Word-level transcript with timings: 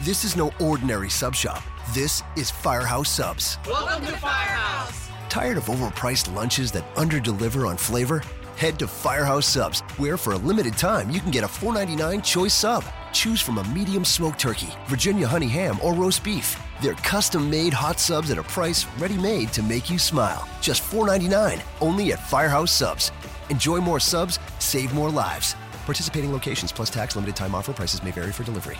This 0.00 0.24
is 0.24 0.36
no 0.36 0.50
ordinary 0.60 1.08
sub 1.08 1.34
shop. 1.34 1.62
This 1.94 2.22
is 2.36 2.50
Firehouse 2.50 3.08
Subs. 3.08 3.58
Welcome 3.64 4.04
to 4.06 4.12
Firehouse. 4.18 5.08
Tired 5.28 5.56
of 5.56 5.66
overpriced 5.66 6.34
lunches 6.34 6.72
that 6.72 6.92
underdeliver 6.96 7.66
on 7.68 7.76
flavor? 7.76 8.20
Head 8.56 8.78
to 8.80 8.88
Firehouse 8.88 9.46
Subs, 9.46 9.80
where 9.96 10.16
for 10.16 10.32
a 10.32 10.36
limited 10.36 10.76
time 10.76 11.10
you 11.10 11.20
can 11.20 11.30
get 11.30 11.44
a 11.44 11.46
$4.99 11.46 12.24
choice 12.24 12.52
sub. 12.52 12.84
Choose 13.12 13.40
from 13.40 13.58
a 13.58 13.64
medium 13.68 14.04
smoked 14.04 14.40
turkey, 14.40 14.68
Virginia 14.88 15.28
honey 15.28 15.46
ham, 15.48 15.78
or 15.80 15.94
roast 15.94 16.24
beef. 16.24 16.60
They're 16.82 16.94
custom 16.94 17.48
made 17.48 17.72
hot 17.72 18.00
subs 18.00 18.32
at 18.32 18.38
a 18.38 18.42
price 18.42 18.86
ready 18.98 19.16
made 19.16 19.52
to 19.52 19.62
make 19.62 19.90
you 19.90 19.98
smile. 19.98 20.48
Just 20.60 20.82
$4.99, 20.82 21.62
only 21.80 22.12
at 22.12 22.28
Firehouse 22.28 22.72
Subs. 22.72 23.12
Enjoy 23.48 23.78
more 23.78 24.00
subs, 24.00 24.40
save 24.58 24.92
more 24.92 25.08
lives. 25.08 25.54
Participating 25.86 26.32
locations 26.32 26.72
plus 26.72 26.90
tax 26.90 27.14
limited 27.14 27.36
time 27.36 27.54
offer 27.54 27.72
prices 27.72 28.02
may 28.02 28.10
vary 28.10 28.32
for 28.32 28.42
delivery. 28.42 28.76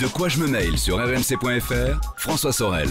De 0.00 0.06
quoi 0.06 0.30
je 0.30 0.38
me 0.38 0.46
mail 0.46 0.78
sur 0.78 0.96
rmc.fr, 0.96 2.00
François 2.16 2.54
Sorel. 2.54 2.88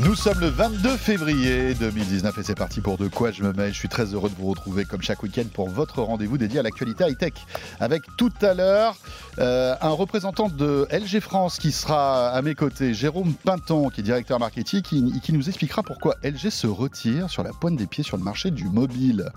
Nous 0.00 0.14
sommes 0.14 0.38
le 0.38 0.46
22 0.46 0.96
février 0.96 1.74
2019 1.74 2.38
et 2.38 2.42
c'est 2.44 2.54
parti 2.54 2.80
pour 2.80 2.98
De 2.98 3.08
quoi 3.08 3.32
je 3.32 3.42
me 3.42 3.52
mêle. 3.52 3.72
Je 3.72 3.78
suis 3.78 3.88
très 3.88 4.14
heureux 4.14 4.30
de 4.30 4.34
vous 4.36 4.48
retrouver 4.48 4.84
comme 4.84 5.02
chaque 5.02 5.24
week-end 5.24 5.44
pour 5.52 5.68
votre 5.68 6.02
rendez-vous 6.02 6.38
dédié 6.38 6.60
à 6.60 6.62
l'actualité 6.62 7.04
high-tech. 7.04 7.32
Avec 7.80 8.04
tout 8.16 8.32
à 8.40 8.54
l'heure 8.54 8.96
euh, 9.40 9.74
un 9.80 9.90
représentant 9.90 10.48
de 10.48 10.86
LG 10.92 11.20
France 11.20 11.58
qui 11.58 11.72
sera 11.72 12.30
à 12.30 12.42
mes 12.42 12.54
côtés, 12.54 12.94
Jérôme 12.94 13.34
Pinton, 13.34 13.88
qui 13.88 14.00
est 14.00 14.04
directeur 14.04 14.38
marketing, 14.38 14.82
qui, 14.82 15.20
qui 15.20 15.32
nous 15.32 15.48
expliquera 15.48 15.82
pourquoi 15.82 16.14
LG 16.22 16.50
se 16.50 16.68
retire 16.68 17.28
sur 17.28 17.42
la 17.42 17.50
pointe 17.50 17.76
des 17.76 17.86
pieds 17.86 18.04
sur 18.04 18.16
le 18.16 18.22
marché 18.22 18.52
du 18.52 18.64
mobile. 18.64 19.30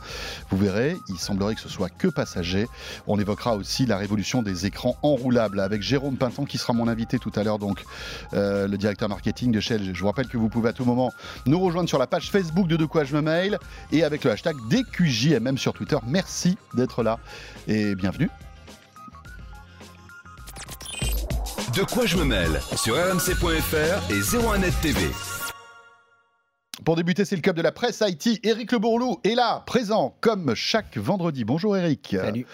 Vous 0.52 0.58
verrez, 0.58 0.96
il 1.10 1.18
semblerait 1.18 1.56
que 1.56 1.62
ce 1.62 1.70
soit 1.70 1.90
que 1.90 2.08
passager. 2.08 2.68
On 3.08 3.20
évoquera 3.20 3.56
aussi 3.56 3.88
la 3.88 3.98
révolution 3.98 4.44
des 4.44 4.68
écrans 4.68 4.96
enroulables 5.02 5.60
avec 5.60 5.82
Jérôme 5.82 6.18
Pinton 6.18 6.46
qui 6.46 6.60
sera 6.60 6.74
mon 6.74 6.88
invité 6.88 7.18
tout 7.18 7.32
à 7.36 7.44
l'heure, 7.44 7.58
donc 7.58 7.84
euh, 8.34 8.68
le 8.68 8.78
directeur 8.78 9.10
marketing 9.10 9.52
de 9.52 9.60
chez 9.60 9.80
LG. 9.80 9.96
Je 9.96 10.00
vous 10.00 10.08
rappelle 10.08 10.28
que 10.28 10.38
vous 10.38 10.51
pouvez 10.52 10.70
à 10.70 10.74
tout 10.74 10.86
moment 10.86 11.12
nous 11.46 11.60
rejoindre 11.60 11.90
sur 11.90 11.98
la 11.98 12.08
page 12.08 12.30
Facebook 12.30 12.68
de 12.68 12.76
De 12.76 12.86
quoi 12.86 13.04
je 13.04 13.16
me 13.16 13.22
mail 13.22 13.58
et 13.92 14.04
avec 14.04 14.24
le 14.24 14.32
hashtag 14.32 14.56
DQJMM 14.70 15.58
sur 15.58 15.74
Twitter. 15.74 15.98
Merci 16.06 16.58
d'être 16.76 17.02
là 17.04 17.18
et 17.68 17.96
bienvenue. 17.96 18.30
De 21.76 21.84
quoi 21.84 22.06
je 22.06 22.18
me 22.18 22.26
mêle 22.26 22.60
sur 22.76 22.96
rmc.fr 22.96 24.12
et 24.12 24.20
01net 24.20 24.74
TV. 24.82 25.31
Pour 26.84 26.96
débuter, 26.96 27.26
c'est 27.26 27.36
le 27.36 27.44
club 27.44 27.56
de 27.56 27.62
la 27.62 27.72
presse 27.72 28.02
IT. 28.06 28.40
Éric 28.44 28.72
Le 28.72 28.80
Bourlou 28.80 29.20
est 29.24 29.36
là, 29.36 29.62
présent, 29.68 30.16
comme 30.20 30.56
chaque 30.56 30.98
vendredi. 30.98 31.44
Bonjour 31.46 31.78
Éric. 31.78 32.16
Salut. 32.20 32.48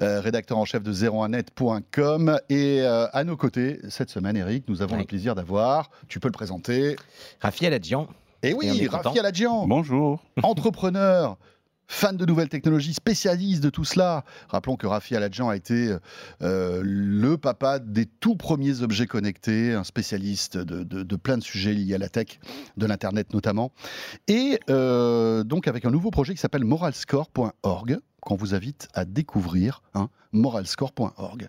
Euh, 0.00 0.20
rédacteur 0.20 0.58
en 0.58 0.64
chef 0.64 0.82
de 0.82 0.92
01net.com. 0.92 2.40
Et 2.48 2.80
euh, 2.82 3.06
à 3.12 3.22
nos 3.22 3.36
côtés, 3.36 3.78
cette 3.88 4.10
semaine, 4.10 4.36
Éric, 4.36 4.64
nous 4.68 4.82
avons 4.82 4.94
Oui. 4.96 5.02
le 5.02 5.06
plaisir 5.06 5.36
d'avoir, 5.36 5.90
tu 6.08 6.18
peux 6.18 6.26
le 6.26 6.32
présenter. 6.32 6.96
Et 8.42 8.48
Et 8.50 8.54
on 8.54 8.58
oui. 8.58 8.88
Rafi 8.88 9.18
Aladjian, 9.20 9.66
Bonjour. 9.68 10.20
entrepreneur. 10.42 11.36
Fan 11.90 12.18
de 12.18 12.26
nouvelles 12.26 12.50
technologies, 12.50 12.92
spécialiste 12.92 13.62
de 13.62 13.70
tout 13.70 13.84
cela. 13.84 14.24
Rappelons 14.50 14.76
que 14.76 14.86
Rafi 14.86 15.16
Aladjian 15.16 15.48
a 15.48 15.56
été 15.56 15.96
euh, 16.42 16.82
le 16.84 17.38
papa 17.38 17.78
des 17.78 18.04
tout 18.04 18.36
premiers 18.36 18.82
objets 18.82 19.06
connectés, 19.06 19.72
un 19.72 19.84
spécialiste 19.84 20.58
de, 20.58 20.84
de- 20.84 21.02
de 21.02 21.16
plein 21.16 21.38
de 21.38 21.42
sujets 21.42 21.72
liés 21.72 21.94
à 21.94 21.98
la 21.98 22.10
tech, 22.10 22.40
de 22.76 22.84
l'Internet 22.86 23.32
notamment. 23.32 23.72
Et 24.28 24.60
euh, 24.68 25.44
donc 25.44 25.66
avec 25.66 25.86
un 25.86 25.90
nouveau 25.90 26.10
projet 26.10 26.34
qui 26.34 26.40
s'appelle 26.40 26.64
moralscore.org, 26.64 27.98
qu'on 28.20 28.36
vous 28.36 28.54
invite 28.54 28.88
à 28.92 29.06
découvrir, 29.06 29.82
hein, 29.94 30.10
moralscore.org. 30.32 31.48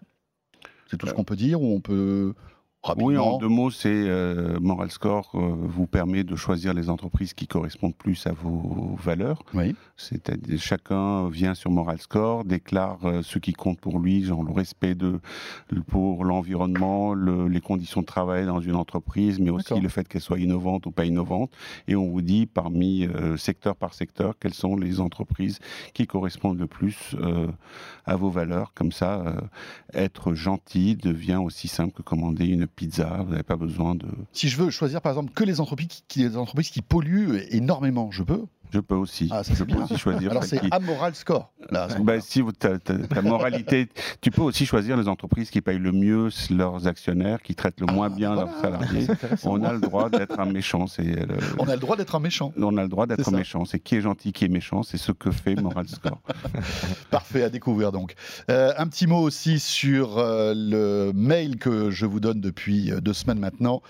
C'est 0.90 0.98
tout 0.98 1.06
ce 1.08 1.14
qu'on 1.14 1.26
peut 1.26 1.36
dire 1.36 1.62
ou 1.62 1.76
on 1.76 1.82
peut 1.82 2.34
rapidement 2.84 3.08
Oui, 3.08 3.18
en 3.18 3.38
deux 3.38 3.48
mots, 3.50 3.70
c'est 3.72 3.90
euh, 3.92 4.58
Moral 4.62 4.90
Score 4.90 5.32
euh, 5.36 5.40
vous 5.64 5.86
permet 5.88 6.24
de 6.24 6.36
choisir 6.36 6.74
les 6.74 6.90
entreprises 6.90 7.34
qui 7.34 7.46
correspondent 7.48 7.96
plus 7.96 8.26
à 8.26 8.32
vos 8.32 8.96
valeurs. 9.04 9.44
Oui. 9.54 9.76
C'est-à-dire 9.98 10.60
chacun 10.60 11.28
vient 11.30 11.56
sur 11.56 11.72
Moral 11.72 12.00
Score, 12.00 12.46
déclare 12.46 13.00
euh, 13.04 13.22
ce 13.22 13.38
qui 13.40 13.54
compte 13.54 13.80
pour 13.82 14.00
lui, 14.00 14.24
genre 14.24 14.44
le 14.44 14.52
respect 14.54 14.96
de 14.96 15.20
pour 15.88 16.24
l'environnement, 16.26 17.14
le- 17.14 17.48
les 17.48 17.62
conditions 17.62 18.02
de 18.02 18.06
travail 18.06 18.46
dans 18.46 18.62
une 18.62 18.76
entreprise, 18.76 19.40
mais 19.40 19.50
aussi 19.50 19.80
le 19.80 19.90
fait 19.90 20.08
qu'elle 20.08 20.22
soit 20.22 20.40
innovante 20.40 20.86
ou 20.86 20.92
pas 20.92 21.06
innovante. 21.06 21.52
Et 21.88 21.96
on 21.96 22.08
vous 22.10 22.22
dit 22.22 22.46
parmi 22.46 23.06
euh, 23.06 23.36
secteur 23.38 23.76
par 23.76 23.94
secteur 23.94 24.36
quelles 24.40 24.54
sont 24.54 24.76
les 24.78 25.00
entreprises 25.02 25.60
qui 25.94 26.08
correspondent 26.08 26.60
le 26.60 26.68
plus 26.68 27.16
à 28.06 28.16
vos 28.16 28.30
valeurs. 28.30 28.74
Comme 28.74 28.92
ça, 28.92 29.36
être 29.94 30.34
gentil 30.34 30.96
devient 30.96 31.36
aussi 31.44 31.68
simple 31.68 31.94
que 31.94 32.02
commander 32.02 32.46
une 32.46 32.68
pizza. 32.76 33.22
Vous 33.24 33.32
n'avez 33.32 33.44
pas 33.44 33.56
besoin 33.56 33.96
de. 33.96 34.08
Si 34.34 34.50
je 34.50 34.58
veux 34.58 34.70
choisir 34.70 35.02
par 35.02 35.12
exemple 35.12 35.34
que 35.34 35.44
les 35.44 35.60
entreprises 35.60 36.04
qui, 36.08 36.20
les 36.20 36.38
entreprises 36.38 36.70
qui 36.70 36.82
polluent 36.82 37.42
énormément, 37.52 38.12
je 38.12 38.24
peux. 38.24 38.46
Je 38.72 38.80
peux 38.80 38.96
aussi. 38.96 39.30
Ah, 39.32 39.44
ça, 39.44 39.54
c'est 39.54 39.60
je 39.60 39.64
peux 39.64 39.74
bien. 39.74 39.84
aussi 39.84 39.98
choisir. 39.98 40.32
Alors 40.32 40.44
c'est 40.44 40.60
qui- 40.60 40.68
amoral 40.72 41.16
score. 41.16 41.52
Là, 41.72 41.88
Ben, 42.02 42.22
si 42.22 42.42
vous, 42.42 42.52
ta, 42.52 42.78
moralité, 43.24 43.88
tu 44.22 44.32
peux 44.32 44.42
aussi 44.42 44.66
choisir 44.66 44.96
les 44.98 45.08
entreprises 45.08 45.50
qui 45.50 45.62
payent 45.62 45.80
le 45.80 45.92
mieux 45.92 46.30
leurs 46.52 46.88
actionnaires, 46.88 47.42
qui 47.42 47.56
traitent 47.56 47.80
le 47.80 47.88
moins 47.92 48.10
Ah, 48.12 48.16
bien 48.16 48.34
voilà. 48.34 48.52
leurs 48.52 48.62
salariés. 48.62 49.08
On 49.44 49.64
a 49.64 49.74
le 49.74 49.80
droit 49.80 50.10
d'être 50.10 50.40
un 50.40 50.46
méchant. 50.46 50.88
C'est 50.88 51.04
le- 51.04 51.38
On 51.58 51.68
a 51.68 51.74
le 51.74 51.80
droit 51.80 51.96
d'être 51.96 52.16
un 52.16 52.20
méchant. 52.20 52.54
on 52.58 52.78
a 52.78 52.84
le 52.84 52.90
droit 52.90 53.06
d'être 53.08 53.32
méchant. 53.32 53.66
C'est 53.66 53.80
qui 53.80 53.96
est 53.96 54.02
gentil, 54.02 54.34
qui 54.34 54.46
est 54.46 54.50
méchant. 54.50 54.84
C'est 54.84 54.98
ce 54.98 55.12
que 55.12 55.32
fait 55.32 55.56
Moral 55.56 55.88
Score. 55.88 56.20
Parfait 57.12 57.44
à 57.44 57.50
découvrir 57.50 57.92
donc. 57.92 58.14
Euh, 58.50 58.72
un 58.78 58.88
petit 58.88 59.08
mot 59.08 59.20
aussi 59.22 59.60
sur 59.60 60.18
euh, 60.18 60.54
le 60.56 61.12
mail 61.14 61.58
que 61.58 61.90
je 61.92 62.06
vous 62.06 62.20
donne 62.20 62.40
depuis 62.42 62.92
euh, 62.92 63.00
deux 63.02 63.14
semaines 63.14 63.40
maintenant, 63.40 63.82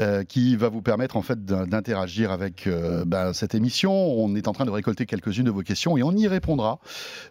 euh, 0.00 0.24
qui 0.24 0.56
va 0.56 0.68
vous 0.68 0.82
permettre 0.82 1.16
en 1.16 1.22
fait 1.22 1.44
d'in- 1.44 1.66
d'interagir 1.66 2.30
avec 2.32 2.66
euh, 2.66 3.04
ben, 3.06 3.32
cette 3.32 3.54
émission. 3.54 3.92
On 3.92 4.23
est 4.34 4.48
en 4.48 4.52
train 4.52 4.64
de 4.64 4.70
récolter 4.70 5.06
quelques-unes 5.06 5.44
de 5.44 5.50
vos 5.50 5.62
questions 5.62 5.96
et 5.96 6.02
on 6.02 6.12
y 6.12 6.26
répondra 6.26 6.78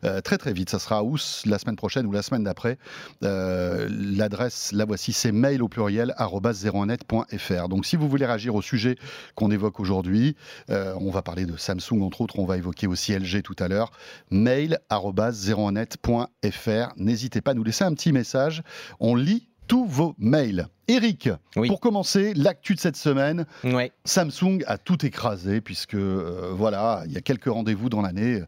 euh, 0.03 0.21
très 0.21 0.37
très 0.37 0.53
vite. 0.53 0.69
Ça 0.69 0.79
sera 0.79 1.03
ou 1.03 1.17
la 1.45 1.59
semaine 1.59 1.75
prochaine 1.75 2.05
ou 2.05 2.11
la 2.11 2.21
semaine 2.21 2.43
d'après. 2.43 2.77
Euh, 3.23 3.87
L'adresse, 3.89 4.71
la 4.71 4.85
voici, 4.85 5.13
c'est 5.13 5.31
mail 5.31 5.61
au 5.63 5.67
pluriel 5.67 6.13
arobase 6.17 6.65
01net.fr. 6.65 7.69
Donc 7.69 7.85
si 7.85 7.95
vous 7.95 8.07
voulez 8.07 8.25
réagir 8.25 8.55
au 8.55 8.61
sujet 8.61 8.95
qu'on 9.35 9.51
évoque 9.51 9.79
aujourd'hui, 9.79 10.35
euh, 10.69 10.93
on 10.99 11.11
va 11.11 11.21
parler 11.21 11.45
de 11.45 11.57
Samsung 11.57 12.01
entre 12.01 12.21
autres, 12.21 12.39
on 12.39 12.45
va 12.45 12.57
évoquer 12.57 12.87
aussi 12.87 13.13
LG 13.13 13.41
tout 13.43 13.55
à 13.59 13.67
l'heure 13.67 13.91
mail 14.31 14.79
01net.fr. 14.89 16.93
N'hésitez 16.97 17.41
pas 17.41 17.51
à 17.51 17.53
nous 17.53 17.63
laisser 17.63 17.83
un 17.83 17.93
petit 17.93 18.11
message. 18.11 18.63
On 18.99 19.15
lit 19.15 19.49
tous 19.67 19.85
vos 19.85 20.15
mails. 20.17 20.67
Eric, 20.87 21.29
Oui. 21.55 21.67
pour 21.69 21.79
commencer, 21.79 22.33
l'actu 22.35 22.75
de 22.75 22.79
cette 22.79 22.97
semaine, 22.97 23.45
Ouais. 23.63 23.91
Samsung 24.05 24.59
a 24.67 24.77
tout 24.77 25.05
écrasé 25.05 25.61
puisque 25.61 25.93
euh, 25.95 26.51
voilà, 26.53 27.03
il 27.05 27.13
y 27.13 27.17
a 27.17 27.21
quelques 27.21 27.45
rendez-vous 27.45 27.89
dans 27.89 28.01
l'année 28.01 28.41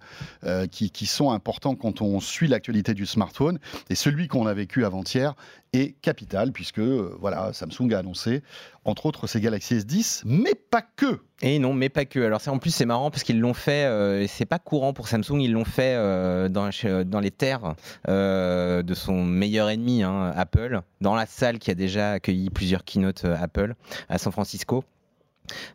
euh, 0.44 0.68
qui, 0.68 0.90
qui 0.91 1.06
sont 1.06 1.31
importants 1.31 1.75
quand 1.75 2.01
on 2.01 2.19
suit 2.19 2.47
l'actualité 2.47 2.94
du 2.94 3.06
smartphone. 3.06 3.59
Et 3.90 3.96
celui 3.96 4.28
qu'on 4.28 4.47
a 4.47 4.53
vécu 4.53 4.84
avant-hier 4.85 5.34
est 5.73 5.94
capital 6.01 6.51
puisque 6.51 6.79
euh, 6.79 7.16
voilà, 7.19 7.51
Samsung 7.53 7.91
a 7.94 8.00
annoncé 8.00 8.44
entre 8.85 9.07
autres 9.07 9.25
ses 9.28 9.41
Galaxy 9.41 9.75
S10, 9.78 10.22
mais 10.25 10.53
pas 10.53 10.84
que. 10.84 11.22
Et 11.41 11.57
non, 11.59 11.73
mais 11.73 11.90
pas 11.90 12.06
que. 12.06 12.19
Alors 12.19 12.40
c'est 12.40 12.52
en 12.52 12.59
plus 12.59 12.69
c'est 12.69 12.85
marrant 12.85 13.09
parce 13.12 13.23
qu'ils 13.23 13.40
l'ont 13.40 13.56
fait. 13.56 13.85
euh, 13.85 14.25
c'est 14.28 14.46
pas 14.46 14.59
courant 14.59 14.94
pour 14.94 15.07
Samsung. 15.07 15.40
Ils 15.41 15.52
l'ont 15.52 15.66
fait 15.66 15.96
euh, 15.96 16.47
dans, 16.50 16.69
dans 17.06 17.19
les 17.19 17.31
terres 17.31 17.73
euh, 18.07 18.84
de 18.84 18.94
son 18.94 19.23
meilleur 19.23 19.69
ennemi, 19.69 20.03
hein, 20.03 20.31
Apple, 20.35 20.81
dans 21.02 21.16
la 21.16 21.25
salle 21.25 21.57
qui 21.59 21.72
a 21.72 21.75
déjà 21.75 22.19
accueilli 22.25 22.49
plusieurs 22.49 22.83
keynotes 22.83 23.25
euh, 23.25 23.35
Apple 23.39 23.75
à 24.09 24.17
San 24.17 24.31
Francisco. 24.31 24.83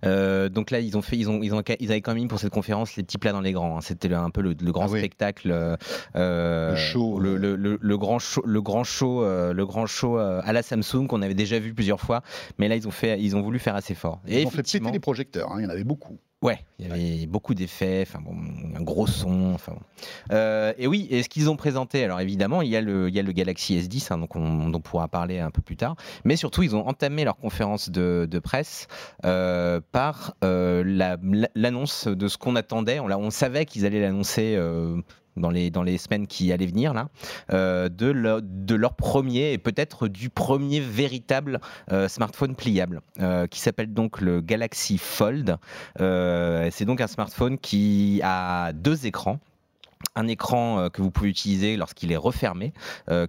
Euh, 0.05 0.49
donc 0.49 0.73
là, 0.73 0.81
ils 0.81 0.97
ont 0.99 1.03
fait, 1.03 1.17
ils 1.17 1.31
ont, 1.31 1.41
ils 1.45 1.55
ont, 1.55 1.63
ils 1.79 1.93
avaient 1.93 2.01
quand 2.01 2.13
même 2.13 2.23
mis 2.25 2.29
pour 2.29 2.41
cette 2.41 2.53
conférence 2.53 2.97
les 2.97 3.05
petits 3.05 3.19
plats 3.19 3.31
dans 3.31 3.41
les 3.41 3.53
grands. 3.53 3.77
hein. 3.77 3.81
C'était 3.81 4.13
un 4.13 4.31
peu 4.31 4.41
le, 4.43 4.57
le 4.61 4.73
grand 4.73 4.87
Ah 4.87 4.91
oui. 4.91 4.99
spectacle, 4.99 5.53
euh, 6.17 6.71
Le 6.71 6.77
show, 6.77 7.21
le, 7.21 7.37
le- 7.37 7.55
le- 7.55 7.79
le 7.81 7.99
grand 7.99 8.19
show, 8.19 8.43
le 8.45 8.61
grand 8.61 8.83
show, 8.83 9.23
euh, 9.23 9.53
le 9.53 9.65
grand 9.67 9.87
show 9.87 10.17
à 10.19 10.53
la 10.53 10.63
Samsung 10.63 11.07
qu'on 11.07 11.23
avait 11.23 11.35
déjà 11.35 11.61
vu 11.61 11.73
plusieurs 11.73 12.01
fois. 12.01 12.23
Mais 12.59 12.67
là, 12.67 12.75
ils 12.75 12.89
ont 12.89 12.91
fait, 12.91 13.21
ils 13.23 13.37
ont 13.37 13.43
voulu 13.43 13.61
faire 13.61 13.77
assez 13.77 13.95
fort. 13.95 14.21
Ils 14.27 14.39
Et 14.39 14.47
ont 14.47 14.51
fait 14.51 14.63
péter 14.65 14.91
les 14.91 14.99
projecteurs, 14.99 15.53
hein, 15.53 15.57
il 15.61 15.63
y 15.63 15.67
en 15.67 15.71
avait 15.71 15.85
beaucoup. 15.85 16.19
Ouais, 16.43 16.59
il 16.79 16.89
y 16.89 16.91
avait 16.91 17.27
beaucoup 17.27 17.53
d'effets, 17.53 18.03
enfin 18.09 18.19
bon, 18.23 18.35
un 18.75 18.81
gros 18.81 19.07
son, 19.07 19.53
enfin 19.55 19.73
bon. 19.73 19.83
Euh, 20.33 20.73
et 20.79 20.87
oui, 20.87 21.07
et 21.11 21.23
ce 21.23 21.29
qu'ils 21.29 21.51
ont 21.51 21.57
présenté, 21.57 22.03
alors 22.03 22.19
évidemment, 22.19 22.63
il 22.63 22.71
y 22.71 22.77
a 22.77 22.81
le, 22.81 23.11
il 23.11 23.15
y 23.15 23.19
a 23.19 23.23
le 23.23 23.33
Galaxy 23.33 23.77
S10, 23.79 24.11
hein, 24.11 24.17
donc 24.17 24.37
on, 24.37 24.71
dont 24.71 24.79
on 24.79 24.81
pourra 24.81 25.07
parler 25.09 25.39
un 25.39 25.51
peu 25.51 25.61
plus 25.61 25.77
tard, 25.77 25.97
mais 26.25 26.37
surtout 26.37 26.63
ils 26.63 26.75
ont 26.75 26.89
entamé 26.89 27.25
leur 27.25 27.37
conférence 27.37 27.91
de, 27.91 28.27
de 28.31 28.39
presse 28.39 28.87
euh, 29.27 29.81
par 29.93 30.35
euh, 30.43 30.83
la- 30.87 31.19
l'annonce 31.55 32.07
de 32.07 32.27
ce 32.27 32.39
qu'on 32.39 32.57
attendait. 32.57 33.01
On 33.01 33.31
savait 33.31 33.67
qu'ils 33.67 33.85
allaient 33.85 34.01
l'annoncer. 34.01 34.59
Euh, 35.45 35.71
dans 35.71 35.83
les, 35.83 35.99
semaines 35.99 36.27
qui 36.27 36.53
allaient 36.53 36.67
venir 36.67 36.95
euh, 37.53 37.89
de, 37.89 38.75
leur, 38.75 38.95
premier 38.95 39.53
et 39.53 39.59
peut-être 39.59 40.09
du 40.09 40.31
premier 40.31 40.81
véritable 40.81 41.61
euh, 41.93 42.09
smartphone 42.09 42.55
pliable, 42.55 43.01
euh, 43.21 43.47
qui 43.47 43.61
s'appelle 43.61 43.93
donc 43.93 44.21
le 44.21 44.41
Galaxy 44.41 44.99
Fold. 44.99 45.57
Euh, 46.01 46.69
c'est 46.73 46.85
donc 46.85 47.01
un 47.01 47.07
smartphone 47.07 47.59
qui 47.59 48.21
a 48.23 48.73
deux 48.73 49.07
écrans. 49.07 49.39
un 50.15 50.27
écran 50.29 50.89
que 50.91 51.03
vous 51.03 51.11
pouvez 51.11 51.29
utiliser 51.29 51.77
lorsqu'il 51.77 52.11
est 52.11 52.17
refermé, 52.17 52.73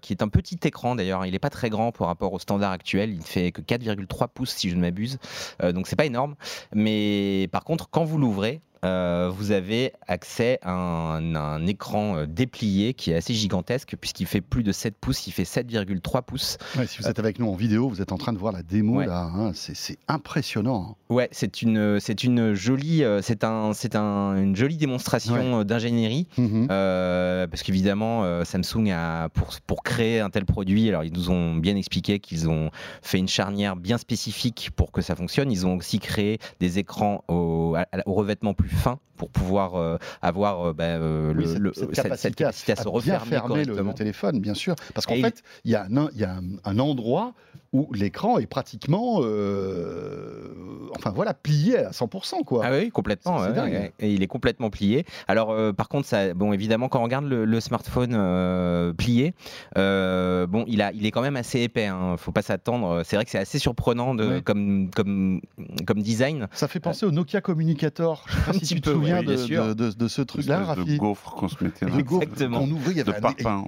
qui 0.02 0.14
est 0.14 0.22
un 0.24 0.30
petit 0.30 0.58
écran 0.64 0.96
d'ailleurs, 0.96 1.26
il 1.26 1.32
n'est 1.32 1.40
pas 1.40 1.50
très 1.50 1.70
grand 1.70 1.92
par 1.92 2.08
rapport 2.08 2.32
au 2.32 2.40
standard 2.40 2.72
actuel, 2.72 3.14
il 3.14 3.24
fait 3.24 3.52
que 3.52 3.62
4,3 3.62 4.28
pouces 4.30 4.52
si 4.52 4.70
je 4.70 4.76
ne 4.76 4.82
m'abuse, 4.82 5.20
donc 5.62 5.88
c'est 5.88 5.98
pas 5.98 6.06
énorme, 6.06 6.36
mais 6.74 7.50
par 7.52 7.66
contre 7.66 7.90
quand 7.90 8.06
vous 8.06 8.18
l'ouvrez, 8.18 8.62
euh, 8.84 9.30
vous 9.32 9.52
avez 9.52 9.94
accès 10.08 10.58
à 10.64 10.72
un, 10.74 11.68
écran 11.68 12.18
euh, 12.18 12.26
déplié 12.26 12.96
qui 12.96 13.12
est 13.12 13.16
assez 13.16 13.36
gigantesque 13.36 13.96
puisqu'il 14.00 14.26
fait 14.26 14.42
plus 14.42 14.64
de 14.64 14.72
7 14.72 14.96
pouces, 15.00 15.28
il 15.28 15.32
fait 15.32 15.44
7,3 15.44 16.24
pouces. 16.24 16.58
si 16.88 16.98
vous 17.00 17.08
êtes 17.08 17.20
avec 17.20 17.38
nous 17.38 17.48
en 17.48 17.56
vidéo, 17.56 17.90
vous 17.90 18.02
êt 18.02 18.12
en 18.12 18.18
train 18.18 18.34
de 18.34 18.40
voir 18.40 18.54
la 18.54 18.64
démo 18.64 19.02
là, 19.02 19.30
hein, 19.36 19.52
c'est 19.54 19.98
impressionnant. 20.08 20.96
Hein. 21.10 21.14
Ouais, 21.14 21.30
c'est 21.32 21.62
une, 21.62 22.00
c'est 22.00 22.24
une 22.24 22.54
jolie, 22.54 23.04
euh, 23.04 23.22
c'est 23.22 23.44
un, 23.44 23.74
c'est 23.74 23.96
un, 23.96 24.36
une 24.36 24.56
jolie 24.56 24.78
démonstration 24.78 25.64
d'ingénierie 25.64 26.28
mhm. 26.38 26.68
parce 26.68 27.62
qu'évidemment 27.62 28.44
Samsung 28.46 28.90
a 28.92 29.30
pour 29.30 29.52
pour 29.68 29.84
créer 29.84 30.22
un 30.22 30.30
tel 30.30 30.46
produit, 30.46 30.90
alors 30.90 31.04
ils 31.04 31.14
nous 31.14 31.30
ont 31.30 31.56
bien 31.56 31.76
expliqué 31.76 32.20
qu'ils 32.20 32.50
ont 32.50 32.72
fait 33.04 33.20
une 33.20 33.28
charnière 33.28 33.76
bien 33.76 34.00
spécifique 34.00 34.72
pour 34.76 34.92
que 34.92 35.02
ça 35.02 35.16
fonctionne. 35.16 35.52
Ils 35.52 35.68
ont 35.68 35.76
aussi 35.76 36.00
créé 36.00 36.40
des 36.60 36.80
écrans 36.80 37.24
au, 37.28 37.76
au 38.06 38.14
revêtement 38.14 38.54
plus 38.54 38.71
fin 38.72 38.98
pour 39.22 39.30
pouvoir 39.30 39.76
euh, 39.76 39.98
avoir 40.24 40.70
euh, 40.70 40.74
bah, 40.74 40.86
euh, 40.86 41.32
le, 41.32 41.74
cette, 41.76 41.92
capacité 41.92 42.44
à, 42.44 42.52
se 42.76 42.88
refermer 42.88 43.66
le, 43.66 43.94
téléphone, 43.94 44.40
bien 44.40 44.56
sûr. 44.56 44.74
Parce 44.96 45.06
qu'en 45.06 45.22
fait, 45.22 45.44
il 45.64 45.70
y 45.70 45.76
a, 45.76 45.84
un, 45.84 46.10
y 46.16 46.24
a 46.24 46.40
un, 46.64 46.80
endroit 46.80 47.36
où 47.72 47.88
l'écran 47.94 48.40
est 48.40 48.48
pratiquement, 48.48 49.18
enfin 49.20 51.12
voilà, 51.14 51.34
plié 51.36 51.78
à 51.78 51.92
100%. 51.92 52.44
Quoi. 52.44 52.64
Ah 52.66 52.72
oui, 52.72 52.90
complètement. 52.90 53.46
et 54.00 54.12
il 54.12 54.24
est 54.24 54.28
complètement 54.28 54.70
plié. 54.72 55.06
Alors, 55.28 55.56
par 55.76 55.88
contre, 55.88 56.08
ça, 56.08 56.34
bon, 56.34 56.52
évidemment, 56.52 56.90
quand 56.90 57.00
on 57.00 57.04
regarde 57.04 57.26
le, 57.26 57.60
smartphone 57.60 58.94
plié, 58.96 59.36
bon, 59.76 60.66
il, 60.68 60.82
a, 60.82 60.92
il 60.94 61.06
est 61.06 61.12
quand 61.12 61.22
même 61.22 61.38
assez 61.38 61.62
épais. 61.62 61.86
Hein, 61.86 62.16
faut 62.18 62.34
pas 62.34 62.42
s'attendre. 62.42 63.04
C'est 63.06 63.16
vrai 63.16 63.24
que 63.24 63.32
c'est 63.32 63.40
assez 63.40 63.60
surprenant 63.60 64.16
de, 64.16 64.40
comme, 64.40 64.90
comme, 64.90 65.42
comme 65.86 66.02
design. 66.02 66.48
Ça 66.52 66.68
fait 66.68 66.82
penser 66.82 67.06
au 67.06 67.12
Nokia 67.12 67.40
Communicator. 67.40 68.26
Je 68.28 68.34
sais 68.34 68.42
pas 68.46 68.54
si 68.54 68.76
tu 68.76 68.82
te 68.82 68.90
souviens 68.90 69.11
de, 69.24 70.08
ce 70.08 70.22
truc-là, 70.22 70.64
Rafi. 70.64 70.94
De 70.94 70.98
gaufre 70.98 71.36
qu'on 71.36 71.48
se 71.48 71.64
mettait. 71.64 71.86
Exactement. 71.86 72.62
On 72.62 72.72
ouvrait, 72.72 72.92
il 72.92 72.98
y 72.98 73.02
avait 73.02 73.14
un... 73.46 73.66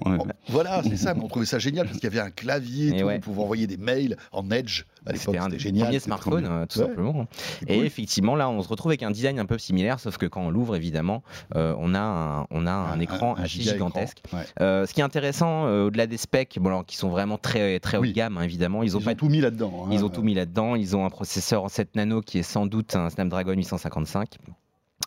Voilà, 0.49 0.81
c'est 0.83 0.97
ça. 0.97 1.13
Mais 1.13 1.21
on 1.23 1.27
trouvait 1.27 1.45
ça 1.45 1.59
génial 1.59 1.85
parce 1.85 1.99
qu'il 1.99 2.09
y 2.09 2.13
avait 2.17 2.25
un 2.25 2.31
clavier, 2.31 2.97
tout, 2.97 3.07
on 3.07 3.19
pouvait 3.19 3.41
envoyer 3.41 3.67
des 3.67 3.77
mails 3.77 4.17
en 4.31 4.49
Edge. 4.51 4.83
C'était 5.15 5.37
un 5.37 5.49
génial. 5.57 5.85
premier 5.85 5.99
smartphone, 5.99 6.47
euh, 6.49 6.65
tout 6.65 6.79
simplement. 6.79 7.27
Et 7.67 7.79
effectivement, 7.79 8.35
là, 8.35 8.49
on 8.49 8.61
se 8.61 8.67
retrouve 8.67 8.91
avec 8.91 9.03
un 9.03 9.11
design 9.11 9.39
un 9.39 9.45
peu 9.45 9.57
similaire, 9.57 9.99
sauf 9.99 10.17
que 10.17 10.25
quand 10.25 10.41
on 10.41 10.49
l'ouvre, 10.49 10.75
évidemment, 10.75 11.23
euh, 11.55 11.75
on 11.77 11.93
a 11.93 11.99
un, 11.99 12.47
on 12.51 12.65
a 12.65 12.71
un, 12.71 12.99
écran 12.99 13.35
gigantesque. 13.43 14.23
Euh, 14.61 14.85
ce 14.85 14.93
qui 14.93 15.01
est 15.01 15.03
intéressant, 15.03 15.65
au-delà 15.65 16.07
des 16.07 16.17
specs, 16.17 16.57
bon, 16.59 16.83
qui 16.83 16.95
sont 16.95 17.09
vraiment 17.09 17.37
très, 17.37 17.79
très 17.79 17.97
haut 17.97 18.05
de 18.05 18.11
gamme, 18.11 18.37
hein, 18.37 18.43
évidemment, 18.43 18.83
ils 18.83 18.95
ont, 18.95 19.01
pas... 19.01 19.15
tout 19.15 19.29
mis 19.29 19.41
là-dedans. 19.41 19.85
Hein. 19.85 19.89
Ils 19.91 20.05
ont 20.05 20.09
tout 20.09 20.23
mis 20.23 20.33
là-dedans. 20.33 20.75
Ils 20.75 20.95
ont 20.95 21.05
un 21.05 21.09
processeur 21.09 21.63
en 21.63 21.69
7 21.69 21.95
nano 21.95 22.21
qui 22.21 22.39
est 22.39 22.43
sans 22.43 22.65
doute 22.65 22.95
un 22.95 23.09
Snapdragon 23.09 23.53
855. 23.53 24.37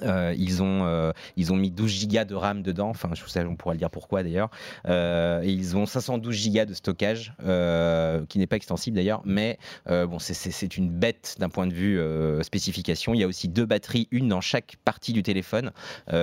Euh, 0.02 0.34
ils, 0.36 0.62
ont, 0.62 0.84
euh, 0.84 1.12
ils 1.36 1.52
ont 1.52 1.56
mis 1.56 1.70
12 1.70 1.90
gigas 1.90 2.24
de 2.24 2.34
RAM 2.34 2.62
dedans, 2.62 2.90
enfin 2.90 3.08
je 3.14 3.24
sais, 3.26 3.44
on 3.44 3.56
pourrait 3.56 3.74
le 3.74 3.78
dire 3.78 3.90
pourquoi 3.90 4.22
d'ailleurs. 4.22 4.50
Euh, 4.88 5.42
et 5.42 5.50
ils 5.50 5.76
ont 5.76 5.86
512 5.86 6.34
gigas 6.34 6.66
de 6.66 6.74
stockage, 6.74 7.32
qui 8.28 8.38
n'est 8.38 8.46
pas 8.46 8.56
extensible 8.56 8.96
d'ailleurs, 8.96 9.22
mais 9.24 9.58
bon, 9.86 10.18
c'est 10.18 10.76
une 10.76 10.90
bête 10.90 11.36
d'un 11.38 11.48
point 11.48 11.66
de 11.66 11.74
vue 11.74 12.00
spécification. 12.42 13.14
Il 13.14 13.20
y 13.20 13.24
a 13.24 13.26
aussi 13.26 13.48
deux 13.48 13.66
batteries, 13.66 14.08
une 14.10 14.28
dans 14.28 14.40
chaque 14.40 14.76
partie 14.84 15.12
du 15.12 15.22
téléphone. 15.22 15.70
qui... 16.08 16.14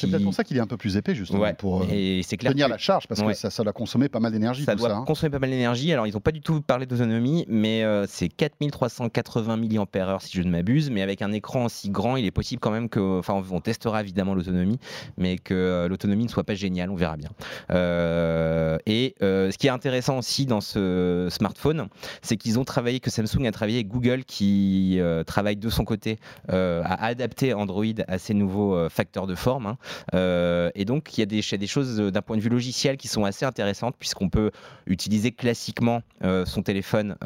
C'est 0.00 0.06
peut-être 0.08 0.24
pour 0.24 0.34
ça 0.34 0.44
qu'il 0.44 0.56
est 0.56 0.60
un 0.60 0.66
peu 0.66 0.76
plus 0.76 0.96
épais 0.96 1.14
justement, 1.14 1.52
pour 1.54 1.84
et 1.90 2.22
clair 2.38 2.52
tenir 2.52 2.68
la 2.68 2.78
charge, 2.78 3.06
parce 3.06 3.20
que 3.22 3.32
ça, 3.34 3.50
ça, 3.50 3.62
doit 3.62 3.72
consommer 3.72 4.08
pas 4.08 4.20
mal 4.20 4.32
d'énergie. 4.32 4.64
Ça 4.64 4.74
doit 4.74 4.92
hein. 4.92 5.04
consommer 5.06 5.30
pas 5.30 5.38
mal 5.38 5.50
d'énergie. 5.50 5.92
Alors 5.92 6.06
ils 6.06 6.14
n'ont 6.14 6.20
pas 6.20 6.32
du 6.32 6.40
tout 6.40 6.60
parlé 6.60 6.86
d'autonomie, 6.86 7.44
mais 7.48 7.84
c'est 8.08 8.28
4380 8.28 9.56
mAh 9.56 10.18
si 10.20 10.36
je 10.36 10.42
ne 10.42 10.50
m'abuse, 10.50 10.90
mais 10.90 11.02
avec 11.02 11.22
un 11.22 11.32
écran 11.32 11.66
aussi 11.66 11.90
grand, 11.90 12.16
il 12.16 12.26
est 12.26 12.30
possible 12.30 12.60
quand 12.60 12.70
même 12.70 12.88
que 12.88 13.19
enfin, 13.20 13.42
on 13.50 13.60
testera 13.60 14.00
évidemment 14.00 14.34
l'autonomie, 14.34 14.78
mais 15.16 15.38
que 15.38 15.54
euh, 15.54 15.88
l'autonomie 15.88 16.24
ne 16.24 16.28
soit 16.28 16.44
pas 16.44 16.54
géniale, 16.54 16.90
on 16.90 16.96
verra 16.96 17.16
bien. 17.16 17.30
Euh, 17.70 18.78
et 18.86 19.14
euh, 19.22 19.50
ce 19.50 19.58
qui 19.58 19.66
est 19.66 19.70
intéressant 19.70 20.18
aussi 20.18 20.46
dans 20.46 20.60
ce 20.60 21.28
smartphone, 21.30 21.88
c'est 22.22 22.36
qu'ils 22.36 22.58
ont 22.58 22.64
travaillé, 22.64 23.00
que 23.00 23.10
Samsung 23.10 23.46
a 23.46 23.52
travaillé 23.52 23.78
avec 23.78 23.88
Google, 23.88 24.24
qui 24.24 25.00
travaille 25.26 25.56
de 25.56 25.68
son 25.70 25.84
côté 25.84 26.18
à 26.48 27.04
adapter 27.04 27.54
Android 27.54 27.84
à 28.08 28.18
ces 28.18 28.34
nouveaux 28.34 28.88
facteurs 28.88 29.26
de 29.26 29.34
forme. 29.34 29.76
Hein. 30.12 30.70
et 30.74 30.84
donc, 30.84 31.16
il 31.16 31.20
y 31.20 31.22
a 31.22 31.26
des, 31.26 31.42
des 31.58 31.66
choses 31.66 31.98
d'un 31.98 32.22
point 32.22 32.36
de 32.36 32.42
vue 32.42 32.48
logiciel 32.48 32.96
qui 32.96 33.08
sont 33.08 33.24
assez 33.24 33.44
intéressantes, 33.44 33.96
puisqu'on 33.98 34.28
peut 34.28 34.50
utiliser 34.86 35.32
classiquement 35.32 36.02
son 36.22 36.62
téléphone 36.62 37.16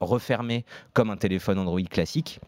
refermé 0.00 0.64
comme 0.92 1.10
un 1.10 1.16
téléphone 1.16 1.58
Android 1.58 1.80
classique. 1.88 2.40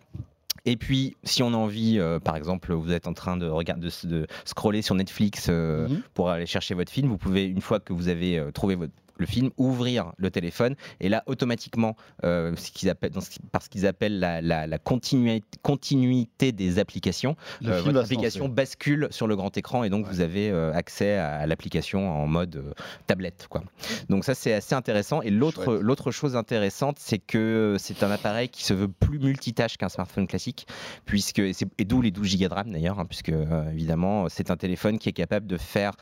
Et 0.65 0.77
puis, 0.77 1.17
si 1.25 1.43
on 1.43 1.53
a 1.55 1.57
envie, 1.57 1.99
euh, 1.99 2.21
par 2.21 2.37
exemple, 2.37 2.73
vous 2.73 2.93
êtes 2.93 3.09
en 3.09 3.15
train 3.15 3.37
de, 3.37 3.49
regarder, 3.49 3.89
de, 4.05 4.27
scroller 4.45 4.81
sur 4.81 4.95
Netflix 4.95 5.49
euh, 5.49 5.89
mhm. 5.89 6.03
pour 6.15 6.31
aller 6.31 6.47
chercher 6.47 6.75
votre 6.75 6.93
film, 6.93 7.09
vous 7.09 7.19
pouvez, 7.19 7.47
une 7.47 7.61
fois 7.61 7.81
que 7.81 7.93
vous 7.93 8.09
avez 8.09 8.39
euh, 8.39 8.53
trouvé 8.53 8.77
votre 8.77 8.93
le 9.23 9.27
film, 9.27 9.51
ouvrir 9.57 10.13
le 10.19 10.31
téléphone, 10.31 10.75
et 11.01 11.09
là, 11.09 11.23
automatiquement, 11.27 11.97
euh, 12.25 12.55
ce 12.57 12.71
qu'ils 12.71 12.91
appellent, 12.91 13.13
parce 13.53 13.69
qu'ils 13.69 13.87
appellent 13.87 14.19
la, 14.19 14.41
la, 14.43 14.79
continuité, 14.79 16.53
des 16.53 16.79
applications, 16.79 17.37
euh, 17.65 17.81
votre 17.81 18.01
application 18.01 18.49
bascule 18.49 19.09
sur 19.11 19.27
le 19.27 19.37
grand 19.37 19.57
écran, 19.57 19.85
et 19.85 19.91
donc 19.91 20.07
vous 20.07 20.21
avez 20.21 20.51
euh, 20.51 20.73
accès 20.75 21.17
à, 21.17 21.47
l'application 21.47 22.11
en 22.11 22.27
mode 22.27 22.75
tablette. 23.07 23.47
Quoi. 23.49 23.63
Donc 24.09 24.25
ça, 24.25 24.35
c'est 24.35 24.53
assez 24.53 24.75
intéressant. 24.75 25.23
Et 25.23 25.31
l'autre, 25.31 25.75
l'autre 25.75 26.11
chose 26.11 26.37
intéressante, 26.37 26.99
c'est 26.99 27.19
que 27.19 27.77
c'est 27.79 28.03
un 28.03 28.11
appareil 28.11 28.49
qui 28.49 28.65
se 28.65 28.75
veut 28.75 28.89
plus 28.89 29.19
multitâche 29.19 29.77
qu'un 29.77 29.89
smartphone 29.89 30.27
classique, 30.27 30.67
puisque, 31.07 31.39
et, 31.39 31.85
d'où 31.85 32.03
les 32.03 32.11
12 32.11 32.39
Go 32.39 32.49
de 32.49 32.55
RAM 32.55 32.73
d'ailleurs, 32.73 32.99
hein, 32.99 33.07
puisque 33.07 33.33
évidemment, 33.73 34.29
c'est 34.29 34.51
un 34.51 34.57
téléphone 34.57 34.99
qui 34.99 35.09
est 35.09 35.13
capable 35.13 35.47
de 35.47 35.57
faire 35.57 35.93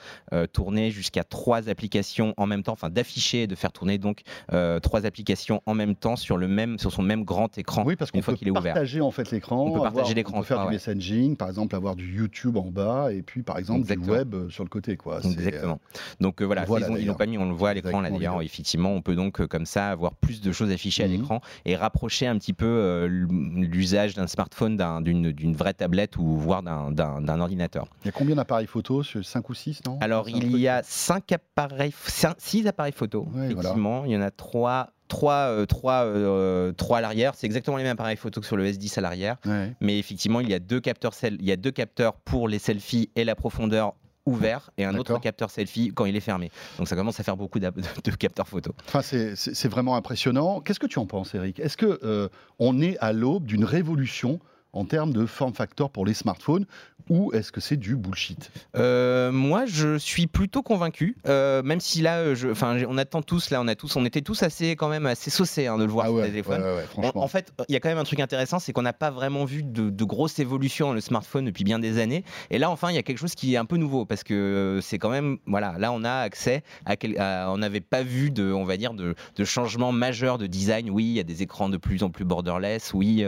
tourner 0.52 0.90
jusqu'à 0.90 1.24
trois 1.24 1.68
applications 1.68 2.32
en 2.36 2.46
même 2.46 2.62
temps, 2.62 2.72
enfin 2.72 2.88
d'afficher 2.88 3.09
et 3.34 3.46
de 3.46 3.54
faire 3.54 3.72
tourner 3.72 3.98
donc 3.98 4.22
euh, 4.52 4.80
trois 4.80 5.06
applications 5.06 5.62
en 5.66 5.74
même 5.74 5.94
temps 5.94 6.16
sur 6.16 6.36
le 6.36 6.48
même 6.48 6.78
sur 6.78 6.92
son 6.92 7.02
même 7.02 7.24
grand 7.24 7.56
écran. 7.58 7.84
Oui, 7.86 7.96
parce 7.96 8.10
qu'on 8.10 8.20
peut 8.20 8.34
qu'il 8.34 8.48
est 8.48 8.52
partager 8.52 9.00
en 9.00 9.10
fait 9.10 9.30
l'écran. 9.30 9.64
On 9.66 9.72
peut 9.72 9.80
partager 9.80 10.14
l'écran. 10.14 10.38
On 10.38 10.40
peut 10.40 10.46
faire 10.46 10.64
du 10.66 10.72
messaging, 10.72 11.36
par 11.36 11.48
exemple 11.48 11.74
avoir 11.74 11.96
du 11.96 12.16
YouTube 12.16 12.56
en 12.56 12.70
bas 12.70 13.12
et 13.12 13.22
puis 13.22 13.42
par 13.42 13.58
exemple 13.58 13.86
du 13.86 14.10
web 14.10 14.34
euh, 14.34 14.50
sur 14.50 14.64
le 14.64 14.68
côté, 14.68 14.96
quoi. 14.96 15.20
Exactement. 15.22 15.80
Donc 16.20 16.40
euh, 16.40 16.44
voilà, 16.44 16.64
ils, 16.98 17.06
n'ont 17.06 17.14
pas 17.14 17.26
mis, 17.26 17.38
on 17.38 17.48
le 17.48 17.54
voit 17.54 17.70
à 17.70 17.74
l'écran 17.74 18.00
là 18.00 18.10
d'ailleurs. 18.10 18.42
Effectivement, 18.42 18.92
on 18.92 19.02
peut 19.02 19.14
donc 19.14 19.44
comme 19.46 19.66
ça 19.66 19.88
avoir 19.88 20.14
plus 20.14 20.40
de 20.40 20.52
choses 20.52 20.70
affichées 20.70 21.04
à 21.04 21.08
mhm. 21.08 21.12
l'écran 21.12 21.40
et 21.64 21.76
rapprocher 21.76 22.26
un 22.26 22.38
petit 22.38 22.52
peu 22.52 23.06
l'usage 23.06 24.14
d'un 24.14 24.26
smartphone 24.26 24.76
d'une 25.02 25.54
vraie 25.54 25.74
tablette 25.74 26.16
ou 26.16 26.36
voire 26.36 26.62
d'un 26.62 27.40
ordinateur. 27.40 27.86
Il 28.04 28.06
y 28.06 28.08
a 28.08 28.12
combien 28.12 28.36
d'appareils 28.36 28.66
photo? 28.66 29.02
5 29.02 29.48
ou 29.48 29.54
6 29.54 29.80
non? 29.86 29.98
Alors 30.00 30.28
il 30.28 30.56
y 30.56 30.68
a 30.68 30.82
5 30.82 31.32
appareils, 31.32 31.92
6 32.38 32.66
appareils 32.66 32.89
photo. 32.92 33.28
effectivement, 33.44 34.04
il 34.04 34.12
y 34.12 34.16
en 34.16 34.22
a 34.22 34.30
trois. 34.30 34.90
Trois, 35.08 35.48
euh, 35.48 35.66
trois, 35.66 36.04
euh, 36.04 36.70
trois 36.70 36.98
à 36.98 37.00
l'arrière, 37.00 37.34
c'est 37.34 37.44
exactement 37.48 37.76
les 37.76 37.82
mêmes 37.82 37.94
appareils 37.94 38.16
photo 38.16 38.40
que 38.40 38.46
sur 38.46 38.56
le 38.56 38.64
S10 38.64 38.96
à 38.96 39.00
l'arrière, 39.00 39.38
mais 39.80 39.98
effectivement 39.98 40.38
il 40.38 40.48
y 40.48 40.54
a 40.54 40.60
deux 40.60 40.78
capteurs, 40.78 41.14
il 41.24 41.44
y 41.44 41.50
a 41.50 41.56
deux 41.56 41.72
capteurs 41.72 42.14
pour 42.14 42.46
les 42.46 42.60
selfies 42.60 43.10
et 43.16 43.24
la 43.24 43.34
profondeur 43.34 43.94
ouvert 44.26 44.70
et 44.78 44.84
un 44.84 44.94
autre 44.96 45.18
capteur 45.18 45.50
selfie 45.50 45.92
quand 45.94 46.04
il 46.04 46.16
est 46.16 46.20
fermé. 46.20 46.50
Donc 46.78 46.88
ça 46.88 46.96
commence 46.96 47.18
à 47.20 47.22
faire 47.22 47.36
beaucoup 47.36 47.58
de, 47.58 47.70
capteurs 48.18 48.48
photo. 48.48 48.72
Enfin, 48.86 49.02
c'est 49.02 49.68
vraiment 49.68 49.96
impressionnant. 49.96 50.60
Qu'est-ce 50.60 50.80
que 50.80 50.86
tu 50.86 50.98
en 50.98 51.06
penses, 51.06 51.34
Eric? 51.34 51.60
Est-ce 51.60 51.76
que 51.76 51.98
euh, 52.02 52.28
on 52.58 52.80
est 52.80 52.96
à 52.98 53.12
l'aube 53.12 53.46
d'une 53.46 53.64
révolution 53.64 54.40
en 54.72 54.84
termes 54.84 55.12
de 55.12 55.26
form 55.26 55.54
factor 55.54 55.90
pour 55.90 56.06
les 56.06 56.14
smartphones 56.14 56.66
ou 57.08 57.32
est-ce 57.32 57.50
que 57.50 57.60
c'est 57.60 57.76
du 57.76 57.96
bullshit? 57.96 58.50
Euh, 58.76 59.32
Moi, 59.32 59.66
je 59.66 59.98
suis 59.98 60.28
plutôt 60.28 60.62
convaincu, 60.62 61.16
euh, 61.26 61.62
même 61.62 61.80
si 61.80 62.02
là, 62.02 62.34
je, 62.34 62.48
on 62.88 62.98
attend 62.98 63.20
tous, 63.20 63.50
là, 63.50 63.60
on 63.60 63.66
a 63.66 63.74
tous, 63.74 63.96
on 63.96 64.04
était 64.04 64.20
tous 64.20 64.42
assez 64.42 64.76
quand 64.76 64.88
même 64.88 65.06
assez 65.06 65.28
saucés 65.30 65.66
hein, 65.66 65.76
de 65.76 65.84
le 65.84 65.90
voir 65.90 66.06
ah 66.06 66.10
sur 66.10 66.18
les 66.18 66.30
téléphones. 66.30 66.62
en, 66.96 67.28
fait, 67.28 67.52
il 67.68 67.72
y 67.72 67.76
a 67.76 67.80
quand 67.80 67.88
même 67.88 67.98
un 67.98 68.04
truc 68.04 68.20
intéressant, 68.20 68.60
c'est 68.60 68.72
qu'on 68.72 68.82
n'a 68.82 68.92
pas 68.92 69.10
vraiment 69.10 69.44
vu 69.44 69.64
de, 69.64 69.90
de, 69.90 70.04
grosses 70.04 70.38
évolutions 70.38 70.88
dans 70.88 70.94
le 70.94 71.00
smartphone 71.00 71.44
depuis 71.44 71.64
bien 71.64 71.80
des 71.80 71.98
années. 71.98 72.24
Et 72.50 72.58
là, 72.58 72.70
enfin, 72.70 72.90
il 72.90 72.94
y 72.94 72.98
a 72.98 73.02
quelque 73.02 73.18
chose 73.18 73.34
qui 73.34 73.54
est 73.54 73.58
un 73.58 73.64
peu 73.64 73.76
nouveau 73.76 74.04
parce 74.04 74.22
que 74.22 74.34
euh, 74.34 74.80
c'est 74.80 74.98
quand 74.98 75.10
même, 75.10 75.38
voilà, 75.46 75.74
là, 75.78 75.90
on 75.92 76.04
a 76.04 76.12
accès 76.12 76.62
à, 76.86 77.50
on 77.50 77.58
n'avait 77.58 77.80
pas 77.80 78.02
vu 78.04 78.30
de, 78.30 78.52
on 78.52 78.64
va 78.64 78.76
dire, 78.76 78.94
de, 78.94 79.16
de 79.34 79.44
changements 79.44 79.90
majeurs 79.90 80.38
de 80.38 80.46
design. 80.46 80.90
Oui, 80.90 81.04
il 81.04 81.12
y 81.14 81.20
a 81.20 81.24
des 81.24 81.42
écrans 81.42 81.68
de 81.68 81.76
plus 81.76 82.04
en 82.04 82.10
plus 82.10 82.24
borderless. 82.24 82.94
Oui, 82.94 83.24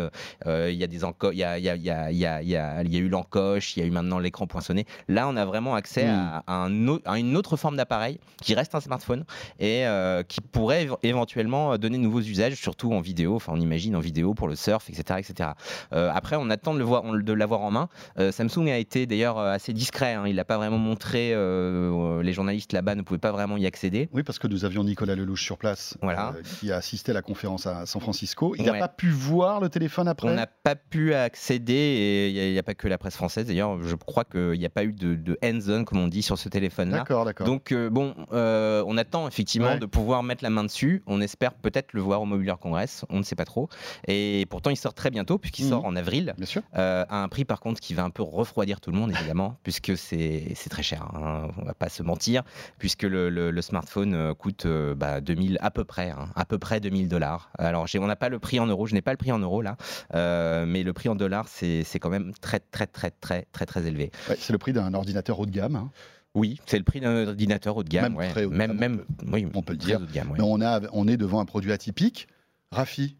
il 0.46 0.74
y 0.74 0.84
a 0.84 0.86
des 0.86 1.04
a, 1.04 1.12
il 1.32 1.38
y 1.38 1.44
a- 1.44 1.58
il 1.58 1.64
y 1.64 1.68
a- 1.70 1.76
il 1.76 1.82
y 1.84 1.90
a- 1.90 2.10
il 2.10 2.16
y 2.18 2.26
a- 2.56 2.82
il 2.82 2.92
y 2.92 2.96
a 2.96 3.00
eu 3.00 3.08
l'encoche, 3.08 3.76
il 3.76 3.80
y 3.80 3.82
a 3.82 3.86
eu 3.86 3.90
maintenant 3.90 4.18
l'écran 4.18 4.46
poinçonné. 4.46 4.86
Là, 5.08 5.28
on 5.28 5.36
a 5.36 5.44
vraiment 5.44 5.74
accès 5.74 6.06
à, 6.06 6.42
à 6.46 6.54
un 6.54 6.88
au- 6.88 7.00
à 7.04 7.18
une 7.18 7.36
autre 7.36 7.56
forme 7.56 7.76
d'appareil 7.76 8.18
qui 8.42 8.54
reste 8.54 8.74
un 8.74 8.80
smartphone 8.80 9.24
et 9.58 9.86
euh, 9.86 10.22
qui 10.22 10.40
pourrait 10.40 10.86
éve- 10.86 10.96
éventuellement 11.02 11.76
donner 11.78 11.98
de 11.98 12.02
nouveaux 12.02 12.20
usages, 12.20 12.54
surtout 12.54 12.92
en 12.92 13.00
vidéo. 13.00 13.36
Enfin, 13.36 13.52
on 13.54 13.60
imagine 13.60 13.96
en 13.96 14.00
vidéo 14.00 14.34
pour 14.34 14.48
le 14.48 14.56
surf, 14.56 14.88
etc., 14.90 15.20
etc. 15.20 15.50
Euh, 15.92 16.10
après, 16.14 16.36
on 16.36 16.50
attend 16.50 16.74
de 16.74 16.78
le 16.78 16.84
voir, 16.84 17.02
de 17.04 17.32
l'avoir 17.32 17.60
en 17.62 17.70
main. 17.70 17.88
Euh, 18.18 18.32
Samsung 18.32 18.68
a 18.68 18.76
été 18.78 19.06
d'ailleurs 19.06 19.38
euh, 19.38 19.52
assez 19.52 19.72
discret. 19.72 20.14
hein. 20.14 20.24
Il 20.26 20.36
n'a 20.36 20.44
pas 20.44 20.56
vraiment 20.56 20.78
montré. 20.78 21.32
euh, 21.34 22.22
les 22.22 22.32
journalistes 22.32 22.72
là-bas 22.72 22.94
ne 22.94 23.02
pouvaient 23.02 23.18
pas 23.18 23.32
vraiment 23.32 23.56
y 23.56 23.66
accéder. 23.66 24.08
Oui, 24.12 24.22
parce 24.22 24.38
que 24.38 24.46
nous 24.46 24.64
avions 24.64 24.84
Nicolas 24.84 25.14
Lelouch 25.14 25.42
sur 25.42 25.58
place, 25.58 25.96
Voilà. 26.02 26.34
euh, 26.36 26.42
qui 26.60 26.70
a 26.72 26.76
assisté 26.76 27.10
à 27.12 27.14
la 27.14 27.22
conférence 27.22 27.66
à 27.66 27.86
San 27.86 28.00
Francisco. 28.00 28.54
Il 28.58 28.64
n'a 28.64 28.72
Ouais. 28.72 28.78
pas 28.78 28.88
pu 28.88 29.08
voir 29.10 29.60
le 29.60 29.68
téléphone 29.68 30.08
après? 30.08 30.28
On 30.28 30.34
n'a 30.34 30.46
pas 30.46 30.74
pu 30.74 31.14
accéder, 31.22 31.72
et 31.74 32.28
il 32.48 32.52
n'y 32.52 32.58
a, 32.58 32.62
pas 32.62 32.74
que 32.74 32.88
la 32.88 32.98
presse 32.98 33.16
française 33.16 33.46
d'ailleurs, 33.46 33.82
je 33.82 33.94
crois 33.96 34.24
qu'il 34.24 34.58
n'y 34.58 34.66
a 34.66 34.70
pas 34.70 34.84
eu 34.84 34.92
de, 34.92 35.14
de 35.14 35.38
hands-on, 35.44 35.84
comme 35.84 35.98
on 35.98 36.08
dit, 36.08 36.22
sur 36.22 36.38
ce 36.38 36.48
téléphone-là. 36.48 36.98
D'accord, 36.98 37.24
d'accord. 37.24 37.46
Donc, 37.46 37.72
euh, 37.72 37.90
bon, 37.90 38.14
euh, 38.32 38.82
on 38.86 38.96
attend 38.96 39.26
effectivement 39.28 39.68
Ouais. 39.72 39.78
de 39.78 39.86
pouvoir 39.86 40.22
mettre 40.22 40.42
la 40.44 40.50
main 40.50 40.64
dessus. 40.64 41.02
On 41.06 41.20
espère 41.20 41.54
peut-être 41.54 41.92
le 41.92 42.00
voir 42.00 42.22
au 42.22 42.24
Mobile 42.26 42.52
Congress, 42.60 43.04
on 43.10 43.18
ne 43.18 43.22
sait 43.22 43.36
pas 43.36 43.44
trop. 43.44 43.68
Et 44.08 44.46
pourtant, 44.50 44.70
il 44.70 44.76
sort 44.76 44.94
très 44.94 45.10
bientôt, 45.10 45.38
puisqu'il 45.38 45.64
Mhm. 45.64 45.70
sort 45.70 45.84
en 45.84 45.96
avril. 45.96 46.34
Bien 46.36 46.46
sûr. 46.46 46.62
Euh, 46.76 47.04
à 47.08 47.22
un 47.22 47.28
prix 47.28 47.44
par 47.44 47.60
contre 47.60 47.80
qui 47.80 47.94
va 47.94 48.04
un 48.04 48.10
peu 48.10 48.22
refroidir 48.22 48.80
tout 48.80 48.90
le 48.90 48.96
monde 48.98 49.10
évidemment 49.12 49.56
puisque 49.62 49.96
c'est 49.96 50.52
c'est 50.54 50.68
très 50.70 50.82
cher 50.82 51.02
hein, 51.14 51.48
on 51.58 51.64
va 51.64 51.74
pas 51.74 51.88
se 51.88 52.02
mentir 52.02 52.42
puisque 52.78 53.02
le, 53.02 53.28
le- 53.30 53.50
le 53.50 53.62
smartphone 53.62 54.34
coûte 54.34 54.66
euh, 54.66 54.94
bah, 54.94 55.20
2000 55.20 55.58
à 55.60 55.70
peu 55.70 55.84
près 55.84 56.10
hein, 56.10 56.26
à 56.36 56.44
peu 56.44 56.58
près 56.58 56.80
2000 56.80 57.08
dollars 57.08 57.50
alors 57.58 57.86
j'ai- 57.86 57.98
on 57.98 58.06
n'a 58.06 58.16
pas 58.16 58.28
le 58.28 58.38
prix 58.38 58.58
en 58.60 58.66
euros 58.66 58.86
je 58.86 58.94
n'ai 58.94 59.02
pas 59.02 59.10
le 59.12 59.16
prix 59.16 59.32
en 59.32 59.38
euros 59.38 59.62
là 59.62 59.76
mais 60.14 60.82
le 60.82 60.92
prix 60.92 61.08
en 61.08 61.11
dollars 61.14 61.48
c'est 61.48 61.84
quand 62.00 62.10
même 62.10 62.32
très 62.40 62.60
très 62.60 62.86
très 62.86 63.10
très 63.10 63.46
très 63.52 63.66
très 63.66 63.86
élevé 63.86 64.10
Ouais, 64.28 64.36
c'est 64.38 64.52
le 64.52 64.58
prix 64.58 64.72
d'un 64.72 64.92
ordinateur 64.94 65.38
haut 65.40 65.46
de 65.46 65.50
gamme. 65.50 65.76
hein. 65.76 65.90
oui 66.34 66.60
c'est 66.66 66.78
le 66.78 66.84
prix 66.84 67.00
d'un 67.00 67.26
ordinateur 67.28 67.76
haut 67.76 67.82
de 67.84 67.88
gamme 67.88 68.04
Même 68.12 68.16
ouais. 68.16 68.30
très 68.30 68.44
haut 68.44 68.50
de 68.50 68.56
même 68.56 68.78
gamme, 68.78 68.96
même 68.96 69.04
oui 69.32 69.46
on 69.54 69.62
peut 69.62 69.72
le 69.72 69.78
dire. 69.78 70.00
haut 70.00 70.06
de 70.06 70.12
gamme, 70.12 70.30
ouais. 70.30 70.38
Mais 70.38 70.44
on, 70.44 70.60
a, 70.60 70.80
on 70.92 71.06
est 71.08 71.16
devant 71.16 71.40
un 71.40 71.44
produit 71.44 71.72
atypique. 71.72 72.28
Rafi, 72.70 73.16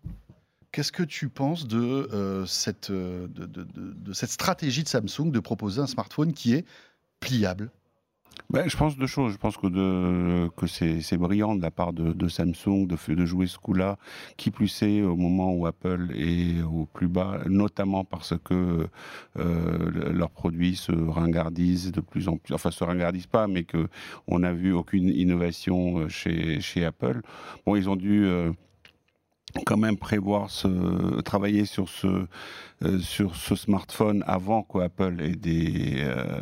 qu'est-ce 0.72 0.92
que 0.92 1.02
tu 1.02 1.28
penses 1.28 1.66
de, 1.68 1.78
euh, 2.12 2.46
cette, 2.46 2.88
euh, 2.90 3.28
de, 3.28 3.44
de- 3.44 3.64
de- 3.64 3.92
de 3.92 4.12
cette 4.14 4.30
stratégie 4.30 4.82
de 4.82 4.88
Samsung 4.88 5.30
de 5.30 5.40
proposer 5.40 5.80
un 5.82 5.86
smartphone 5.86 6.32
qui 6.32 6.54
est 6.54 6.64
pliable? 7.20 7.70
Ben, 8.50 8.68
je 8.68 8.76
pense 8.76 8.96
deux 8.98 9.06
choses. 9.06 9.32
Je 9.32 9.38
pense 9.38 9.56
que, 9.56 9.66
c'est 10.66 11.16
brillant 11.16 11.54
de 11.54 11.62
la 11.62 11.70
part 11.70 11.92
de, 11.92 12.28
Samsung 12.28 12.86
de, 12.86 13.26
jouer 13.26 13.46
ce 13.46 13.58
coup-là, 13.58 13.96
qui 14.36 14.50
plus 14.50 14.82
est 14.82 15.02
au 15.02 15.16
moment 15.16 15.52
où 15.54 15.66
Apple 15.66 16.10
est 16.14 16.62
au 16.62 16.86
plus 16.92 17.08
bas, 17.08 17.40
notamment 17.46 18.04
parce 18.04 18.34
que 18.44 18.88
euh, 19.38 19.90
le- 19.90 20.12
leurs 20.12 20.30
produits 20.30 20.76
se 20.76 20.92
ringardisent 20.92 21.92
de 21.92 22.00
plus 22.00 22.28
en 22.28 22.36
plus. 22.36 22.54
Enfin, 22.54 22.70
se 22.70 22.84
ringardisent 22.84 23.26
pas, 23.26 23.46
mais 23.46 23.64
que 23.64 23.88
on 24.26 24.40
n'a 24.40 24.52
vu 24.52 24.72
aucune 24.72 25.08
innovation 25.08 26.00
euh, 26.00 26.08
chez, 26.08 26.84
Apple. 26.84 27.22
Bon, 27.64 27.76
ils 27.76 27.88
ont 27.88 27.96
dû 27.96 28.26
euh, 28.26 28.52
quand 29.66 29.76
même 29.76 29.96
prévoir 29.96 30.48
travailler 31.24 31.64
sur 31.64 31.88
ce, 31.88 32.26
euh, 32.84 32.98
sur 32.98 33.36
ce 33.36 33.54
smartphone 33.54 34.24
avant 34.26 34.62
qu'Apple 34.62 35.20
ait 35.20 35.36
des, 35.36 35.96
euh, 35.98 36.40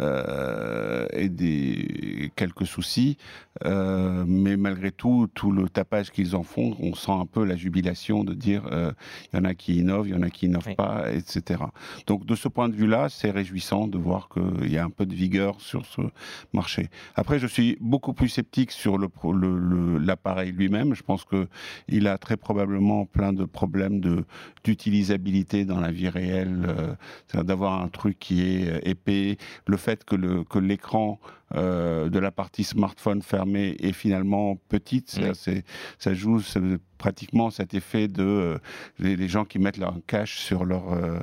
euh, 0.00 1.06
ait 1.12 1.28
des 1.28 2.30
quelques 2.36 2.66
soucis. 2.66 3.16
Mais 3.64 4.56
malgré 4.58 4.92
tout, 4.92 5.28
tout 5.32 5.50
le 5.50 5.68
tapage 5.70 6.10
qu'ils 6.10 6.36
en 6.36 6.42
font, 6.42 6.76
on 6.80 6.94
sent 6.94 7.12
un 7.12 7.24
peu 7.24 7.44
la 7.44 7.56
jubilation 7.56 8.22
de 8.24 8.34
dire 8.34 8.62
il 9.32 9.36
y 9.36 9.40
en 9.40 9.44
a 9.44 9.54
qui 9.54 9.76
innovent, 9.78 10.08
il 10.08 10.12
y 10.14 10.16
en 10.16 10.22
a 10.22 10.28
qui 10.30 10.46
innovent 10.46 10.64
Oui. 10.66 10.74
pas, 10.74 11.10
etc. 11.12 11.62
Donc 12.06 12.26
de 12.26 12.34
ce 12.34 12.48
point 12.48 12.68
de 12.68 12.74
vue-là, 12.74 13.08
c'est 13.08 13.30
réjouissant 13.30 13.88
de 13.88 13.96
voir 13.96 14.28
qu'il 14.28 14.70
y 14.70 14.76
a 14.76 14.84
un 14.84 14.90
peu 14.90 15.06
de 15.06 15.14
vigueur 15.14 15.60
sur 15.62 15.86
ce 15.86 16.02
marché. 16.52 16.90
Après, 17.14 17.38
je 17.38 17.46
suis 17.46 17.78
beaucoup 17.80 18.12
plus 18.12 18.28
sceptique 18.28 18.72
sur 18.72 18.98
le 18.98 19.08
pro- 19.08 19.32
le- 19.32 19.58
le- 19.58 19.98
l'appareil 19.98 20.52
lui-même. 20.52 20.94
Je 20.94 21.02
pense 21.02 21.24
que 21.24 21.48
il 21.88 22.06
a 22.06 22.18
très 22.18 22.36
probablement 22.36 23.06
plein 23.06 23.32
de 23.32 23.44
problèmes 23.46 24.00
de 24.00 24.24
d'utilisabilité 24.64 25.64
dans 25.76 25.82
la 25.82 25.92
vie 25.92 26.08
réelle, 26.08 26.66
euh, 27.34 27.42
d'avoir 27.42 27.82
un 27.82 27.88
truc 27.88 28.18
qui 28.18 28.42
est 28.42 28.68
euh, 28.70 28.78
épais, 28.82 29.36
le 29.66 29.76
fait 29.76 30.04
que 30.04 30.16
le 30.16 30.42
que 30.44 30.58
l'écran 30.58 31.18
euh, 31.54 32.08
de 32.08 32.18
la 32.18 32.30
partie 32.30 32.64
smartphone 32.64 33.22
fermée 33.22 33.76
est 33.80 33.92
finalement 33.92 34.56
petite, 34.68 35.18
Oui. 35.22 35.62
ça 35.98 36.14
joue 36.14 36.40
pratiquement 36.98 37.50
cet 37.50 37.74
effet 37.74 38.08
de 38.08 38.24
euh, 38.24 38.58
les, 38.98 39.16
les 39.16 39.28
gens 39.28 39.44
qui 39.44 39.58
mettent 39.58 39.76
leur 39.78 39.94
cache 40.06 40.38
sur 40.38 40.64
leur 40.64 40.92
euh, 40.92 41.18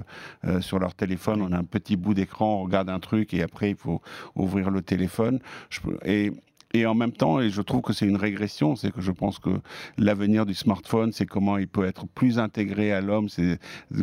euh, 0.45 0.61
sur 0.61 0.79
leur 0.79 0.93
téléphone, 0.93 1.41
on 1.41 1.51
a 1.51 1.57
un 1.57 1.63
petit 1.63 1.97
bout 1.97 2.13
d'écran, 2.13 2.59
on 2.59 2.63
regarde 2.63 2.89
un 2.89 2.99
truc 2.99 3.33
et 3.33 3.41
après 3.41 3.71
il 3.71 3.75
faut 3.75 4.01
ouvrir 4.35 4.69
le 4.69 4.81
téléphone. 4.81 5.39
Je 5.69 5.79
et 6.05 6.31
et 6.73 6.85
en 6.87 6.95
même 6.95 7.11
temps, 7.11 7.39
et 7.39 7.49
je 7.49 7.61
trouve 7.61 7.81
que 7.81 7.93
c'est 7.93 8.07
une 8.07 8.17
régression, 8.17 8.75
c'est 8.75 8.91
que 8.91 8.99
je 9.01 9.11
pense 9.11 9.37
que 9.37 9.49
l'avenir 9.97 10.45
du 10.45 10.53
smartphone, 10.55 11.11
c'est 11.11 11.25
comment 11.27 11.57
il 11.57 11.67
peut 11.67 11.85
être 11.85 12.07
plus 12.07 12.39
intégré 12.39 12.91
à 12.91 12.99
l'homme, 13.01 13.29
c'est 13.29 13.59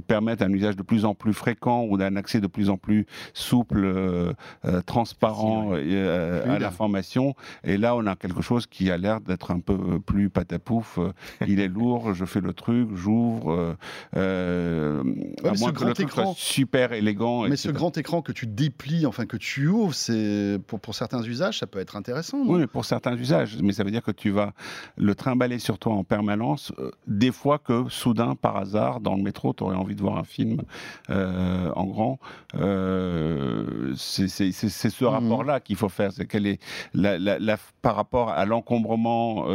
permettre 0.07 0.45
un 0.45 0.53
usage 0.53 0.77
de 0.77 0.83
plus 0.83 1.05
en 1.05 1.15
plus 1.15 1.33
fréquent 1.35 1.85
ou 1.85 1.97
d'un 1.97 2.15
accès 2.17 2.41
de 2.41 2.47
plus 2.47 2.71
en 2.71 2.77
plus 2.77 3.07
souple, 3.35 3.83
euh, 3.85 4.33
euh, 4.65 4.81
transparent 4.83 5.73
euh, 5.75 6.45
à 6.55 6.59
l'information. 6.61 7.35
Et 7.65 7.77
là, 7.77 7.97
on 7.97 8.07
a 8.07 8.15
quelque 8.17 8.43
chose 8.43 8.67
qui 8.67 8.91
a 8.91 8.97
l'air 8.97 9.21
d'être 9.21 9.51
un 9.51 9.61
peu 9.61 9.99
plus 10.01 10.31
patapouf. 10.31 10.99
Euh, 10.99 11.13
Il 11.47 11.59
est 11.61 11.69
lourd, 11.69 12.15
je 12.15 12.25
fais 12.25 12.41
le 12.41 12.53
truc, 12.53 12.89
j'ouvre. 12.95 13.53
Euh, 13.53 13.75
euh, 14.17 15.03
à 15.45 15.53
moins 15.59 15.71
que 15.73 15.77
grand 15.79 15.89
le 15.89 15.95
truc 15.95 16.07
écran- 16.09 16.25
soit 16.25 16.35
super 16.37 16.93
élégant. 16.93 17.43
Mais 17.43 17.49
etc. 17.49 17.69
ce 17.69 17.71
grand 17.71 17.97
écran 17.99 18.23
que 18.23 18.33
tu 18.33 18.47
déplies, 18.47 19.07
enfin 19.07 19.27
que 19.27 19.37
tu 19.37 19.67
ouvres, 19.69 19.95
c'est 19.95 20.59
pour, 20.67 20.81
pour 20.81 20.95
certains 20.95 21.23
usages, 21.23 21.59
ça 21.59 21.67
peut 21.67 21.79
être 21.79 21.97
intéressant. 21.97 22.39
Oui, 22.47 22.60
mais 22.61 22.67
pour 22.67 22.85
certains 22.85 23.17
usages. 23.17 23.59
Mais 23.63 23.73
ça 23.73 23.85
veut 23.85 23.91
dire 23.91 24.03
que 24.03 24.11
tu 24.11 24.31
vas 24.31 24.53
le 24.97 25.15
trimballer 25.15 25.59
sur 25.59 25.79
toi 25.79 25.95
en 25.95 26.05
permanence. 26.05 26.73
euh, 26.79 26.91
des 27.07 27.33
fois 27.33 27.59
que, 27.59 27.89
soudain, 27.89 28.35
par 28.35 28.57
hasard, 28.57 29.01
dans 29.01 29.15
le 29.17 29.23
métro, 29.23 29.53
tu 29.53 29.65
aurais 29.65 29.77
envie 29.77 29.95
de 29.97 30.01
voir 30.03 30.19
un 30.19 30.25
film 30.25 30.63
euh, 31.11 31.71
en 31.75 31.85
grand. 31.87 32.19
Euh, 32.55 33.93
c'est 33.97 34.29
ce 34.29 35.05
Mhm. 35.05 35.11
rapport-là 35.11 35.61
qu'il 35.61 35.77
faut 35.77 35.89
faire. 35.89 36.13
C'est 36.13 36.27
quelle 36.27 36.47
est 36.47 36.61
la, 36.95 37.19
la- 37.19 37.39
la- 37.39 37.57
par 37.83 37.97
rapport 37.97 38.29
à 38.31 38.45
l'encombrement 38.45 39.47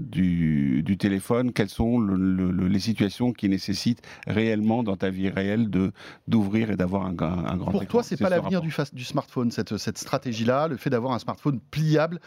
du, 0.00 0.82
du 0.82 0.96
téléphone, 0.96 1.52
quelles 1.52 1.68
sont 1.68 1.98
le- 1.98 2.16
le- 2.16 2.50
le- 2.50 2.68
les 2.68 2.78
situations 2.80 3.32
qui 3.32 3.48
nécessitent 3.48 4.02
réellement 4.26 4.82
dans 4.82 4.96
ta 4.96 5.10
vie 5.10 5.28
réelle 5.28 5.70
de 5.70 5.92
d'ouvrir 6.28 6.70
et 6.70 6.76
d'avoir 6.76 7.06
un, 7.06 7.14
un- 7.18 7.44
un 7.46 7.56
grand 7.56 7.70
Pour 7.72 7.82
écran. 7.82 7.92
toi, 7.98 8.02
c'est 8.02 8.16
pas 8.16 8.26
ce 8.26 8.30
l'avenir 8.30 8.62
du 8.62 9.04
smartphone, 9.04 9.50
cette, 9.50 9.76
cette 9.76 9.98
stratégie-là, 9.98 10.68
le 10.68 10.76
fait 10.76 10.90
d'avoir 10.90 11.12
un 11.14 11.18
smartphone 11.18 11.31
pliable, 11.70 12.20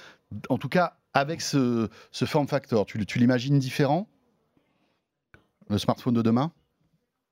en 0.49 0.57
tout 0.57 0.69
cas 0.69 0.97
avec 1.13 1.41
ce, 1.41 1.89
form 2.11 2.47
factor. 2.47 2.85
Tu, 2.85 3.05
tu 3.05 3.19
l'imagines 3.19 3.57
différent 3.57 4.09
Le 5.69 5.77
smartphone 5.77 6.13
de 6.13 6.21
demain? 6.21 6.51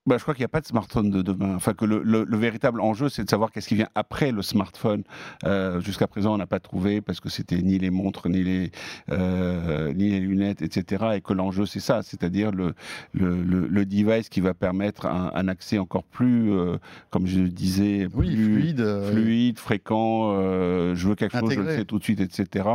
Bah, 0.06 0.16
je 0.18 0.22
crois 0.22 0.34
qu'il 0.34 0.42
n'y 0.42 0.46
a 0.46 0.48
pas 0.48 0.60
de 0.60 0.66
smartphone 0.66 1.08
de 1.08 1.22
demain. 1.22 1.54
Enfin, 1.54 1.72
que 1.72 1.86
le, 1.86 2.02
le- 2.02 2.24
le 2.24 2.36
véritable 2.36 2.82
enjeu, 2.82 3.08
c'est 3.08 3.24
de 3.24 3.30
savoir 3.30 3.50
qu'est-ce 3.50 3.68
qui 3.68 3.74
vient 3.74 3.88
après 3.94 4.32
le 4.32 4.42
smartphone. 4.42 5.02
Euh, 5.44 5.80
Jusqu'à 5.80 6.06
présent, 6.06 6.34
on 6.34 6.36
n'a 6.36 6.46
pas 6.46 6.60
trouvé 6.60 7.00
parce 7.00 7.20
que 7.20 7.30
c'était 7.30 7.62
ni 7.62 7.78
les 7.78 7.88
montres, 7.88 8.28
ni 8.28 8.42
les, 8.44 8.70
euh, 9.10 9.94
ni 9.94 10.10
les 10.10 10.20
lunettes, 10.20 10.60
etc. 10.60 11.04
Et 11.14 11.20
que 11.22 11.32
l'enjeu, 11.32 11.64
c'est 11.64 11.80
ça, 11.80 12.02
c'est-à-dire 12.02 12.50
le, 12.52 12.74
le, 13.14 13.84
device 13.86 14.28
qui 14.28 14.42
va 14.42 14.52
permettre 14.52 15.06
un, 15.06 15.30
un 15.34 15.48
accès 15.48 15.78
encore 15.78 16.04
plus, 16.04 16.52
euh, 16.52 16.76
comme 17.10 17.26
je 17.26 17.40
le 17.40 17.48
disais, 17.48 18.06
Oui, 18.14 18.36
fluide. 18.36 18.86
fluide, 19.10 19.58
fréquent, 19.58 20.34
je 20.94 21.08
veux 21.08 21.14
quelque 21.14 21.38
chose, 21.38 21.52
je 21.54 21.60
le 21.60 21.66
fais 21.68 21.84
tout 21.86 21.98
de 21.98 22.04
suite, 22.04 22.20
etc., 22.20 22.66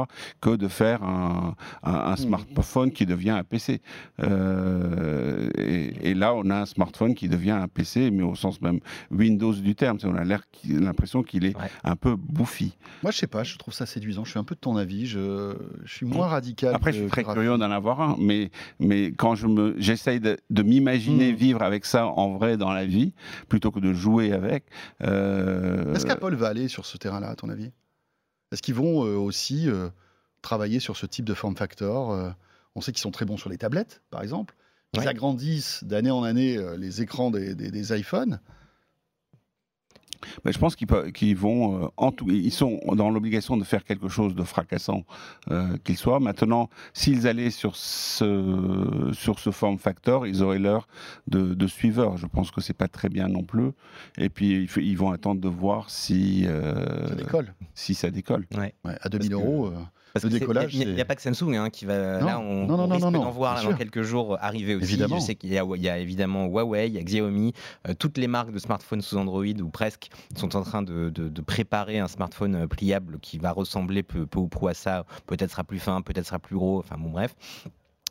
que 0.41 0.55
de 0.55 0.67
faire 0.67 1.03
un, 1.03 1.55
un- 1.83 1.93
un 1.93 2.09
Mhm. 2.11 2.17
smartphone 2.17 2.91
qui 2.91 3.05
devient 3.05 3.29
un 3.31 3.43
PC. 3.43 3.81
Et, 5.57 6.09
et 6.09 6.13
là, 6.13 6.33
on 6.33 6.49
a 6.49 6.61
un 6.61 6.65
smartphone 6.65 7.13
qui 7.15 7.18
devient 7.27 7.51
un 7.51 7.67
PC, 7.67 8.11
mais 8.11 8.23
au 8.23 8.35
sens 8.35 8.61
même 8.61 8.79
Windows 9.11 9.53
du 9.53 9.75
terme. 9.75 9.97
On 10.03 10.15
a 10.15 10.23
l'air 10.23 10.49
qui- 10.51 10.73
l'impression 10.73 11.23
qu'il 11.23 11.43
est 11.45 11.57
Ouais. 11.57 11.69
un 11.83 11.95
peu 11.95 12.15
bouffi. 12.15 12.77
Moi, 13.03 13.11
je 13.11 13.17
sais 13.17 13.27
pas, 13.27 13.43
je 13.43 13.57
trouve 13.57 13.73
ça 13.73 13.85
séduisant. 13.85 14.23
Je 14.23 14.29
suis 14.29 14.39
un 14.39 14.43
peu 14.43 14.55
de 14.55 14.59
ton 14.59 14.77
avis. 14.77 15.05
Je, 15.07 15.55
je 15.83 15.93
suis 15.93 16.05
moins 16.05 16.27
radical. 16.27 16.73
Après, 16.75 16.93
je 16.93 16.99
suis 17.01 17.07
très 17.09 17.23
curieux 17.23 17.57
d'en 17.57 17.71
avoir 17.71 17.99
un, 18.01 18.15
mais, 18.19 18.51
mais 18.79 19.11
quand 19.11 19.35
je 19.35 19.47
me, 19.47 19.75
j'essaye 19.79 20.19
de, 20.19 20.37
de 20.49 20.63
m'imaginer 20.63 21.31
Mhm. 21.31 21.37
vivre 21.37 21.61
avec 21.63 21.85
ça 21.85 22.07
en 22.07 22.37
vrai 22.37 22.55
dans 22.57 22.71
la 22.71 22.85
vie, 22.85 23.13
plutôt 23.49 23.71
que 23.71 23.79
de 23.79 23.91
jouer 23.93 24.31
avec. 24.31 24.65
euh, 25.01 25.93
Est-ce 25.93 26.05
qu'Apple 26.05 26.35
va 26.35 26.47
aller 26.47 26.67
sur 26.67 26.85
ce 26.85 26.97
terrain-là, 26.97 27.29
à 27.29 27.35
ton 27.35 27.49
avis 27.49 27.71
Est-ce 28.51 28.61
qu'ils 28.61 28.75
vont 28.75 29.05
euh, 29.05 29.15
aussi 29.15 29.69
euh, 29.69 29.89
travailler 30.41 30.79
sur 30.79 30.95
ce 30.97 31.05
type 31.05 31.25
de 31.25 31.33
form 31.33 31.55
factor 31.55 32.11
euh, 32.11 32.29
On 32.75 32.81
sait 32.81 32.91
qu'ils 32.91 33.01
sont 33.01 33.11
très 33.11 33.25
bons 33.25 33.37
sur 33.37 33.49
les 33.49 33.57
tablettes, 33.57 34.01
par 34.11 34.21
exemple. 34.21 34.55
Ils 34.93 35.01
Ouais. 35.01 35.07
agrandissent 35.07 35.83
d'année 35.83 36.09
en 36.11 36.23
année 36.23 36.57
euh, 36.57 36.75
les 36.77 37.01
écrans 37.01 37.29
des, 37.29 37.53
des- 37.53 37.69
des 37.71 37.97
iPhones. 37.99 38.39
Mais 40.43 40.51
je 40.51 40.59
pense 40.59 40.75
qu'ils 40.75 41.35
vont, 41.37 41.83
euh, 41.85 41.87
en 41.95 42.11
tout, 42.11 42.29
ils 42.29 42.51
sont 42.51 42.79
dans 42.95 43.09
l'obligation 43.09 43.55
de 43.55 43.63
faire 43.63 43.83
quelque 43.85 44.09
chose 44.09 44.35
de 44.35 44.43
fracassant 44.43 45.05
euh, 45.49 45.77
qu'il 45.85 45.95
soit. 45.95 46.19
Maintenant, 46.19 46.69
s'ils 46.93 47.25
allaient 47.27 47.51
sur 47.51 47.75
ce 47.77 49.11
sur 49.13 49.39
ce 49.39 49.49
form 49.51 49.77
factor, 49.77 50.27
ils 50.27 50.41
auraient 50.43 50.59
l'heure 50.59 50.87
de, 51.27 51.53
de 51.53 51.67
suiveurs. 51.67 52.17
Je 52.17 52.27
pense 52.27 52.51
que 52.51 52.59
c'est 52.59 52.73
pas 52.73 52.87
très 52.89 53.07
bien 53.09 53.27
non 53.29 53.43
plus. 53.43 53.71
Et 54.17 54.29
puis 54.29 54.67
ils 54.77 54.97
vont 54.97 55.11
attendre 55.11 55.39
de 55.39 55.47
voir 55.49 55.89
si 55.89 56.45
euh, 56.47 57.07
Ça 57.07 57.15
décolle. 57.15 57.53
si 57.73 57.93
ça 57.93 58.09
décolle. 58.11 58.45
Ouais, 58.57 58.73
à 58.83 59.07
2000 59.09 59.29
Parce 59.29 59.41
que- 59.41 59.47
euros. 59.47 59.67
euh, 59.67 59.77
Parce 60.13 60.23
Le 60.25 60.31
décollage, 60.31 60.73
il 60.75 60.93
n'y 60.95 61.01
a, 61.01 61.05
pas 61.05 61.15
que 61.15 61.21
Samsung 61.21 61.53
hein, 61.55 61.69
qui 61.69 61.85
va. 61.85 62.19
Non, 62.19 62.25
là, 62.25 62.39
on, 62.39 62.65
non, 62.65 62.77
non, 62.77 62.83
on 62.83 62.87
non, 62.87 62.93
risque 62.95 63.11
d'en 63.11 63.29
voir 63.31 63.55
là, 63.55 63.63
dans 63.63 63.73
quelques 63.77 64.01
jours 64.01 64.37
arriver 64.41 64.75
aussi. 64.75 64.85
Évidemment. 64.85 65.19
Je 65.19 65.25
sais 65.25 65.35
qu'il 65.35 65.51
y, 65.53 65.57
a- 65.57 65.65
il 65.75 65.81
y 65.81 65.89
a 65.89 65.97
évidemment 65.99 66.45
Huawei, 66.47 66.87
il 66.87 66.93
y 66.95 66.97
a 66.97 67.03
Xiaomi, 67.03 67.53
euh, 67.87 67.93
toutes 67.93 68.17
les 68.17 68.27
marques 68.27 68.51
de 68.51 68.59
smartphones 68.59 69.01
sous 69.01 69.17
Android 69.17 69.43
ou 69.45 69.69
presque 69.69 70.09
sont 70.35 70.55
en 70.55 70.63
train 70.63 70.81
de, 70.81 71.09
de- 71.09 71.29
de 71.29 71.41
préparer 71.41 71.99
un 71.99 72.07
smartphone 72.07 72.55
euh, 72.55 72.67
pliable 72.67 73.19
qui 73.21 73.37
va 73.37 73.51
ressembler 73.51 74.01
peu, 74.03 74.25
peu 74.25 74.39
ou 74.39 74.47
prou 74.47 74.67
à 74.67 74.73
ça. 74.73 75.05
Peut-être 75.27 75.51
sera 75.51 75.63
plus 75.63 75.79
fin, 75.79 76.01
peut-être 76.01 76.25
sera 76.25 76.39
plus 76.39 76.55
gros. 76.55 76.79
Enfin 76.79 76.95
bon, 76.97 77.09
bref. 77.09 77.35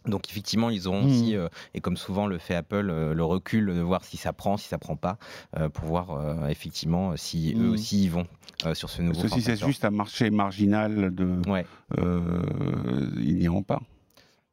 Donc 0.06 0.28
effectivement, 0.30 0.70
ils 0.70 0.88
auront 0.88 1.04
aussi, 1.06 1.36
euh, 1.36 1.48
et 1.74 1.80
comme 1.80 1.96
souvent 1.96 2.26
le 2.26 2.38
fait 2.38 2.54
Apple, 2.54 2.88
euh, 2.90 3.14
le 3.14 3.24
recul 3.24 3.66
de 3.66 3.80
voir 3.80 4.04
si 4.04 4.16
ça 4.16 4.32
prend, 4.32 4.56
si 4.56 4.68
ça 4.68 4.78
prend 4.78 4.96
pas, 4.96 5.18
euh, 5.58 5.68
pour 5.68 5.84
voir 5.86 6.10
euh, 6.12 6.46
effectivement 6.48 7.16
si 7.16 7.54
eux 7.56 7.58
Mhm. 7.68 7.72
aussi 7.72 8.04
ils 8.04 8.10
vont 8.10 8.26
euh, 8.66 8.74
sur 8.74 8.90
ce 8.90 9.02
nouveau. 9.02 9.20
Parce 9.20 9.34
que 9.34 9.40
si 9.40 9.44
c'est 9.44 9.56
juste 9.64 9.84
un 9.84 9.90
marché 9.90 10.30
marginal 10.30 11.14
de, 11.14 11.28
Ouais. 11.48 11.66
euh, 11.98 13.10
ils 13.20 13.36
n'iront 13.36 13.62
pas. 13.62 13.80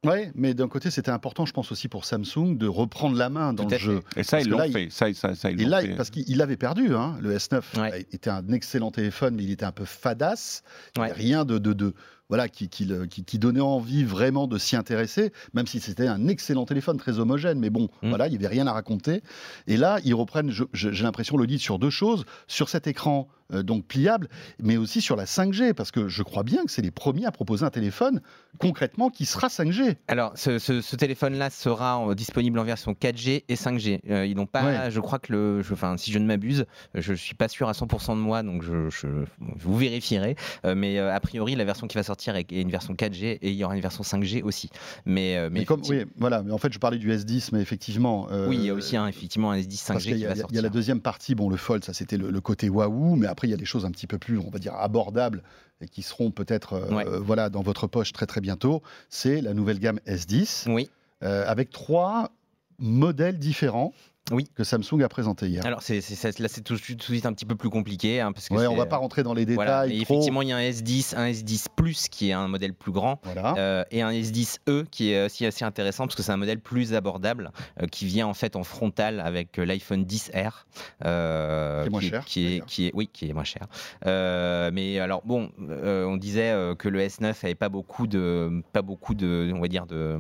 Ouais, 0.06 0.32
mais 0.36 0.54
d'un 0.54 0.68
côté, 0.68 0.92
c'était 0.92 1.10
important, 1.10 1.48
je 1.48 1.52
pense 1.54 1.72
aussi 1.72 1.88
pour 1.88 2.06
Samsung, 2.06 2.56
de 2.58 2.68
reprendre 2.68 3.18
la 3.18 3.30
main 3.30 3.54
dans 3.54 3.68
le 3.68 3.76
jeu. 3.76 4.02
Et 4.16 4.22
ça, 4.22 4.40
ils 4.40 4.48
l'ont 4.48 4.60
fait. 4.72 4.90
Ça, 4.92 5.12
ça, 5.16 5.34
ça, 5.34 5.50
ils 5.50 5.60
Et 5.60 5.66
là, 5.66 5.82
fait. 5.82 5.96
parce 5.96 6.12
qu'il 6.12 6.40
avait 6.44 6.58
perdu, 6.58 6.94
hein, 6.94 7.16
le 7.22 7.36
S9 7.36 7.64
Ouais. 7.80 8.06
était 8.12 8.30
un 8.30 8.48
excellent 8.50 8.92
téléphone, 8.92 9.34
mais 9.36 9.44
il 9.44 9.50
était 9.52 9.66
un 9.66 9.72
peu 9.72 9.86
fadasse. 9.86 10.62
Y 10.96 11.00
Ouais. 11.00 11.12
rien 11.12 11.44
de, 11.44 11.58
de, 11.58 11.74
de- 11.74 11.96
voilà, 12.30 12.48
qui, 12.50 12.70
qui, 12.70 12.86
le- 12.86 13.06
qui- 13.06 13.24
qui 13.24 13.38
donnait 13.40 13.60
envie 13.62 14.04
vraiment 14.04 14.48
de 14.48 14.58
s'y 14.58 14.76
intéresser, 14.76 15.32
même 15.54 15.68
si 15.68 15.80
c'était 15.80 16.08
un 16.08 16.28
excellent 16.28 16.66
téléphone, 16.66 16.98
très 16.98 17.20
homogène. 17.20 17.60
Mais 17.60 17.70
bon, 17.70 17.88
Mm. 18.02 18.10
voilà, 18.10 18.28
il 18.28 18.32
n'y 18.32 18.38
avait 18.38 18.48
rien 18.48 18.68
à 18.68 18.74
raconter. 18.74 19.22
Et 19.68 19.78
là, 19.78 20.00
ils 20.04 20.14
reprennent, 20.16 20.52
j'ai 20.74 21.04
l'impression, 21.04 21.38
le 21.38 21.46
lead 21.46 21.60
sur 21.60 21.80
deux 21.80 21.90
choses, 21.90 22.26
sur 22.48 22.70
cet 22.70 22.88
écran 22.88 23.28
euh, 23.54 23.62
donc 23.62 23.86
pliable, 23.86 24.28
mais 24.60 24.76
aussi 24.76 25.02
sur 25.02 25.16
la 25.16 25.26
5G, 25.26 25.76
parce 25.76 25.92
que 25.92 26.08
je 26.08 26.24
crois 26.24 26.42
bien 26.42 26.66
que 26.66 26.72
c'est 26.72 26.82
les 26.82 26.90
premiers 26.90 27.28
à 27.28 27.32
proposer 27.32 27.64
un 27.64 27.70
téléphone 27.70 28.20
concrètement 28.58 29.12
qui 29.12 29.26
sera 29.26 29.50
5G. 29.50 29.98
Alors, 30.08 30.32
ce, 30.36 30.58
ce- 30.58 30.82
ce 30.82 30.96
téléphone-là 30.96 31.52
sera 31.52 31.98
en- 32.00 32.16
disponible 32.16 32.58
en 32.58 32.64
version 32.64 32.96
4G 32.96 33.44
et 33.48 33.56
5G. 33.56 34.02
Euh, 34.10 34.26
ils 34.26 34.36
n'ont 34.36 34.48
pas, 34.48 34.64
Ouais. 34.86 34.90
je 34.92 35.00
crois 35.00 35.20
que 35.20 35.32
le, 35.32 35.62
je- 35.62 35.74
enfin, 35.74 35.96
si 35.98 36.12
je 36.12 36.18
ne 36.18 36.26
m'abuse, 36.26 36.66
je 36.96 37.14
suis 37.14 37.36
pas 37.36 37.48
sûr 37.48 37.70
à 37.70 37.74
100% 37.74 38.16
de 38.16 38.22
moi, 38.22 38.42
donc 38.42 38.64
je, 38.64 38.90
je- 38.90 39.26
vous 39.40 39.78
vérifierez. 39.78 40.36
Euh, 40.66 40.74
mais 40.76 40.98
euh, 40.98 41.14
a 41.14 41.20
priori, 41.20 41.54
la 41.56 41.66
version 41.66 41.86
qui 41.86 41.98
va 41.98 42.02
sortir 42.04 42.15
est, 42.36 42.52
est 42.52 42.62
une 42.62 42.72
version 42.72 42.94
4G 42.94 43.38
et 43.42 43.50
il 43.50 43.56
y 43.56 43.64
aura 43.64 43.76
une 43.76 43.82
version 43.82 44.04
5G 44.04 44.42
aussi. 44.44 44.70
Mais, 45.06 45.38
euh, 45.38 45.50
mais, 45.52 45.60
Mais, 45.60 45.66
comme, 45.66 45.82
oui, 45.90 46.04
voilà, 46.18 46.42
mais 46.44 46.52
en 46.52 46.58
fait, 46.58 46.72
je 46.74 46.80
parlais 46.80 46.98
du 46.98 47.12
S10, 47.12 47.50
mais 47.54 47.62
effectivement. 47.62 48.28
euh, 48.32 48.48
oui, 48.50 48.58
il 48.58 48.64
y 48.66 48.70
a 48.70 48.74
aussi 48.74 48.98
un, 48.98 49.08
effectivement 49.08 49.52
un 49.52 49.58
S10 49.58 49.86
Parce 49.88 50.04
5G 50.04 50.04
qu'il 50.04 50.04
qui 50.04 50.10
va 50.12 50.18
il 50.18 50.22
y 50.22 50.26
a- 50.26 50.34
il 50.34 50.38
y 50.38 50.40
sortir. 50.42 50.60
a 50.60 50.62
la 50.64 50.70
deuxième 50.70 51.02
partie, 51.02 51.36
bon, 51.36 51.50
le 51.50 51.58
Fold, 51.58 51.84
ça 51.84 51.94
c'était 51.94 52.18
le, 52.18 52.32
le 52.32 52.42
côté 52.42 52.70
waouh, 52.70 53.16
mais 53.16 53.28
après 53.28 53.48
il 53.48 53.52
y 53.52 53.54
a 53.54 53.58
des 53.58 53.66
choses 53.66 53.86
un 53.86 53.92
petit 53.92 54.08
peu 54.08 54.18
plus, 54.18 54.38
on 54.40 54.50
va 54.50 54.60
dire, 54.60 54.74
abordables 54.76 55.44
et 55.82 55.88
qui 55.88 56.02
seront 56.02 56.32
peut-être 56.32 56.74
euh, 56.74 56.94
Ouais. 56.96 57.06
voilà, 57.22 57.50
dans 57.50 57.62
votre 57.62 57.88
poche 57.88 58.14
très 58.14 58.26
très 58.26 58.42
bientôt. 58.42 58.82
C'est 59.10 59.42
la 59.42 59.54
nouvelle 59.54 59.80
gamme 59.80 60.00
S10 60.08 60.66
Oui. 60.72 60.90
euh, 61.24 61.44
avec 61.48 61.70
trois 61.70 62.32
modèles 62.80 63.40
différents 63.40 63.94
Oui. 64.32 64.46
que 64.56 64.64
Samsung 64.64 65.02
a 65.04 65.10
présenté 65.10 65.48
hier. 65.48 65.64
Alors, 65.66 65.84
c'est, 65.84 66.02
c'est- 66.02 66.16
c'est- 66.16 66.40
là, 66.40 66.48
c'est 66.48 66.62
tout, 66.62 66.78
tout 66.78 66.96
de 66.96 67.02
suite 67.04 67.26
un 67.28 67.34
petit 67.34 67.46
peu 67.46 67.56
plus 67.56 67.70
compliqué. 67.70 68.22
hein, 68.22 68.32
parce 68.32 68.50
que 68.50 68.56
ouais, 68.56 68.66
on 68.66 68.72
c'est- 68.72 68.78
va 68.78 68.86
pas 68.88 68.98
rentrer 68.98 69.22
dans 69.22 69.34
les 69.36 69.46
détails. 69.46 69.56
Voilà. 69.56 69.86
Mais 69.88 69.94
trop. 70.04 70.16
effectivement, 70.16 70.42
il 70.42 70.48
y 70.50 70.52
a 70.52 70.58
un 70.58 70.62
S10, 70.62 71.14
un 71.16 71.28
S10 71.28 71.68
Plus 71.76 72.08
qui 72.10 72.30
est 72.30 72.34
un 72.34 72.48
modèle 72.48 72.74
plus 72.74 72.92
grand. 72.92 73.20
Voilà. 73.24 73.54
Euh, 73.58 73.84
et 73.92 74.02
un 74.02 74.10
S10e 74.12 74.86
qui 74.90 75.12
est 75.12 75.26
aussi 75.26 75.46
assez 75.46 75.64
intéressant 75.64 76.06
parce 76.06 76.16
que 76.16 76.24
c'est 76.24 76.32
un 76.32 76.38
modèle 76.38 76.60
plus 76.60 76.94
abordable 76.96 77.52
euh, 77.82 77.86
qui 77.88 78.06
vient 78.08 78.26
en 78.28 78.34
fait 78.34 78.56
en 78.56 78.64
frontal 78.64 79.20
avec 79.20 79.60
euh, 79.60 79.66
l'iPhone 79.66 80.06
10R 80.06 80.66
euh, 81.06 81.82
Qui 81.84 81.88
est 81.88 81.92
moins 81.92 82.02
cher, 82.02 82.26
qui 82.26 82.40
est, 82.46 82.50
d'ailleurs. 82.50 82.66
qui 82.66 82.88
est 82.88 82.92
oui 82.96 83.10
qui 83.12 83.30
est 83.30 83.34
moins 83.34 83.44
cher 83.44 83.68
mais 84.06 85.00
alors 85.00 85.22
bon 85.26 85.52
on 85.58 86.18
disait 86.18 86.54
que 86.80 86.88
le 86.90 87.00
S9 87.02 87.36
avait 87.44 87.56
pas 87.56 87.70
beaucoup 87.70 88.08
de 88.08 88.62
pas 88.74 88.82
beaucoup 88.82 89.14
de 89.14 89.52
on 89.54 89.60
va 89.60 89.68
dire 89.68 89.86
de 89.86 90.18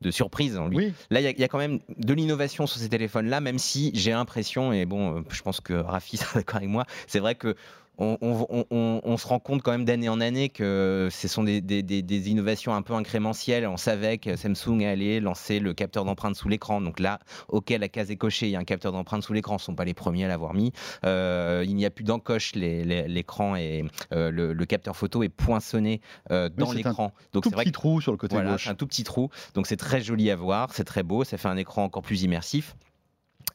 de 0.00 0.10
surprises 0.10 0.56
en 0.58 0.68
lui. 0.68 0.76
oui, 0.76 0.92
Là, 1.10 1.20
il 1.20 1.38
y, 1.38 1.40
y 1.40 1.44
a 1.44 1.48
quand 1.48 1.58
même 1.58 1.78
de 1.96 2.14
l'innovation 2.14 2.66
sur 2.66 2.78
ces 2.78 2.88
téléphones-là, 2.88 3.40
même 3.40 3.58
si 3.58 3.90
j'ai 3.94 4.10
l'impression, 4.10 4.72
et 4.72 4.84
bon, 4.84 5.18
euh, 5.18 5.22
je 5.30 5.42
pense 5.42 5.60
que 5.60 5.72
Rafi 5.72 6.16
sera 6.16 6.40
d'accord 6.40 6.56
avec 6.56 6.68
moi, 6.68 6.84
c'est 7.06 7.20
vrai 7.20 7.34
que 7.34 7.56
on, 7.98 8.16
on- 8.20 8.46
on- 8.50 8.64
on- 8.70 9.00
on 9.04 9.16
se 9.16 9.26
rend 9.26 9.38
compte 9.38 9.62
quand 9.62 9.70
même 9.72 9.84
d'année 9.84 10.08
en 10.08 10.20
année 10.20 10.48
que 10.48 11.08
ce 11.10 11.28
sont 11.28 11.44
des, 11.44 11.60
des- 11.60 11.82
des- 11.82 12.02
des 12.02 12.30
innovations 12.30 12.74
un 12.74 12.82
peu 12.82 12.94
incrémentielles. 12.94 13.66
On 13.66 13.76
savait 13.76 14.18
que 14.18 14.36
Samsung 14.36 14.82
allait 14.84 15.20
lancer 15.20 15.60
le 15.60 15.74
capteur 15.74 16.04
d'empreinte 16.04 16.36
sous 16.36 16.48
l'écran. 16.48 16.80
Donc 16.80 17.00
là, 17.00 17.18
ok, 17.48 17.70
la 17.70 17.88
case 17.88 18.10
est 18.10 18.16
cochée, 18.16 18.46
il 18.46 18.50
y 18.52 18.56
a 18.56 18.58
un 18.58 18.64
capteur 18.64 18.92
d'empreinte 18.92 19.22
sous 19.22 19.32
l'écran. 19.32 19.58
Ce 19.58 19.62
ne 19.64 19.66
sont 19.66 19.74
pas 19.74 19.84
les 19.84 19.94
premiers 19.94 20.24
à 20.24 20.28
l'avoir 20.28 20.52
mis. 20.54 20.72
Euh, 21.04 21.64
il 21.66 21.74
n'y 21.76 21.86
a 21.86 21.90
plus 21.90 22.04
d'encoche, 22.04 22.52
l'écran 22.54 23.56
et 23.56 23.84
euh, 24.12 24.30
le, 24.30 24.52
le 24.52 24.66
capteur 24.66 24.96
photo 24.96 25.22
est 25.22 25.28
poinçonné 25.28 26.00
euh, 26.30 26.48
dans 26.48 26.72
l'écran. 26.72 27.12
Donc 27.32 27.44
c'est 27.44 27.54
vrai 27.54 27.64
petit 27.64 27.72
que 27.72 27.74
trou 27.78 28.00
sur 28.00 28.12
le 28.12 28.18
côté 28.18 28.34
voilà, 28.36 28.52
gauche. 28.52 28.68
un 28.68 28.74
tout 28.74 28.86
petit 28.86 29.04
trou. 29.04 29.30
Donc 29.54 29.66
c'est 29.66 29.76
très 29.76 30.00
joli 30.00 30.30
à 30.30 30.36
voir, 30.36 30.72
c'est 30.72 30.84
très 30.84 31.02
beau, 31.02 31.24
ça 31.24 31.36
fait 31.38 31.48
un 31.48 31.56
écran 31.56 31.84
encore 31.84 32.02
plus 32.02 32.22
immersif. 32.22 32.76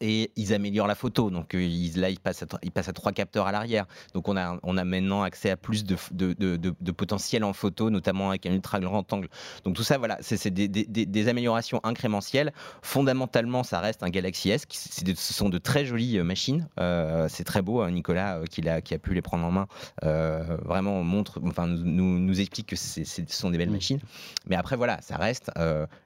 Et 0.01 0.31
ils 0.35 0.53
améliorent 0.53 0.87
la 0.87 0.95
photo. 0.95 1.29
Donc 1.29 1.53
euh, 1.55 1.61
ils, 1.63 1.99
là, 1.99 2.09
ils 2.09 2.19
passent, 2.19 2.43
à, 2.43 2.45
tr- 2.47 2.59
ils 2.63 2.71
passent 2.71 2.89
à 2.89 2.93
trois 2.93 3.11
capteurs 3.11 3.47
à 3.47 3.51
l'arrière. 3.51 3.85
Donc 4.13 4.27
on 4.27 4.35
a, 4.35 4.59
on 4.63 4.75
a 4.77 4.83
maintenant 4.83 5.21
accès 5.23 5.49
à 5.51 5.57
plus 5.57 5.83
de, 5.83 5.95
f- 5.95 6.11
de, 6.13 6.33
de- 6.33 6.57
de- 6.57 6.73
de 6.79 6.91
potentiel 6.91 7.43
en 7.43 7.53
photo, 7.53 7.89
notamment 7.89 8.29
avec 8.29 8.45
un 8.47 8.51
ultra 8.53 8.79
grand 8.79 9.11
angle. 9.13 9.29
Donc 9.63 9.75
tout 9.75 9.83
ça, 9.83 9.97
voilà, 9.97 10.17
c'est 10.21 10.49
des, 10.49 10.67
des- 10.67 10.85
des- 10.85 11.05
des 11.05 11.27
améliorations 11.27 11.79
incrémentielles. 11.83 12.51
Fondamentalement, 12.81 13.63
ça 13.63 13.79
reste 13.79 14.03
un 14.03 14.09
Galaxy 14.09 14.49
S. 14.49 14.65
Qui, 14.65 14.77
ce 14.77 15.33
sont 15.33 15.49
de 15.49 15.57
très 15.57 15.85
jolies 15.85 16.17
euh, 16.17 16.23
machines. 16.23 16.67
Euh, 16.79 17.27
c'est 17.29 17.43
très 17.43 17.61
beau, 17.61 17.81
hein, 17.81 17.91
Nicolas, 17.91 18.39
euh, 18.39 18.45
qui, 18.45 18.67
a, 18.67 18.81
qui 18.81 18.93
a 18.93 18.99
pu 18.99 19.13
les 19.13 19.21
prendre 19.21 19.45
en 19.45 19.51
main. 19.51 19.67
euh, 20.03 20.57
vraiment 20.65 21.03
montre, 21.03 21.39
enfin 21.45 21.67
nous, 21.67 22.39
explique 22.39 22.67
que 22.67 22.75
ce 22.75 23.03
sont 23.27 23.49
des 23.51 23.57
belles 23.57 23.69
Mm. 23.69 23.73
machines. 23.73 23.99
Mais 24.47 24.55
après, 24.55 24.75
voilà, 24.75 24.99
ça 25.01 25.15
reste 25.17 25.51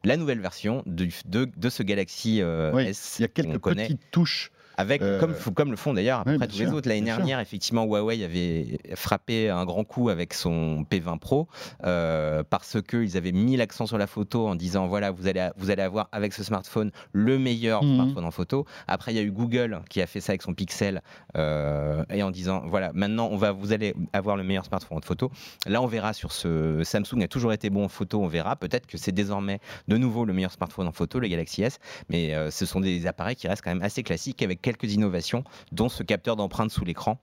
la 0.04 0.18
nouvelle 0.18 0.40
version 0.42 0.84
de, 0.86 1.08
de, 1.26 1.48
de 1.56 1.70
ce 1.70 1.82
Galaxy 1.84 2.42
Oui, 2.74 2.84
S. 2.84 3.16
Il 3.20 3.22
y 3.24 3.26
a 3.26 3.28
quelques. 3.30 3.60
Petites 3.88 4.12
touches. 4.12 4.52
Avec, 4.78 5.02
Euh, 5.02 5.20
comme, 5.20 5.34
comme 5.54 5.72
le 5.72 5.78
font 5.78 5.94
d'ailleurs 5.94 6.20
à 6.20 6.24
peu 6.26 6.32
oui, 6.32 6.38
près 6.38 6.48
bien 6.48 6.58
tous 6.66 6.72
les 6.72 6.78
autres. 6.78 6.90
L'année 6.90 7.06
sûr. 7.08 7.18
dernière, 7.18 7.40
effectivement, 7.40 7.86
Huawei 7.86 8.24
avait 8.24 8.80
frappé 8.96 9.50
un 9.50 9.66
grand 9.66 9.84
coup 9.84 10.10
avec 10.10 10.34
son 10.34 10.86
P20 10.90 11.20
Pro 11.20 11.48
euh, 11.86 12.44
parce 12.50 12.78
qu'ils 12.82 13.18
avaient 13.18 13.32
mis 13.32 13.56
l'accent 13.58 13.86
sur 13.86 13.98
la 13.98 14.08
photo 14.08 14.48
en 14.48 14.56
disant 14.56 14.88
voilà, 14.88 15.12
vous 15.12 15.28
allez, 15.28 15.50
vous 15.58 15.70
allez 15.70 15.82
avoir 15.84 16.10
avec 16.12 16.34
ce 16.34 16.44
smartphone 16.44 16.92
le 17.14 17.38
meilleur 17.40 17.84
Mhm. 17.84 17.96
smartphone 17.96 18.26
en 18.26 18.32
photo. 18.32 18.66
Après, 18.88 19.12
il 19.14 19.16
y 19.16 19.20
a 19.20 19.24
eu 19.24 19.32
Google 19.32 19.82
qui 19.90 20.02
a 20.02 20.08
fait 20.08 20.20
ça 20.22 20.32
avec 20.32 20.42
son 20.42 20.54
Pixel 20.54 21.02
euh, 21.38 22.04
et 22.10 22.24
en 22.24 22.32
disant 22.32 22.64
voilà, 22.66 22.92
maintenant, 22.94 23.30
on 23.32 23.38
va, 23.38 23.52
vous 23.52 23.74
allez 23.74 23.94
avoir 24.14 24.38
le 24.38 24.44
meilleur 24.44 24.66
smartphone 24.66 24.98
en 24.98 25.02
photo. 25.02 25.32
Là, 25.66 25.82
on 25.82 25.88
verra 25.88 26.14
sur 26.14 26.32
ce 26.32 26.82
Samsung 26.84 27.22
a 27.24 27.28
toujours 27.28 27.54
été 27.54 27.70
bon 27.70 27.86
en 27.86 27.90
photo, 27.90 28.22
on 28.22 28.28
verra. 28.28 28.56
Peut-être 28.56 28.88
que 28.88 28.98
c'est 28.98 29.12
désormais 29.12 29.60
de 29.88 29.98
nouveau 29.98 30.26
le 30.26 30.34
meilleur 30.34 30.52
smartphone 30.52 30.88
en 30.88 30.92
photo, 30.92 31.20
le 31.20 31.28
Galaxy 31.28 31.64
S. 31.64 31.80
Mais 32.10 32.34
euh, 32.36 32.52
ce 32.52 32.66
sont 32.66 32.80
des 32.80 33.08
appareils 33.08 33.36
qui 33.36 33.48
restent 33.48 33.64
quand 33.64 33.72
même 33.74 33.84
assez 33.84 34.04
classiques 34.04 34.42
avec 34.42 34.62
quelques 34.66 34.92
innovations, 34.94 35.44
dont 35.72 35.90
ce 35.90 36.02
capteur 36.04 36.36
d'empreinte 36.36 36.72
sous 36.72 36.84
l'écran 36.84 37.20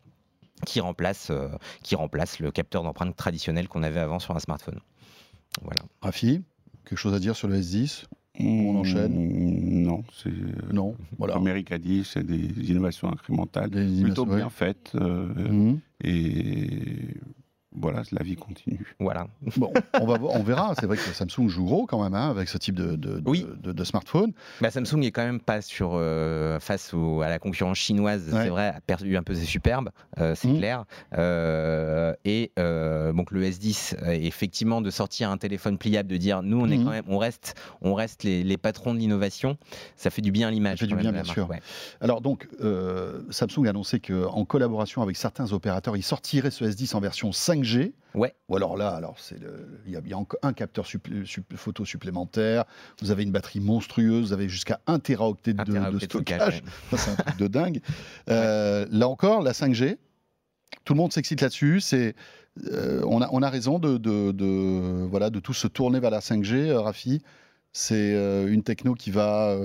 qui 0.64 0.78
remplace, 0.80 1.28
euh, 1.30 1.48
qui 1.82 1.96
remplace 1.96 2.38
le 2.38 2.50
capteur 2.52 2.82
d'empreinte 2.84 3.16
traditionnel 3.16 3.66
qu'on 3.68 3.82
avait 3.82 3.98
avant 4.00 4.20
sur 4.20 4.36
un 4.36 4.38
smartphone. 4.38 4.78
Voilà. 5.60 5.82
Rafi, 6.00 6.42
quelque 6.84 6.98
chose 6.98 7.14
à 7.14 7.18
dire 7.18 7.34
sur 7.36 7.48
le 7.48 7.56
S10 7.60 8.04
On 8.40 8.76
enchaîne 8.76 9.12
Mm, 9.12 9.82
Non, 9.82 10.04
c'est. 10.22 10.32
Non, 10.72 10.94
voilà. 11.18 11.38
Eric 11.46 11.72
a 11.72 11.78
dit, 11.78 12.04
c'est 12.04 12.24
des 12.24 12.46
innovations 12.70 13.10
incrémentales, 13.12 13.70
Des 13.70 13.84
plutôt 14.02 14.24
innovations, 14.24 14.26
bien 14.26 14.44
ouais. 14.44 14.50
faites. 14.50 14.92
euh, 14.94 15.26
Mhm. 15.50 15.80
Et 16.04 17.08
voilà, 17.74 18.02
la 18.12 18.22
vie 18.22 18.36
continue. 18.36 18.84
voilà. 19.00 19.26
Bon, 19.56 19.72
on, 20.00 20.06
va, 20.06 20.18
voir- 20.18 20.34
on 20.34 20.42
verra. 20.42 20.74
C'est 20.78 20.86
vrai 20.86 20.96
que 20.96 21.02
Samsung 21.02 21.48
joue 21.48 21.64
gros 21.64 21.86
quand 21.86 22.02
même 22.02 22.14
hein, 22.14 22.30
avec 22.30 22.48
ce 22.48 22.58
type 22.58 22.74
de, 22.74 22.96
de, 22.96 23.22
Oui. 23.26 23.46
de- 23.62 23.72
de 23.72 23.84
smartphone. 23.84 24.32
Bah, 24.60 24.70
Samsung 24.70 25.02
est 25.02 25.10
quand 25.10 25.24
même 25.24 25.40
pas 25.40 25.60
sur 25.62 25.92
euh, 25.94 26.58
face 26.60 26.92
au- 26.94 27.20
à 27.22 27.28
la 27.28 27.38
concurrence 27.38 27.78
chinoise. 27.78 28.28
Ouais. 28.32 28.42
C'est 28.44 28.48
vrai, 28.48 28.68
a 28.68 28.80
perdu 28.80 29.16
un 29.16 29.22
peu 29.22 29.34
ses 29.34 29.44
superbes, 29.44 29.90
euh, 30.18 30.34
c'est 30.34 30.48
Mhm. 30.48 30.58
clair. 30.58 30.84
Euh, 31.18 32.14
et 32.24 32.52
euh, 32.58 33.12
donc 33.12 33.30
le 33.30 33.42
S10, 33.44 33.94
euh, 34.02 34.10
effectivement, 34.12 34.80
de 34.80 34.90
sortir 34.90 35.30
un 35.30 35.38
téléphone 35.38 35.78
pliable, 35.78 36.08
de 36.08 36.16
dire 36.16 36.42
nous 36.42 36.60
on 36.60 36.68
est 36.68 36.76
Mhm. 36.78 36.84
quand 36.84 36.90
même, 36.90 37.04
on 37.08 37.18
reste, 37.18 37.54
on 37.80 37.94
reste 37.94 38.22
les, 38.24 38.42
les 38.42 38.56
patrons 38.56 38.94
de 38.94 38.98
l'innovation. 38.98 39.56
Ça 39.96 40.10
fait 40.10 40.22
du 40.22 40.32
bien 40.32 40.48
à 40.48 40.50
l'image. 40.50 40.78
Ça 40.78 40.86
fait 40.86 40.92
du 40.92 40.96
bien, 40.96 41.12
bien 41.12 41.24
sûr. 41.24 41.48
ouais. 41.50 41.60
Alors 42.00 42.20
donc, 42.20 42.48
euh, 42.62 43.22
Samsung 43.30 43.66
a 43.66 43.70
annoncé 43.70 44.00
qu'en 44.00 44.44
collaboration 44.44 45.02
avec 45.02 45.16
certains 45.16 45.52
opérateurs, 45.52 45.96
il 45.96 46.02
sortirait 46.02 46.50
ce 46.50 46.64
S10 46.64 46.94
en 46.96 47.00
version 47.00 47.30
5G 47.30 47.61
5G. 47.62 47.92
Ouais. 48.14 48.34
Ou 48.48 48.56
alors 48.56 48.76
là, 48.76 48.90
alors 48.90 49.18
c'est 49.18 49.38
il 49.86 49.92
y, 49.92 50.12
a 50.12 50.18
encore 50.18 50.38
un 50.42 50.52
capteur 50.52 50.86
photo 51.56 51.84
supplémentaire. 51.84 52.64
Vous 53.00 53.10
avez 53.10 53.22
une 53.22 53.32
batterie 53.32 53.60
monstrueuse. 53.60 54.26
Vous 54.26 54.32
avez 54.32 54.48
jusqu'à 54.48 54.80
1 54.86 54.98
teraoctet 54.98 55.54
de, 55.54 55.98
stockage. 55.98 56.62
c'est 56.90 57.10
un 57.10 57.14
truc 57.14 57.38
de 57.38 57.46
dingue. 57.46 57.80
Euh, 58.28 58.86
là 58.90 59.08
encore, 59.08 59.42
la 59.42 59.52
5G. 59.52 59.96
Tout 60.84 60.94
le 60.94 60.98
monde 60.98 61.12
s'excite 61.12 61.40
là-dessus. 61.40 61.80
C'est 61.80 62.14
euh, 62.70 63.02
on, 63.06 63.20
a, 63.20 63.28
on 63.32 63.42
a 63.42 63.50
raison 63.50 63.78
de, 63.78 63.96
de, 63.96 65.06
voilà, 65.08 65.30
de 65.30 65.40
tous 65.40 65.54
se 65.54 65.66
tourner 65.66 65.98
vers 66.00 66.10
la 66.10 66.20
5G, 66.20 66.68
euh, 66.68 66.80
Rafi. 66.80 67.22
C'est 67.72 68.12
une 68.48 68.62
techno 68.62 68.94
qui 68.94 69.10
va 69.10 69.56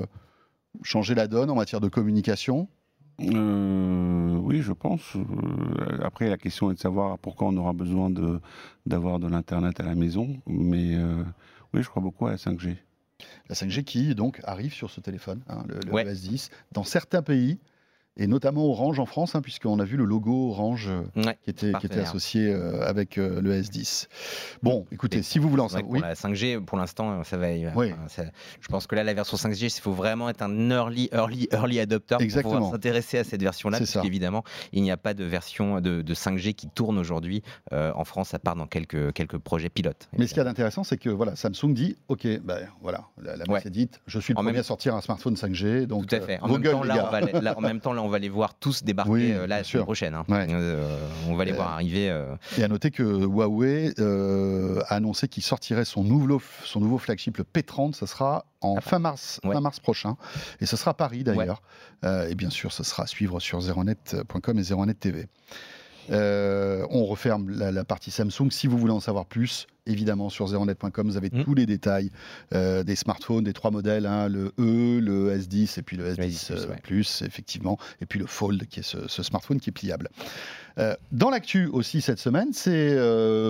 changer 0.83 1.13
la 1.13 1.27
donne 1.27 1.49
en 1.49 1.55
matière 1.55 1.81
de 1.81 1.89
communication. 1.89 2.69
Euh, 3.21 4.37
oui, 4.37 4.61
je 4.61 4.73
pense. 4.73 5.15
Euh, 5.15 5.99
après, 6.03 6.29
la 6.29 6.37
question 6.37 6.71
est 6.71 6.75
de 6.75 6.79
savoir 6.79 7.17
pourquoi 7.17 7.47
on 7.47 7.57
aura 7.57 7.73
besoin 7.73 8.11
d'avoir 8.85 9.19
de 9.19 9.27
l'Internet 9.27 9.79
à 9.79 9.83
la 9.83 9.95
maison. 9.95 10.37
Mais 10.45 10.95
euh, 10.95 11.23
oui, 11.73 11.81
je 11.81 11.89
crois 11.89 12.01
beaucoup 12.01 12.27
à 12.27 12.31
la 12.31 12.37
5G. 12.37 12.75
La 13.49 13.55
5G 13.55 13.83
qui, 13.83 14.13
donc, 14.13 14.39
arrive 14.43 14.73
sur 14.73 14.91
ce 14.91 15.01
téléphone, 15.01 15.41
hein, 15.47 15.63
le, 15.67 15.79
le 15.79 16.11
S10. 16.13 16.49
Dans 16.71 16.83
certains 16.83 17.23
pays, 17.23 17.59
et 18.17 18.27
notamment 18.27 18.65
Orange 18.65 18.99
en 18.99 19.05
France, 19.05 19.35
hein, 19.35 19.41
puisqu'on 19.41 19.79
a 19.79 19.85
vu 19.85 19.95
le 19.95 20.03
logo 20.03 20.49
Orange 20.51 20.89
euh, 20.89 21.33
qui, 21.43 21.49
était, 21.49 21.71
qui 21.79 21.85
était 21.85 21.99
associé 21.99 22.49
euh, 22.49 22.87
avec 22.87 23.17
euh, 23.17 23.41
le 23.41 23.59
S10. 23.61 24.07
Bon, 24.63 24.85
écoutez, 24.91 25.21
si 25.21 25.39
vous 25.39 25.49
voulez 25.49 25.61
en 25.61 25.69
savoir. 25.69 25.91
Oui. 25.91 25.99
La 26.01 26.15
5G, 26.15 26.59
pour 26.63 26.77
l'instant, 26.77 27.23
ça 27.23 27.37
va. 27.37 27.47
Oui. 27.75 27.93
je 28.59 28.67
pense 28.67 28.87
que 28.87 28.95
là, 28.95 29.03
la 29.03 29.13
version 29.13 29.37
5G, 29.37 29.77
il 29.77 29.81
faut 29.81 29.91
vraiment 29.91 30.29
être 30.29 30.41
un 30.41 30.69
early, 30.69 31.09
early, 31.13 31.47
early 31.51 31.79
adopter 31.79 32.17
pour 32.17 32.41
pouvoir 32.41 32.71
s'intéresser 32.71 33.19
à 33.19 33.23
cette 33.23 33.41
version-là, 33.41 33.77
parce 33.77 33.97
qu'évidemment, 34.01 34.43
il 34.73 34.81
n'y 34.81 34.91
a 34.91 34.97
pas 34.97 35.13
de 35.13 35.23
version 35.23 35.79
de, 35.79 36.03
5G 36.17 36.53
qui 36.53 36.67
tourne 36.67 36.97
aujourd'hui 36.97 37.43
en 37.71 38.03
France, 38.03 38.33
à 38.33 38.39
part 38.39 38.55
dans 38.55 38.65
quelques, 38.65 39.13
quelques 39.13 39.37
projets 39.37 39.69
pilotes. 39.69 40.09
Mais 40.17 40.25
ce 40.25 40.33
qui 40.33 40.39
est 40.39 40.47
intéressant, 40.47 40.83
c'est 40.83 40.97
que 40.97 41.09
voilà, 41.09 41.35
Samsung 41.35 41.73
dit 41.73 41.95
OK, 42.07 42.27
ben, 42.43 42.67
voilà, 42.81 43.05
la, 43.21 43.35
la 43.35 43.45
est 43.57 43.69
dite, 43.69 44.01
je 44.07 44.19
suis 44.19 44.33
le 44.33 44.35
premier 44.35 44.57
à 44.57 44.63
sortir 44.63 44.95
un 44.95 45.01
smartphone 45.01 45.35
5G. 45.35 45.85
Donc, 45.85 46.07
Tout 46.07 46.15
à 46.15 46.21
fait. 46.21 46.39
En, 46.41 46.47
même 46.47 46.63
temps, 46.63 46.83
là, 46.83 47.55
en 47.55 47.61
même 47.61 47.79
temps, 47.79 47.93
là, 47.93 48.01
on 48.06 48.06
va 48.07 48.19
les 48.19 48.29
voir 48.29 48.55
tous 48.55 48.83
débarquer 48.83 49.33
euh, 49.33 49.47
la 49.47 49.63
semaine 49.63 49.83
prochaine. 49.83 50.13
Hein. 50.13 50.25
Euh, 50.29 50.97
on 51.27 51.35
va 51.35 51.45
les 51.45 51.51
voir 51.51 51.69
arriver. 51.71 52.09
Euh. 52.09 52.35
Et 52.57 52.63
à 52.63 52.67
noter 52.67 52.91
que 52.91 53.03
Huawei 53.03 53.93
a 53.99 54.95
annoncé 54.95 55.27
qu'il 55.27 55.43
sortirait 55.43 55.85
son 55.85 56.03
nouveau, 56.03 56.41
son 56.63 56.79
nouveau 56.79 56.97
flagship, 56.97 57.37
le 57.37 57.43
P30, 57.43 57.93
ce 57.93 58.05
sera 58.05 58.45
en 58.61 58.81
fin 58.81 58.99
mars, 58.99 59.39
fin 59.43 59.61
mars 59.61 59.79
prochain. 59.79 60.17
Et 60.61 60.65
ce 60.65 60.77
sera 60.77 60.93
Paris 60.93 61.23
d'ailleurs. 61.23 61.61
et 62.03 62.35
bien 62.35 62.49
sûr, 62.49 62.71
ce 62.71 62.83
sera 62.83 63.03
à 63.03 63.07
suivre 63.07 63.39
sur 63.39 63.61
zeronet.com 63.61 64.59
et 64.59 64.63
Zeronet 64.63 64.93
TV. 64.93 65.27
on 66.09 67.05
referme 67.05 67.49
la, 67.49 67.83
partie 67.83 68.11
Samsung. 68.11 68.51
Si 68.51 68.67
vous 68.67 68.77
voulez 68.77 68.93
en 68.93 68.99
savoir 68.99 69.25
plus, 69.25 69.67
évidemment 69.87 70.29
sur 70.29 70.47
zeronet.com. 70.47 71.07
Vous 71.07 71.17
avez 71.17 71.29
mmh. 71.31 71.43
tous 71.43 71.53
les 71.53 71.65
détails 71.65 72.11
euh, 72.53 72.83
des 72.83 72.95
smartphones, 72.95 73.43
des 73.43 73.53
trois 73.53 73.71
modèles, 73.71 74.05
hein, 74.05 74.27
le 74.29 74.53
E, 74.59 74.99
le 74.99 75.35
S10 75.37 75.79
et 75.79 75.81
puis 75.81 75.97
le 75.97 76.13
S10, 76.13 76.51
euh, 76.51 76.75
Plus, 76.83 77.23
effectivement, 77.23 77.77
et 78.01 78.05
puis 78.05 78.19
le 78.19 78.25
Fold, 78.25 78.67
qui 78.67 78.81
est 78.81 78.83
ce, 78.83 79.23
smartphone 79.23 79.59
qui 79.59 79.69
est 79.69 79.73
pliable. 79.73 80.09
Euh, 80.77 80.95
dans 81.11 81.31
l'actu 81.31 81.65
aussi 81.65 82.01
cette 82.01 82.19
semaine, 82.19 82.49
c'est 82.53 82.95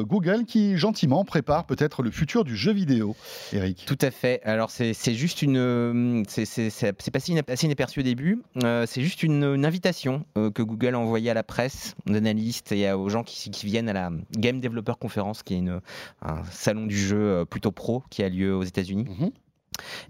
Google 0.03 0.45
qui 0.45 0.77
gentiment 0.77 1.25
prépare 1.25 1.65
peut-être 1.65 2.01
le 2.01 2.09
futur 2.09 2.45
du 2.45 2.55
jeu 2.55 2.71
vidéo. 2.71 3.17
Eric. 3.51 3.83
Tout 3.85 3.97
à 4.01 4.11
fait. 4.11 4.41
Alors 4.43 4.71
c'est 4.71 4.93
juste 5.13 5.41
une, 5.41 6.23
c'est 6.27 7.11
passé 7.11 7.65
inaperçu 7.65 7.99
au 7.99 8.03
début. 8.03 8.41
c'est 8.61 9.01
juste 9.01 9.23
une, 9.23 9.65
invitation 9.65 10.25
que 10.35 10.61
Google 10.61 10.95
a 10.95 10.99
envoyée 10.99 11.29
à 11.29 11.33
la 11.33 11.43
presse, 11.43 11.95
aux 12.09 12.15
analystes 12.15 12.71
et 12.71 12.89
aux 12.93 13.09
gens 13.09 13.23
qui, 13.23 13.49
qui, 13.51 13.65
viennent 13.65 13.89
à 13.89 13.93
la 13.93 14.09
Game 14.37 14.61
Developer 14.61 14.93
Conference, 14.97 15.43
qui 15.43 15.55
est 15.55 15.57
une, 15.57 15.81
un 16.27 16.43
salon 16.45 16.85
du 16.85 16.97
jeu 16.97 17.17
euh, 17.17 17.45
plutôt 17.45 17.71
pro 17.71 18.03
qui 18.09 18.23
a 18.23 18.29
lieu 18.29 18.55
aux 18.55 18.63
États-Unis. 18.63 19.05
Mhm. 19.05 19.31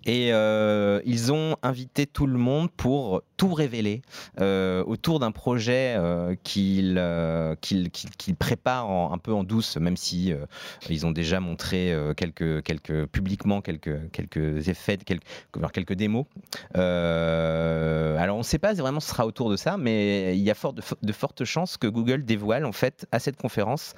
Et 0.06 0.30
euh, 0.32 1.02
ils 1.06 1.32
ont 1.32 1.56
invité 1.64 2.06
tout 2.06 2.28
le 2.28 2.38
monde 2.38 2.70
pour 2.72 3.22
tout 3.36 3.54
révéler 3.54 4.02
euh, 4.40 4.84
autour 4.86 5.20
d'un 5.20 5.32
projet 5.32 5.96
euh, 5.98 6.36
qu'ils 6.44 6.96
préparent 8.40 9.12
un 9.12 9.18
peu 9.18 9.34
en 9.34 9.44
douce, 9.44 9.78
même 9.78 9.98
si 9.98 10.34
ils 10.90 11.06
ont 11.06 11.12
déjà 11.12 11.40
montré 11.40 11.96
publiquement 13.12 13.62
quelques, 13.62 14.68
effets, 14.68 14.98
quelques, 14.98 15.94
démos. 15.94 16.26
alors 16.74 18.36
on 18.36 18.40
ne 18.40 18.44
sait 18.44 18.60
pas 18.60 18.74
vraiment 18.74 19.00
ce 19.00 19.10
sera 19.10 19.26
autour 19.26 19.50
de 19.50 19.56
ça, 19.56 19.78
mais 19.78 20.38
il 20.38 20.44
y 20.44 20.52
a 20.52 20.54
de, 20.54 20.82
de, 21.02 21.14
fortes 21.14 21.46
chances 21.46 21.78
que 21.78 21.88
Google 21.88 22.24
dévoile 22.26 22.66
en 22.66 22.72
fait 22.72 23.08
à 23.12 23.20
cette 23.20 23.38
conférence 23.38 23.94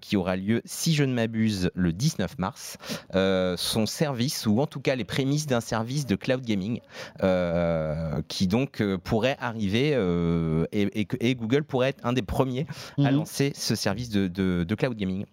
qui 0.00 0.16
aura 0.16 0.36
lieu, 0.36 0.62
si 0.64 0.94
je 0.94 1.04
ne 1.04 1.14
m'abuse, 1.14 1.70
le 1.74 1.92
19 1.92 2.38
mars, 2.38 2.76
son 3.12 3.86
service 3.86 4.46
ou 4.46 4.60
en 4.60 4.66
tout 4.66 4.80
cas 4.80 4.87
les 4.94 5.04
prémices 5.04 5.46
d'un 5.46 5.60
service 5.60 6.06
de 6.06 6.16
cloud 6.16 6.42
gaming 6.42 6.80
euh, 7.22 8.22
qui 8.28 8.46
donc 8.46 8.80
euh, 8.80 8.98
pourrait 8.98 9.36
arriver 9.40 9.92
euh, 9.94 10.66
et, 10.72 11.06
et, 11.20 11.34
Google 11.34 11.64
pourrait 11.64 11.90
être 11.90 12.04
un 12.04 12.12
des 12.12 12.22
premiers 12.22 12.66
à 12.98 13.10
mhm. 13.10 13.16
lancer 13.16 13.52
ce 13.54 13.74
service 13.74 14.10
de, 14.10 14.26
de 14.28 14.74
cloud 14.74 14.96
gaming. 14.96 15.24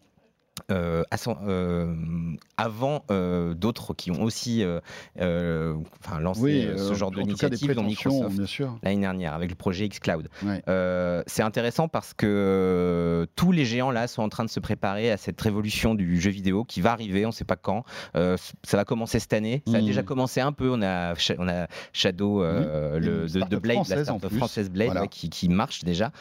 Euh, 0.71 1.03
euh, 1.47 1.93
avant 2.57 3.03
euh, 3.11 3.53
d'autres 3.53 3.93
qui 3.93 4.09
ont 4.09 4.23
aussi 4.23 4.63
lancé 6.19 6.69
ce 6.77 6.93
genre 6.93 7.11
d'initiative, 7.11 7.73
dont 7.73 7.83
Microsoft 7.83 8.61
l'année 8.81 9.01
dernière 9.01 9.33
avec 9.33 9.49
le 9.49 9.55
projet 9.55 9.87
xCloud. 9.87 10.29
c'est 11.27 11.43
intéressant 11.43 11.87
parce 11.87 12.13
que 12.13 13.27
tous 13.35 13.51
les 13.51 13.65
géants 13.65 13.91
là 13.91 14.07
sont 14.07 14.23
en 14.23 14.29
train 14.29 14.45
de 14.45 14.49
se 14.49 14.59
préparer 14.59 15.11
à 15.11 15.17
cette 15.17 15.39
révolution 15.39 15.93
du 15.93 16.19
jeu 16.19 16.31
vidéo 16.31 16.63
qui 16.63 16.81
va 16.81 16.91
arriver, 16.91 17.25
on 17.25 17.29
ne 17.29 17.33
sait 17.33 17.45
pas 17.45 17.57
quand. 17.57 17.83
ça 18.13 18.77
va 18.77 18.85
commencer 18.85 19.19
cette 19.19 19.33
année. 19.33 19.61
Ça 19.67 19.77
a 19.77 19.81
hmm. 19.81 19.85
déjà 19.85 20.03
commencé 20.03 20.41
un 20.41 20.51
peu. 20.51 20.71
On 20.71 20.81
a, 20.81 21.13
on 21.37 21.47
a 21.47 21.67
Shadow, 21.93 22.41
le, 22.41 23.27
de, 23.27 23.57
Blade, 23.57 23.87
la 23.89 24.03
startup 24.03 24.33
française 24.33 24.69
Blade, 24.71 25.07
qui, 25.09 25.29
qui, 25.29 25.49
marche 25.49 25.83
déjà. 25.83 26.11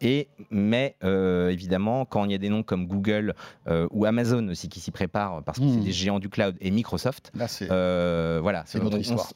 et 0.00 0.28
mais 0.50 0.96
évidemment, 1.02 2.04
quand 2.04 2.24
il 2.24 2.32
y 2.32 2.34
a 2.34 2.38
des 2.38 2.48
noms 2.48 2.62
comme 2.62 2.86
Google 2.86 3.11
Google 3.12 3.34
euh, 3.68 3.86
ou 3.90 4.04
Amazon 4.04 4.48
aussi 4.48 4.68
qui 4.68 4.80
s'y 4.80 4.90
préparent 4.90 5.42
parce 5.44 5.58
que 5.58 5.68
c'est 5.68 5.76
hmm. 5.76 5.84
des 5.84 5.92
géants 5.92 6.18
du 6.18 6.28
cloud 6.28 6.56
et 6.60 6.70
Microsoft. 6.70 7.32
Euh, 7.62 8.40
voilà, 8.42 8.64
c'est 8.66 8.80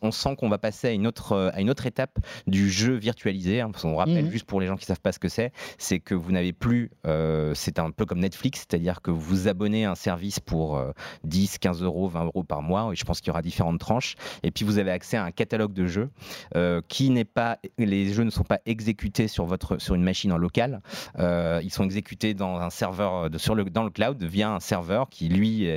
on, 0.03 0.11
sent 0.11 0.37
qu'on 0.37 0.49
va 0.49 0.59
passer 0.59 0.89
à 0.89 0.91
une 0.93 1.07
autre 1.07 1.51
à 1.53 1.61
une 1.61 1.71
autre 1.71 1.87
étape 1.87 2.19
du 2.47 2.71
jeu 2.71 2.95
virtualisé. 2.95 3.61
Hein, 3.61 3.71
on 3.85 3.97
rappelle 3.97 4.27
hmm. 4.27 4.31
juste 4.31 4.47
pour 4.47 4.61
les 4.61 4.67
gens 4.67 4.77
qui 4.77 4.87
savent 4.87 5.01
pas 5.01 5.13
ce 5.13 5.19
que 5.19 5.29
c'est, 5.29 5.53
c'est 5.79 6.01
que 6.01 6.15
vous 6.15 6.33
n'avez 6.33 6.53
plus, 6.53 6.91
euh, 7.07 7.53
c'est 7.55 7.79
un 7.79 7.91
peu 7.91 8.05
comme 8.05 8.21
Netflix, 8.21 8.67
c'est-à-dire 8.69 9.03
que 9.03 9.11
vous 9.11 9.21
vous 9.21 9.49
abonnez 9.49 9.85
à 9.85 9.93
un 9.93 9.95
service 9.95 10.41
pour 10.41 10.81
10, 11.25 11.59
15 11.59 11.83
euros, 11.83 12.09
20 12.09 12.25
euros 12.27 12.43
par 12.43 12.63
mois. 12.63 12.91
Et 12.93 12.97
je 12.97 13.05
pense 13.05 13.21
qu'il 13.21 13.29
y 13.29 13.31
aura 13.31 13.43
différentes 13.43 13.81
tranches. 13.81 14.15
Et 14.43 14.51
puis 14.51 14.65
vous 14.65 14.79
avez 14.79 14.91
accès 14.91 15.17
à 15.17 15.25
un 15.25 15.31
catalogue 15.31 15.73
de 15.73 15.87
jeux 15.87 16.11
qui 16.89 17.11
n'est 17.11 17.25
pas, 17.25 17.59
les 17.79 18.13
jeux 18.13 18.25
ne 18.25 18.31
sont 18.31 18.45
pas 18.45 18.61
exécutés 18.67 19.29
sur 19.29 19.45
votre 19.47 19.79
sur 19.79 19.95
une 19.95 20.03
machine 20.03 20.33
en 20.33 20.39
local. 20.39 20.81
ils 21.19 21.71
sont 21.71 21.85
exécutés 21.85 22.35
dans 22.35 22.59
un 22.59 22.71
serveur 22.71 23.31
de, 23.31 23.39
sur 23.39 23.55
dans 23.71 23.85
le 23.85 23.91
cloud 23.91 24.23
via 24.23 24.51
un 24.51 24.61
serveur 24.61 25.09
qui, 25.09 25.29
lui, 25.29 25.69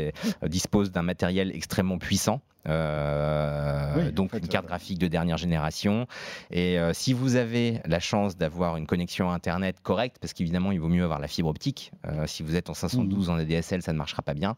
dispose 0.45 0.91
d'un 0.91 1.01
matériel 1.01 1.51
extrêmement 1.55 1.97
puissant 1.97 2.41
euh, 2.67 4.11
donc 4.11 4.33
une 4.33 4.47
carte 4.47 4.67
graphique 4.67 4.99
de 4.99 5.07
dernière 5.07 5.37
génération. 5.37 6.07
Et 6.51 6.77
euh, 6.77 6.93
si 6.93 7.13
vous 7.13 7.35
avez 7.35 7.79
la 7.85 7.99
chance 7.99 8.37
d'avoir 8.37 8.77
une 8.77 8.85
connexion 8.85 9.31
Internet 9.31 9.77
correcte, 9.81 10.17
parce 10.19 10.33
qu'évidemment 10.33 10.71
il 10.71 10.79
vaut 10.79 10.89
mieux 10.89 11.03
avoir 11.03 11.19
la 11.19 11.27
fibre 11.27 11.49
optique, 11.49 11.91
euh, 12.07 12.25
si 12.27 12.43
vous 12.43 12.55
êtes 12.55 12.69
en 12.69 12.73
512 12.73 13.27
mmh. 13.27 13.31
en 13.31 13.35
ADSL 13.35 13.81
ça 13.81 13.93
ne 13.93 13.97
marchera 13.97 14.21
pas 14.21 14.33
bien, 14.33 14.55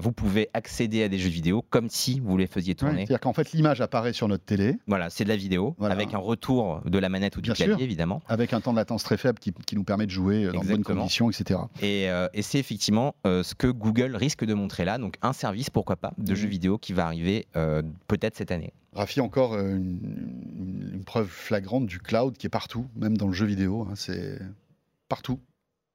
vous 0.00 0.12
pouvez 0.12 0.48
accéder 0.54 1.02
à 1.02 1.08
des 1.08 1.18
jeux 1.18 1.28
vidéo 1.28 1.62
comme 1.68 1.88
si 1.88 2.20
vous 2.20 2.36
les 2.36 2.46
faisiez 2.46 2.74
tourner. 2.74 2.98
C'est-à-dire 2.98 3.20
qu'en 3.20 3.32
fait 3.32 3.52
l'image 3.52 3.80
apparaît 3.80 4.12
sur 4.12 4.28
notre 4.28 4.44
télé. 4.44 4.76
Voilà, 4.86 5.10
c'est 5.10 5.24
de 5.24 5.28
la 5.28 5.36
vidéo, 5.36 5.76
avec 5.80 6.14
un 6.14 6.18
retour 6.18 6.80
de 6.84 6.98
la 6.98 7.08
manette 7.08 7.36
ou 7.36 7.40
du 7.40 7.52
clavier 7.52 7.84
évidemment. 7.84 8.22
Avec 8.28 8.52
un 8.52 8.60
temps 8.60 8.72
de 8.72 8.78
latence 8.78 9.04
très 9.04 9.16
faible 9.16 9.38
qui, 9.38 9.52
nous 9.74 9.84
permet 9.84 10.06
de 10.06 10.10
jouer 10.10 10.50
dans 10.52 10.62
de 10.62 10.68
bonnes 10.68 10.84
conditions, 10.84 11.30
etc. 11.30 11.60
Et, 11.82 12.04
et 12.32 12.42
c'est 12.42 12.58
effectivement 12.58 13.14
ce 13.24 13.54
que 13.54 13.66
Google 13.68 14.16
risque 14.16 14.44
de 14.44 14.54
montrer 14.54 14.84
là, 14.84 14.98
donc 14.98 15.16
un 15.22 15.32
service 15.32 15.70
pourquoi 15.70 15.96
pas 15.96 16.12
de 16.18 16.32
mmh. 16.32 16.36
jeux 16.36 16.48
vidéo 16.48 16.78
qui 16.78 16.92
va 16.92 17.06
arriver 17.06 17.25
euh, 17.56 17.82
peut-être 18.08 18.36
cette 18.36 18.50
année. 18.50 18.72
Rafi, 18.92 19.20
encore 19.20 19.54
euh, 19.54 19.76
une, 19.76 21.02
preuve 21.04 21.28
flagrante 21.28 21.86
du 21.86 22.00
cloud 22.00 22.36
qui 22.36 22.46
est 22.46 22.50
partout, 22.50 22.86
même 22.96 23.16
dans 23.16 23.26
le 23.26 23.32
jeu 23.32 23.46
vidéo. 23.46 23.86
Hein, 23.88 23.94
c'est 23.94 24.38
partout. 25.08 25.38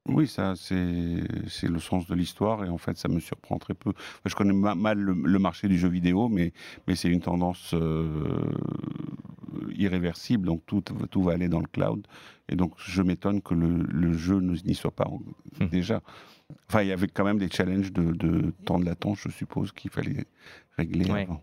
Oui, 0.08 0.26
ça, 0.26 0.54
c'est 0.56 0.74
le 0.74 1.78
sens 1.78 2.06
de 2.06 2.14
l'histoire 2.14 2.64
et 2.64 2.68
en 2.68 2.78
fait, 2.78 2.96
ça 2.98 3.08
me 3.08 3.20
surprend 3.20 3.58
très 3.58 3.74
peu. 3.74 3.92
je 4.24 4.34
connais 4.34 4.52
mal 4.52 4.98
le, 4.98 5.38
marché 5.38 5.68
du 5.68 5.78
jeu 5.78 5.88
vidéo, 5.88 6.28
mais, 6.28 6.52
mais 6.88 6.96
c'est 6.96 7.08
une 7.08 7.20
tendance 7.20 7.72
euh, 7.74 8.50
irréversible, 9.76 10.46
donc 10.46 10.62
tout, 10.66 10.82
tout 11.10 11.22
va 11.22 11.32
aller 11.32 11.48
dans 11.48 11.60
le 11.60 11.68
cloud. 11.68 12.04
Et 12.48 12.56
donc, 12.56 12.72
je 12.78 13.00
m'étonne 13.02 13.42
que 13.42 13.54
le, 13.54 14.12
jeu 14.12 14.40
n'y 14.40 14.74
soit 14.74 14.90
pas 14.90 15.06
hum. 15.08 15.68
déjà. 15.68 16.02
Enfin, 16.68 16.82
il 16.82 16.88
y 16.88 16.92
avait 16.92 17.06
quand 17.06 17.24
même 17.24 17.38
des 17.38 17.48
challenges 17.48 17.92
de, 17.92 18.52
temps 18.64 18.80
de 18.80 18.84
latence, 18.84 19.20
je 19.20 19.30
suppose, 19.30 19.70
qu'il 19.70 19.90
fallait 19.90 20.26
régler 20.76 21.08
avant 21.10 21.42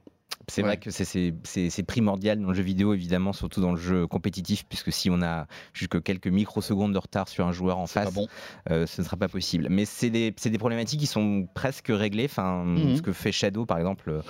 C'est 0.49 0.61
Ouais. 0.61 0.67
vrai 0.69 0.77
que 0.77 0.91
c'est- 0.91 1.83
primordial 1.87 2.39
dans 2.41 2.49
le 2.49 2.53
jeu 2.53 2.61
vidéo, 2.63 2.93
évidemment, 2.93 3.31
surtout 3.33 3.61
dans 3.61 3.71
le 3.71 3.77
jeu 3.77 4.05
compétitif, 4.07 4.65
puisque 4.67 4.91
si 4.91 5.09
on 5.09 5.21
a 5.21 5.47
jusque 5.73 6.01
quelques 6.03 6.27
microsecondes 6.27 6.93
de 6.93 6.97
retard 6.97 7.27
sur 7.27 7.47
un 7.47 7.51
joueur 7.51 7.77
en 7.77 7.87
face, 7.87 8.13
bon. 8.13 8.27
euh, 8.69 8.85
ce 8.85 9.01
ne 9.01 9.05
sera 9.05 9.17
pas 9.17 9.27
possible. 9.29 9.67
Mais 9.69 9.85
c'est 9.85 10.09
des, 10.09 10.33
problématiques 10.59 10.99
qui 10.99 11.07
sont 11.07 11.47
presque 11.53 11.87
réglées. 11.89 12.25
Enfin, 12.25 12.63
Mhm. 12.65 12.97
Ce 12.97 13.01
que 13.01 13.13
fait 13.13 13.31
Shadow, 13.31 13.65
par 13.65 13.77
exemple, 13.77 14.09
euh, 14.09 14.21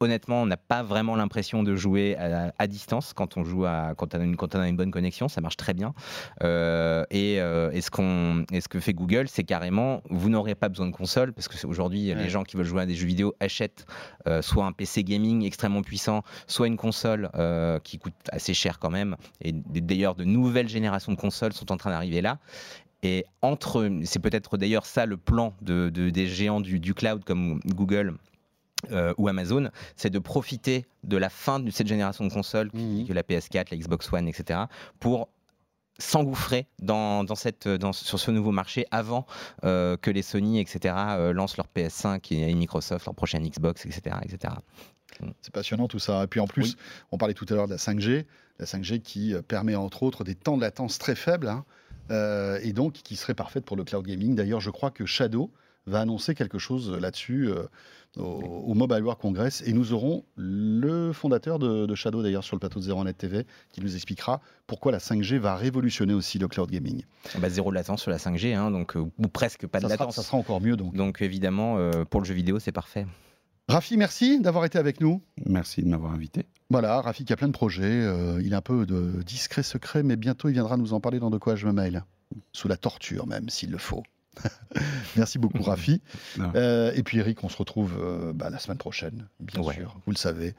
honnêtement, 0.00 0.42
on 0.42 0.46
n'a 0.46 0.56
pas 0.56 0.82
vraiment 0.82 1.16
l'impression 1.16 1.62
de 1.62 1.74
jouer 1.74 2.16
à, 2.16 2.52
à 2.58 2.66
distance 2.66 3.12
quand 3.14 3.36
on 3.36 3.44
joue 3.44 3.64
à, 3.64 3.94
quand 3.96 4.14
on 4.14 4.20
a 4.20 4.24
une, 4.24 4.36
quand 4.36 4.54
on 4.54 4.60
a 4.60 4.68
une 4.68 4.76
bonne 4.76 4.90
connexion. 4.90 5.28
Ça 5.28 5.40
marche 5.40 5.56
très 5.56 5.74
bien. 5.74 5.92
Euh, 6.42 7.04
et, 7.10 7.40
euh, 7.40 7.70
et 7.72 7.80
ce 7.80 7.90
qu'on, 7.90 8.44
et 8.52 8.60
ce 8.60 8.68
que 8.68 8.80
fait 8.80 8.92
Google, 8.94 9.26
c'est 9.28 9.44
carrément, 9.44 10.02
vous 10.10 10.28
n'aurez 10.30 10.54
pas 10.54 10.68
besoin 10.68 10.86
de 10.86 10.92
console, 10.94 11.32
parce 11.32 11.48
que 11.48 11.56
c'est- 11.56 11.66
aujourd'hui, 11.66 12.08
Ouais. 12.12 12.14
les 12.22 12.28
gens 12.28 12.44
qui 12.44 12.56
veulent 12.56 12.66
jouer 12.66 12.82
à 12.82 12.86
des 12.86 12.94
jeux 12.94 13.06
vidéo 13.06 13.34
achètent 13.40 13.86
euh, 14.26 14.42
soit 14.42 14.64
un 14.66 14.72
PC 14.72 15.04
gaming 15.04 15.44
extrêmement 15.44 15.67
puissant, 15.82 16.22
soit 16.46 16.66
une 16.66 16.76
console 16.76 17.30
euh, 17.34 17.78
qui 17.80 17.98
coûte 17.98 18.14
assez 18.32 18.54
cher 18.54 18.78
quand 18.78 18.90
même. 18.90 19.16
Et 19.40 19.52
d'ailleurs, 19.52 20.14
de 20.14 20.24
nouvelles 20.24 20.68
générations 20.68 21.12
de 21.12 21.16
consoles 21.18 21.52
sont 21.52 21.70
en 21.72 21.76
train 21.76 21.90
d'arriver 21.90 22.20
là. 22.20 22.38
Et 23.02 23.24
entre, 23.42 23.88
c'est 24.04 24.18
peut-être 24.18 24.56
d'ailleurs 24.56 24.84
ça 24.86 25.06
le 25.06 25.16
plan 25.16 25.54
de, 25.62 25.88
de- 25.88 26.10
des 26.10 26.26
géants 26.26 26.60
du, 26.60 26.80
du 26.80 26.94
cloud 26.94 27.22
comme 27.24 27.60
Google 27.66 28.16
euh, 28.90 29.14
ou 29.18 29.28
Amazon, 29.28 29.70
c'est 29.96 30.10
de 30.10 30.18
profiter 30.18 30.86
de 31.04 31.16
la 31.16 31.30
fin 31.30 31.60
de 31.60 31.70
cette 31.70 31.86
génération 31.86 32.24
de 32.24 32.32
consoles, 32.32 32.70
que 33.06 33.12
la 33.12 33.22
PS4, 33.22 33.68
la 33.70 33.76
Xbox 33.76 34.12
One, 34.12 34.26
etc., 34.28 34.60
pour 35.00 35.28
s'engouffrer 36.00 36.66
dans, 36.80 37.24
dans 37.24 37.34
cette, 37.34 37.66
dans, 37.66 37.92
sur 37.92 38.20
ce 38.20 38.30
nouveau 38.30 38.52
marché 38.52 38.86
avant 38.92 39.26
euh, 39.64 39.96
que 39.96 40.10
les 40.12 40.22
Sony, 40.22 40.60
etc., 40.60 40.94
euh, 40.96 41.32
lancent 41.32 41.56
leur 41.56 41.66
PS5 41.74 42.32
et 42.32 42.54
Microsoft, 42.54 43.06
leur 43.06 43.16
prochaine 43.16 43.42
Xbox, 43.48 43.84
etc. 43.84 44.16
etc. 44.22 44.54
C'est 45.42 45.52
passionnant 45.52 45.88
tout 45.88 45.98
ça. 45.98 46.24
Et 46.24 46.26
puis 46.26 46.40
en 46.40 46.46
plus, 46.46 46.76
on 47.12 47.18
parlait 47.18 47.34
tout 47.34 47.46
à 47.48 47.54
l'heure 47.54 47.66
de 47.66 47.72
la 47.72 47.78
5G, 47.78 48.24
la 48.58 48.66
5G 48.66 49.00
qui 49.00 49.34
euh, 49.34 49.42
permet 49.42 49.74
entre 49.74 50.02
autres 50.02 50.24
des 50.24 50.34
temps 50.34 50.56
de 50.56 50.62
latence 50.62 50.98
très 50.98 51.14
faibles 51.14 51.48
hein, 51.48 51.64
euh, 52.10 52.58
et 52.62 52.72
donc 52.72 52.94
qui 52.94 53.16
serait 53.16 53.34
parfaite 53.34 53.64
pour 53.64 53.76
le 53.76 53.84
cloud 53.84 54.06
gaming. 54.06 54.34
D'ailleurs, 54.34 54.60
je 54.60 54.70
crois 54.70 54.90
que 54.90 55.06
Shadow 55.06 55.50
va 55.86 56.00
annoncer 56.00 56.34
quelque 56.34 56.58
chose 56.58 56.90
là-dessus 56.90 57.48
euh, 57.48 57.64
au, 58.18 58.22
au 58.22 58.74
Mobile 58.74 59.02
World 59.02 59.20
Congress 59.20 59.62
et 59.66 59.72
nous 59.72 59.92
aurons 59.92 60.24
le 60.36 61.12
fondateur 61.12 61.58
de, 61.58 61.86
de 61.86 61.94
Shadow 61.94 62.22
d'ailleurs 62.22 62.44
sur 62.44 62.56
le 62.56 62.60
plateau 62.60 62.78
de 62.78 62.84
Zero 62.84 63.02
Net 63.04 63.16
TV 63.16 63.46
qui 63.72 63.80
nous 63.80 63.94
expliquera 63.94 64.40
pourquoi 64.66 64.92
la 64.92 64.98
5G 64.98 65.38
va 65.38 65.56
révolutionner 65.56 66.14
aussi 66.14 66.38
le 66.38 66.48
cloud 66.48 66.70
gaming. 66.70 67.04
Bah, 67.38 67.48
zéro 67.48 67.70
latence 67.70 68.02
sur 68.02 68.10
la 68.10 68.18
5G, 68.18 68.54
hein, 68.54 68.70
donc, 68.70 68.96
ou 68.96 69.28
presque 69.28 69.66
pas 69.66 69.80
ça, 69.80 69.86
de 69.86 69.92
sera, 69.92 70.04
latence. 70.04 70.16
ça 70.16 70.22
sera 70.22 70.36
encore 70.36 70.60
mieux 70.60 70.76
donc. 70.76 70.94
Donc 70.94 71.22
évidemment, 71.22 71.78
euh, 71.78 72.04
pour 72.04 72.20
le 72.20 72.26
jeu 72.26 72.34
vidéo, 72.34 72.58
c'est 72.58 72.72
parfait. 72.72 73.06
Rafi, 73.68 73.98
merci 73.98 74.40
d'avoir 74.40 74.64
été 74.64 74.78
avec 74.78 75.00
nous. 75.00 75.20
Merci 75.44 75.82
de 75.82 75.88
m'avoir 75.88 76.12
invité. 76.12 76.46
Voilà, 76.70 77.02
Rafi 77.02 77.26
qui 77.26 77.34
a 77.34 77.36
plein 77.36 77.48
de 77.48 77.52
projets. 77.52 77.84
euh, 77.84 78.40
il 78.42 78.52
est 78.52 78.56
un 78.56 78.62
peu 78.62 78.86
de 78.86 79.22
discret 79.22 79.62
secret, 79.62 80.02
mais 80.02 80.16
bientôt 80.16 80.48
il 80.48 80.52
viendra 80.52 80.78
nous 80.78 80.94
en 80.94 81.00
parler 81.00 81.18
dans 81.18 81.28
De 81.28 81.36
quoi 81.36 81.54
je 81.54 81.66
me 81.66 81.72
mail. 81.72 82.02
Sous 82.52 82.68
la 82.68 82.78
torture 82.78 83.26
même, 83.26 83.50
s'il 83.50 83.70
le 83.70 83.78
faut. 83.78 84.02
Merci 85.16 85.38
beaucoup, 85.38 85.62
Rafi. 85.62 86.00
Euh, 86.54 86.92
et 86.94 87.02
puis 87.02 87.18
Eric, 87.18 87.42
on 87.42 87.48
se 87.48 87.56
retrouve 87.56 87.94
euh, 88.00 88.32
bah, 88.32 88.50
la 88.50 88.58
semaine 88.58 88.78
prochaine, 88.78 89.26
bien 89.40 89.62
Ouais. 89.62 89.74
sûr, 89.74 89.96
vous 90.06 90.12
le 90.12 90.16
savez. 90.16 90.54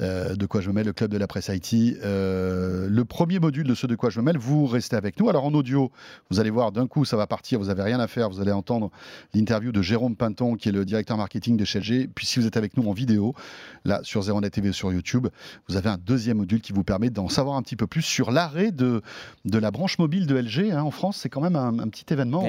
Euh, 0.00 0.34
de 0.34 0.46
quoi 0.46 0.60
je 0.60 0.68
me 0.68 0.74
mêle, 0.74 0.86
le 0.86 0.92
club 0.92 1.10
de 1.10 1.18
la 1.18 1.26
presse 1.26 1.48
IT. 1.52 1.96
Euh, 2.02 2.88
le 2.88 3.04
premier 3.04 3.38
module 3.38 3.66
de 3.66 3.74
ce 3.74 3.86
De 3.86 3.96
quoi 3.96 4.08
je 4.10 4.20
me 4.20 4.24
mêle, 4.24 4.38
vous 4.38 4.66
restez 4.66 4.96
avec 4.96 5.18
nous. 5.20 5.28
Alors 5.28 5.44
en 5.44 5.52
audio, 5.52 5.90
vous 6.30 6.40
allez 6.40 6.50
voir, 6.50 6.72
d'un 6.72 6.86
coup, 6.86 7.04
ça 7.04 7.16
va 7.16 7.26
partir, 7.26 7.58
vous 7.58 7.66
n'avez 7.66 7.82
rien 7.82 8.00
à 8.00 8.06
faire. 8.06 8.30
Vous 8.30 8.40
allez 8.40 8.52
entendre 8.52 8.90
l'interview 9.34 9.72
de 9.72 9.82
Jérôme 9.82 10.16
Pinton, 10.16 10.54
qui 10.56 10.68
est 10.70 10.72
le 10.72 10.84
directeur 10.84 11.16
marketing 11.16 11.56
de 11.56 11.64
chez 11.64 11.80
LG. 11.80 12.08
Puis 12.14 12.24
si 12.26 12.38
vous 12.40 12.46
êtes 12.46 12.56
avec 12.56 12.76
nous 12.76 12.88
en 12.88 12.92
vidéo, 12.92 13.34
là, 13.84 14.00
sur 14.04 14.22
Zeronet 14.22 14.50
TV 14.50 14.72
sur 14.72 14.92
YouTube, 14.92 15.26
vous 15.68 15.76
avez 15.76 15.90
un 15.90 15.98
deuxième 15.98 16.38
module 16.38 16.60
qui 16.60 16.72
vous 16.72 16.84
permet 16.84 17.10
d'en 17.10 17.28
savoir 17.28 17.56
un 17.56 17.62
petit 17.62 17.76
peu 17.76 17.86
plus 17.86 18.02
sur 18.02 18.30
l'arrêt 18.30 18.72
de, 18.72 19.02
de 19.44 19.58
la 19.58 19.70
branche 19.70 19.98
mobile 19.98 20.26
de 20.26 20.36
LG 20.36 20.70
hein, 20.72 20.82
en 20.82 20.90
France. 20.90 21.18
C'est 21.18 21.28
quand 21.28 21.40
même 21.42 21.56
un, 21.56 21.78
un 21.78 21.88
petit 21.88 22.06
événement. 22.10 22.42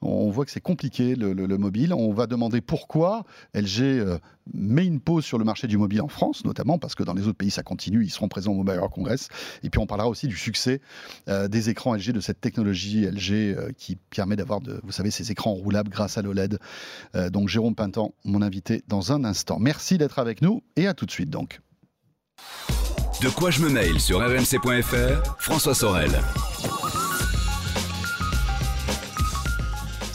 On 0.00 0.30
voit 0.30 0.44
que 0.44 0.50
c'est 0.50 0.60
compliqué 0.60 1.14
le, 1.14 1.32
le- 1.32 1.46
le 1.46 1.58
mobile. 1.58 1.92
On 1.94 2.12
va 2.12 2.26
demander 2.26 2.60
pourquoi 2.60 3.24
LG 3.54 3.80
euh, 3.82 4.18
met 4.54 4.84
une 4.86 5.00
pause 5.00 5.24
sur 5.24 5.38
le 5.38 5.44
marché 5.44 5.66
du 5.66 5.76
mobile 5.78 6.02
en 6.02 6.08
France, 6.08 6.44
notamment 6.44 6.78
parce 6.78 6.94
que 6.94 7.02
dans 7.02 7.14
les 7.14 7.22
autres 7.26 7.36
pays 7.38 7.50
ça 7.50 7.62
continue. 7.62 8.04
Ils 8.04 8.10
seront 8.10 8.28
présents 8.28 8.52
au 8.52 8.56
Mobile 8.56 8.74
World 8.76 8.92
Congress. 8.94 9.28
Et 9.62 9.70
puis 9.70 9.78
on 9.80 9.86
parlera 9.86 10.08
aussi 10.08 10.26
du 10.28 10.36
succès 10.36 10.80
euh, 11.28 11.48
des 11.48 11.68
écrans 11.70 11.94
LG, 11.94 12.12
de 12.12 12.20
cette 12.20 12.40
technologie 12.40 13.06
LG 13.06 13.32
euh, 13.32 13.70
qui 13.76 13.96
permet 13.96 14.36
d'avoir, 14.36 14.60
vous 14.82 14.92
savez, 14.92 15.10
ces 15.10 15.30
écrans 15.30 15.52
roulables 15.52 15.90
grâce 15.90 16.18
à 16.18 16.22
l'OLED. 16.22 16.58
Donc 17.30 17.48
Jérôme 17.48 17.74
Pintan, 17.74 18.14
mon 18.24 18.42
invité 18.42 18.82
dans 18.88 19.12
un 19.12 19.24
instant. 19.24 19.58
Merci 19.60 19.98
d'être 19.98 20.18
avec 20.18 20.42
nous 20.42 20.62
et 20.76 20.86
à 20.86 20.94
tout 20.94 21.06
de 21.06 21.10
suite 21.10 21.30
donc. 21.30 21.60
De 23.22 23.28
quoi 23.28 23.50
je 23.50 23.62
me 23.62 23.68
mail 23.70 24.00
sur 24.00 24.18
rmc.fr, 24.20 25.36
François 25.38 25.74
Sorel. 25.74 26.10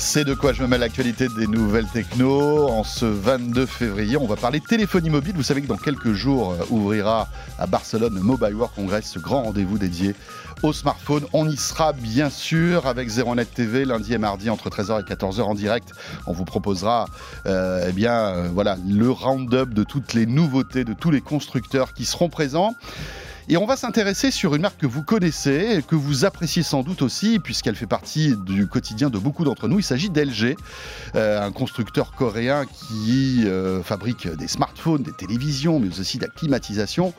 C'est 0.10 0.24
de 0.24 0.34
quoi 0.34 0.54
je 0.54 0.62
me 0.62 0.68
mets 0.68 0.78
l'actualité 0.78 1.28
des 1.28 1.48
nouvelles 1.48 1.86
techno. 1.86 2.70
En 2.70 2.86
ce 2.86 3.04
22 3.04 3.66
février, 3.66 4.16
on 4.16 4.26
va 4.26 4.38
parler 4.38 4.62
téléphonie 4.62 5.10
mobile. 5.10 5.34
Vous 5.36 5.44
savez 5.44 5.62
que 5.62 5.68
dans 5.68 5.76
quelques 5.76 6.14
jours 6.14 6.54
euh, 6.54 6.64
ouvrira 6.70 7.28
à 7.60 7.68
Barcelone 7.68 8.16
le 8.16 8.22
Mobile 8.22 8.56
World 8.56 8.74
Congress, 8.74 9.12
ce 9.12 9.20
grand 9.20 9.44
rendez-vous 9.44 9.78
dédié 9.78 10.16
au 10.64 10.72
smartphone. 10.72 11.26
On 11.34 11.50
y 11.50 11.58
sera 11.58 11.92
bien 11.92 12.30
sûr 12.30 12.88
avec 12.88 13.10
Zeronet 13.10 13.44
TV 13.44 13.84
lundi 13.84 14.14
et 14.14 14.18
mardi 14.18 14.50
entre 14.50 14.70
13h 14.70 15.02
et 15.02 15.04
14h 15.04 15.42
en 15.42 15.56
direct. 15.56 15.92
On 16.26 16.32
vous 16.32 16.46
proposera 16.46 17.08
euh, 17.46 17.88
eh 17.90 17.92
bien 17.92 18.14
euh, 18.14 18.50
voilà 18.54 18.78
le 18.88 19.12
round-up 19.12 19.74
de 19.74 19.84
toutes 19.84 20.14
les 20.14 20.26
nouveautés 20.26 20.86
de 20.86 20.94
tous 20.94 21.12
les 21.12 21.22
constructeurs 21.22 21.92
qui 21.92 22.06
seront 22.06 22.30
présents. 22.30 22.76
Et 23.50 23.56
on 23.56 23.66
va 23.66 23.78
s'intéresser 23.78 24.30
sur 24.30 24.56
une 24.56 24.62
marque 24.62 24.82
que 24.82 24.86
vous 24.86 25.04
connaissez 25.04 25.82
que 25.88 25.96
vous 25.96 26.26
appréciez 26.26 26.64
sans 26.64 26.84
doute 26.84 27.02
aussi, 27.02 27.40
puisqu'elle 27.40 27.76
fait 27.76 27.88
partie 27.88 28.36
du 28.36 28.68
quotidien 28.68 29.10
de 29.10 29.18
beaucoup 29.18 29.46
d'entre 29.46 29.70
nous. 29.70 29.80
Il 29.80 29.84
s'agit 29.84 30.10
d'LG, 30.10 30.58
euh, 31.16 31.42
un 31.42 31.54
constructeur 31.54 32.12
coréen 32.12 32.66
qui 32.66 33.44
euh, 33.46 33.82
fabrique 33.84 34.28
des 34.28 34.50
smartphones, 34.50 35.02
des 35.02 35.14
télévisions, 35.14 35.80
mais 35.80 35.98
aussi 35.98 36.18
de 36.18 36.24
la 36.24 36.30
climatisation. 36.30 37.14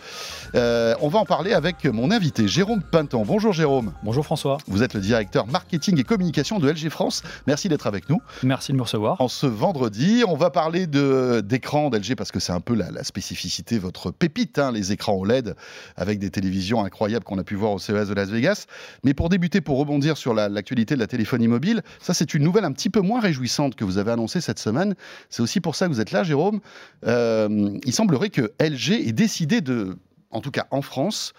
Euh, 0.54 0.94
on 1.00 1.08
va 1.08 1.18
en 1.18 1.24
parler 1.24 1.54
avec 1.54 1.86
mon 1.86 2.10
invité, 2.10 2.46
Jérôme 2.46 2.82
Pinton. 2.82 3.24
Bonjour 3.24 3.54
Jérôme, 3.54 3.94
Bonjour 4.02 4.26
François, 4.26 4.58
vous 4.66 4.82
êtes 4.82 4.92
le 4.92 5.00
directeur 5.00 5.46
marketing 5.46 5.98
et 5.98 6.04
communication 6.04 6.58
de 6.58 6.70
LG 6.70 6.90
France. 6.90 7.22
Merci 7.46 7.70
d'être 7.70 7.86
avec 7.86 8.10
nous. 8.10 8.20
merci 8.42 8.72
de 8.72 8.76
me 8.76 8.82
recevoir. 8.82 9.18
En 9.22 9.28
ce 9.28 9.46
vendredi, 9.46 10.24
on 10.28 10.36
va 10.36 10.50
parler 10.50 10.86
d'écran 10.86 11.88
d'LG 11.88 12.16
parce 12.16 12.32
que 12.32 12.38
c'est 12.38 12.52
un 12.52 12.60
peu 12.60 12.74
la, 12.74 12.90
la 12.90 13.02
spécificité, 13.02 13.78
votre 13.78 14.10
pépite, 14.10 14.58
hein, 14.58 14.72
les 14.72 14.92
écrans 14.92 15.14
OLED 15.14 15.54
avec 15.96 16.17
des 16.18 16.30
télévisions 16.30 16.84
incroyables 16.84 17.24
qu'on 17.24 17.38
a 17.38 17.44
pu 17.44 17.54
voir 17.54 17.72
au 17.72 17.78
CES 17.78 18.08
de 18.08 18.14
Las 18.14 18.28
Vegas. 18.28 18.66
Mais 19.04 19.14
pour 19.14 19.28
débuter, 19.28 19.60
pour 19.60 19.78
rebondir 19.78 20.16
sur 20.16 20.34
la- 20.34 20.48
l'actualité 20.48 20.94
de 20.94 21.00
la 21.00 21.06
téléphonie 21.06 21.48
mobile, 21.48 21.82
ça 22.00 22.14
c'est 22.14 22.34
une 22.34 22.42
nouvelle 22.42 22.64
un 22.64 22.72
petit 22.72 22.90
peu 22.90 23.00
moins 23.00 23.20
réjouissante 23.20 23.74
que 23.74 23.84
vous 23.84 23.98
avez 23.98 24.10
annoncée 24.10 24.40
cette 24.40 24.58
semaine. 24.58 24.94
C'est 25.30 25.42
aussi 25.42 25.60
pour 25.60 25.74
ça 25.76 25.86
que 25.86 25.92
vous 25.92 26.00
êtes 26.00 26.12
là, 26.12 26.22
Jérôme. 26.24 26.60
Euh, 27.06 27.70
il 27.84 27.92
semblerait 27.92 28.30
que 28.30 28.52
LG 28.60 29.08
ait 29.08 29.12
décidé 29.12 29.60
de, 29.60 29.96
en 30.30 30.40
tout 30.40 30.50
cas 30.50 30.66
en 30.70 30.82
France, 30.82 31.32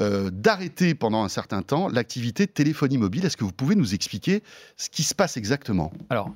euh, 0.00 0.30
d'arrêter 0.30 0.94
pendant 0.94 1.22
un 1.22 1.28
certain 1.28 1.62
temps 1.62 1.88
l'activité 1.88 2.46
téléphonie 2.46 2.98
mobile. 2.98 3.24
Est-ce 3.24 3.36
que 3.36 3.44
vous 3.44 3.52
pouvez 3.52 3.76
nous 3.76 3.94
expliquer 3.94 4.42
ce 4.76 4.90
qui 4.90 5.02
se 5.04 5.14
passe 5.14 5.36
exactement? 5.36 5.92
Alors, 6.10 6.30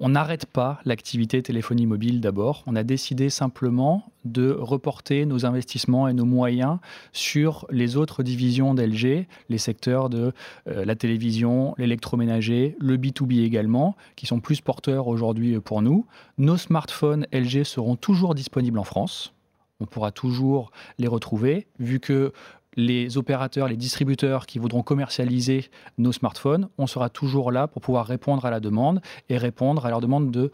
on 0.00 0.08
n'arrête 0.08 0.46
pas 0.46 0.80
l'activité 0.84 1.42
téléphonie 1.42 1.86
mobile 1.86 2.20
d'abord. 2.20 2.64
On 2.66 2.74
a 2.74 2.82
décidé 2.82 3.30
simplement 3.30 4.10
de 4.24 4.50
reporter 4.50 5.26
nos 5.26 5.46
investissements 5.46 6.08
et 6.08 6.12
nos 6.12 6.24
moyens 6.24 6.78
sur 7.12 7.66
les 7.70 7.96
autres 7.96 8.22
divisions 8.22 8.74
d'LG, 8.74 9.26
les 9.48 9.58
secteurs 9.58 10.08
de 10.08 10.32
euh, 10.68 10.84
la 10.84 10.96
télévision, 10.96 11.74
l'électroménager, 11.78 12.76
le 12.80 12.96
B2B 12.96 13.44
également, 13.44 13.96
qui 14.16 14.26
sont 14.26 14.40
plus 14.40 14.60
porteurs 14.60 15.06
aujourd'hui 15.06 15.60
pour 15.60 15.82
nous. 15.82 16.06
Nos 16.38 16.56
smartphones 16.56 17.26
LG 17.32 17.64
seront 17.64 17.96
toujours 17.96 18.34
disponibles 18.34 18.78
en 18.78 18.84
France. 18.84 19.34
On 19.80 19.86
pourra 19.86 20.12
toujours 20.12 20.70
les 20.98 21.08
retrouver, 21.08 21.66
vu 21.78 22.00
que 22.00 22.32
les 22.76 23.16
opérateurs, 23.16 23.68
les 23.68 23.76
distributeurs 23.76 24.46
qui 24.46 24.58
voudront 24.58 24.82
commercialiser 24.82 25.70
nos 25.98 26.12
smartphones, 26.12 26.68
on 26.78 26.86
sera 26.86 27.08
toujours 27.08 27.52
là 27.52 27.68
pour 27.68 27.82
pouvoir 27.82 28.06
répondre 28.06 28.44
à 28.44 28.50
la 28.50 28.60
demande 28.60 29.00
et 29.28 29.38
répondre 29.38 29.86
à 29.86 29.90
leur 29.90 30.00
demande 30.00 30.30
de, 30.30 30.50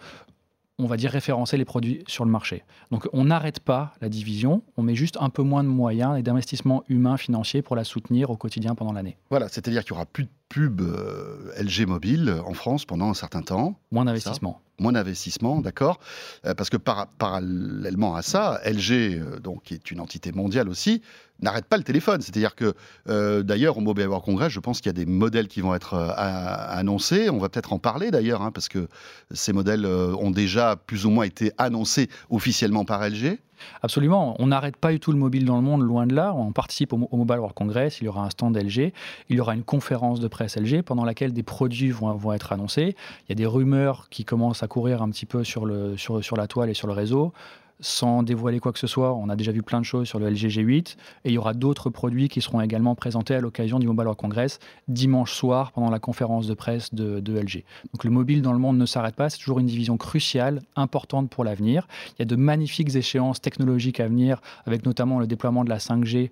on 0.78 0.86
va 0.86 0.96
dire, 0.96 1.10
référencer 1.10 1.56
les 1.56 1.64
produits 1.64 2.02
sur 2.06 2.24
le 2.24 2.30
marché. 2.30 2.64
Donc 2.90 3.08
on 3.12 3.24
n'arrête 3.24 3.60
pas 3.60 3.92
la 4.00 4.08
division, 4.08 4.62
on 4.76 4.82
met 4.82 4.94
juste 4.94 5.16
un 5.20 5.30
peu 5.30 5.42
moins 5.42 5.64
de 5.64 5.68
moyens 5.68 6.18
et 6.18 6.22
d'investissements 6.22 6.84
humains, 6.88 7.16
financiers 7.16 7.62
pour 7.62 7.76
la 7.76 7.84
soutenir 7.84 8.30
au 8.30 8.36
quotidien 8.36 8.74
pendant 8.74 8.92
l'année. 8.92 9.16
Voilà, 9.30 9.48
c'est-à-dire 9.48 9.84
qu'il 9.84 9.94
n'y 9.94 9.98
aura 9.98 10.06
plus 10.06 10.24
de 10.24 10.30
pub 10.50 10.80
euh, 10.82 11.52
LG 11.62 11.86
mobile 11.86 12.34
en 12.44 12.52
France 12.54 12.84
pendant 12.84 13.08
un 13.08 13.14
certain 13.14 13.40
temps, 13.40 13.78
Moins 13.92 14.04
d'investissement. 14.04 14.60
moins 14.80 14.92
d'investissement, 14.92 15.60
d'accord 15.60 16.00
Euh, 16.44 16.54
Parce 16.54 16.68
que 16.70 16.76
par- 16.76 17.06
parallèlement 17.18 18.14
à 18.16 18.22
ça, 18.22 18.60
LG, 18.64 18.90
euh, 19.20 19.38
donc, 19.38 19.62
qui 19.62 19.74
est 19.74 19.90
une 19.92 20.00
entité 20.00 20.32
mondiale 20.32 20.68
aussi, 20.68 21.02
n'arrête 21.40 21.66
pas 21.66 21.76
le 21.76 21.84
téléphone. 21.84 22.20
C'est-à-dire 22.20 22.54
que, 22.56 22.74
euh, 23.08 23.42
d'ailleurs, 23.44 23.78
au 23.78 23.80
Mobile 23.80 24.08
World 24.08 24.24
Congress, 24.24 24.52
je 24.52 24.60
pense 24.60 24.80
qu'il 24.80 24.88
y 24.88 24.90
a 24.90 25.04
des 25.04 25.06
modèles 25.06 25.46
qui 25.48 25.60
vont 25.60 25.74
être 25.74 25.94
euh, 25.94 26.10
annoncés. 26.16 27.30
On 27.30 27.38
va 27.38 27.48
peut-être 27.48 27.72
en 27.72 27.78
parler 27.78 28.10
d'ailleurs, 28.10 28.42
hein, 28.42 28.50
parce 28.50 28.68
que 28.68 28.88
ces 29.30 29.52
modèles 29.52 29.84
euh, 29.86 30.14
ont 30.16 30.32
déjà 30.32 30.74
plus 30.76 31.06
ou 31.06 31.10
moins 31.10 31.24
été 31.24 31.52
annoncés 31.58 32.10
officiellement 32.28 32.84
par 32.84 33.02
LG. 33.08 33.38
Absolument. 33.82 34.36
On 34.38 34.48
n'arrête 34.48 34.76
pas 34.76 34.92
du 34.92 35.00
tout 35.00 35.12
le 35.12 35.18
mobile 35.18 35.44
dans 35.44 35.56
le 35.56 35.62
monde, 35.62 35.82
loin 35.82 36.06
de 36.06 36.14
là. 36.14 36.34
On 36.34 36.52
participe 36.52 36.92
au, 36.92 36.96
Mobile 36.96 37.38
World 37.38 37.54
Congress. 37.54 38.00
Il 38.00 38.04
y 38.04 38.08
aura 38.08 38.24
un 38.24 38.30
stand 38.30 38.56
LG. 38.56 38.92
Il 39.28 39.36
y 39.36 39.40
aura 39.40 39.54
une 39.54 39.64
conférence 39.64 40.20
de 40.20 40.28
presse 40.28 40.56
LG 40.56 40.82
pendant 40.82 41.04
laquelle 41.04 41.32
des 41.32 41.42
produits 41.42 41.90
vont, 41.90 42.12
vont 42.14 42.32
être 42.32 42.52
annoncés. 42.52 42.96
Il 43.26 43.30
y 43.30 43.32
a 43.32 43.34
des 43.34 43.46
rumeurs 43.46 44.08
qui 44.10 44.24
commencent 44.24 44.62
à 44.62 44.68
courir 44.68 45.02
un 45.02 45.10
petit 45.10 45.26
peu 45.26 45.44
sur, 45.44 45.66
la 45.66 46.46
toile 46.46 46.70
et 46.70 46.74
sur 46.74 46.86
le 46.86 46.92
réseau 46.92 47.32
sans 47.80 48.22
dévoiler 48.22 48.60
quoi 48.60 48.72
que 48.72 48.78
ce 48.78 48.86
soit. 48.86 49.14
On 49.14 49.28
a 49.28 49.36
déjà 49.36 49.52
vu 49.52 49.62
plein 49.62 49.80
de 49.80 49.84
choses 49.84 50.08
sur 50.08 50.18
le 50.18 50.28
LG 50.28 50.48
G8 50.48 50.96
et 51.24 51.28
il 51.28 51.32
y 51.32 51.38
aura 51.38 51.54
d'autres 51.54 51.90
produits 51.90 52.28
qui 52.28 52.40
seront 52.40 52.60
également 52.60 52.94
présentés 52.94 53.34
à 53.34 53.40
l'occasion 53.40 53.78
du 53.78 53.86
Mobile 53.86 54.04
World 54.04 54.20
Congress 54.20 54.58
dimanche 54.88 55.32
soir 55.32 55.72
pendant 55.72 55.90
la 55.90 55.98
conférence 55.98 56.46
de 56.46 56.54
presse 56.54 56.94
de, 56.94 57.20
LG. 57.20 57.64
Donc 57.92 58.04
le 58.04 58.10
mobile 58.10 58.42
dans 58.42 58.52
le 58.52 58.58
monde 58.58 58.76
ne 58.76 58.86
s'arrête 58.86 59.14
pas, 59.14 59.30
c'est 59.30 59.38
toujours 59.38 59.60
une 59.60 59.66
division 59.66 59.96
cruciale, 59.96 60.60
importante 60.76 61.30
pour 61.30 61.44
l'avenir. 61.44 61.86
Il 62.10 62.16
y 62.20 62.22
a 62.22 62.26
de 62.26 62.36
magnifiques 62.36 62.94
échéances 62.94 63.40
technologiques 63.40 64.00
à 64.00 64.08
venir 64.08 64.40
avec 64.66 64.84
notamment 64.84 65.18
le 65.18 65.26
déploiement 65.26 65.64
de 65.64 65.70
la 65.70 65.78
5G 65.78 66.30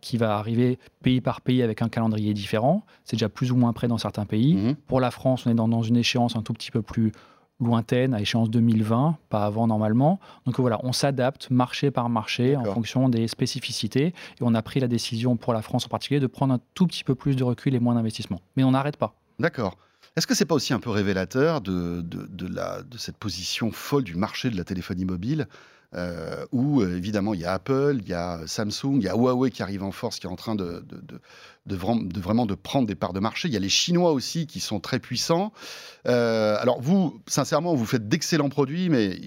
qui 0.00 0.16
va 0.16 0.36
arriver 0.38 0.78
pays 1.02 1.20
par 1.20 1.40
pays 1.40 1.62
avec 1.62 1.82
un 1.82 1.88
calendrier 1.88 2.34
différent. 2.34 2.84
C'est 3.04 3.16
déjà 3.16 3.28
plus 3.28 3.52
ou 3.52 3.56
moins 3.56 3.72
près 3.72 3.86
dans 3.88 3.98
certains 3.98 4.24
pays. 4.24 4.54
Mmh. 4.54 4.74
Pour 4.86 5.00
la 5.00 5.10
France, 5.10 5.46
on 5.46 5.50
est 5.50 5.54
dans, 5.54 5.68
dans, 5.68 5.82
une 5.82 5.96
échéance 5.96 6.36
un 6.36 6.42
tout 6.42 6.54
petit 6.54 6.70
peu 6.70 6.82
plus 6.82 7.12
lointaine, 7.60 8.14
à 8.14 8.20
échéance 8.20 8.50
2020, 8.50 9.16
pas 9.28 9.44
avant 9.44 9.66
normalement. 9.66 10.20
Donc 10.46 10.58
voilà, 10.58 10.78
on 10.82 10.92
s'adapte 10.92 11.50
marché 11.50 11.90
par 11.90 12.08
marché 12.08 12.56
en 12.56 12.64
fonction 12.64 13.08
des 13.08 13.28
spécificités. 13.28 14.06
Et 14.06 14.42
on 14.42 14.54
a 14.54 14.62
pris 14.62 14.80
la 14.80 14.88
décision 14.88 15.36
pour 15.36 15.52
la 15.52 15.62
France 15.62 15.86
en 15.86 15.88
particulier 15.88 16.20
de 16.20 16.26
prendre 16.26 16.54
un 16.54 16.60
tout 16.74 16.86
petit 16.86 17.04
peu 17.04 17.14
plus 17.14 17.36
de 17.36 17.44
recul 17.44 17.74
et 17.74 17.80
moins 17.80 17.94
d'investissement. 17.94 18.40
Mais 18.56 18.64
on 18.64 18.72
n'arrête 18.72 18.96
pas. 18.96 19.14
D'accord. 19.38 19.76
Est-ce 20.16 20.26
que 20.26 20.34
c'est 20.34 20.44
pas 20.44 20.54
aussi 20.54 20.72
un 20.72 20.80
peu 20.80 20.90
révélateur 20.90 21.60
de, 21.60 22.02
de, 22.02 22.46
la, 22.46 22.82
de 22.82 22.98
cette 22.98 23.16
position 23.16 23.70
folle 23.70 24.04
du 24.04 24.16
marché 24.16 24.50
de 24.50 24.56
la 24.56 24.64
téléphonie 24.64 25.04
mobile 25.04 25.46
euh, 25.94 26.46
où 26.52 26.82
euh, 26.82 26.96
évidemment 26.96 27.34
il 27.34 27.40
y 27.40 27.44
a 27.44 27.52
Apple, 27.52 27.98
il 28.00 28.08
y 28.08 28.14
a 28.14 28.40
Samsung, 28.46 28.96
il 28.98 29.02
y 29.02 29.08
a 29.08 29.16
Huawei 29.16 29.50
qui 29.50 29.62
arrive 29.62 29.82
en 29.82 29.90
force, 29.90 30.20
qui 30.20 30.26
est 30.26 30.30
en 30.30 30.36
train 30.36 30.54
de, 30.54 30.84
vraiment 31.66 32.46
de 32.46 32.54
prendre 32.54 32.86
des 32.86 32.94
parts 32.94 33.12
de 33.12 33.18
marché. 33.18 33.48
Il 33.48 33.54
y 33.54 33.56
a 33.56 33.60
les 33.60 33.68
Chinois 33.68 34.12
aussi 34.12 34.46
qui 34.46 34.60
sont 34.60 34.78
très 34.78 35.00
puissants. 35.00 35.52
Euh, 36.06 36.56
alors 36.60 36.80
vous, 36.80 37.20
sincèrement, 37.26 37.74
vous 37.74 37.86
faites 37.86 38.08
d'excellents 38.08 38.50
produits, 38.50 38.88
mais 38.88 39.18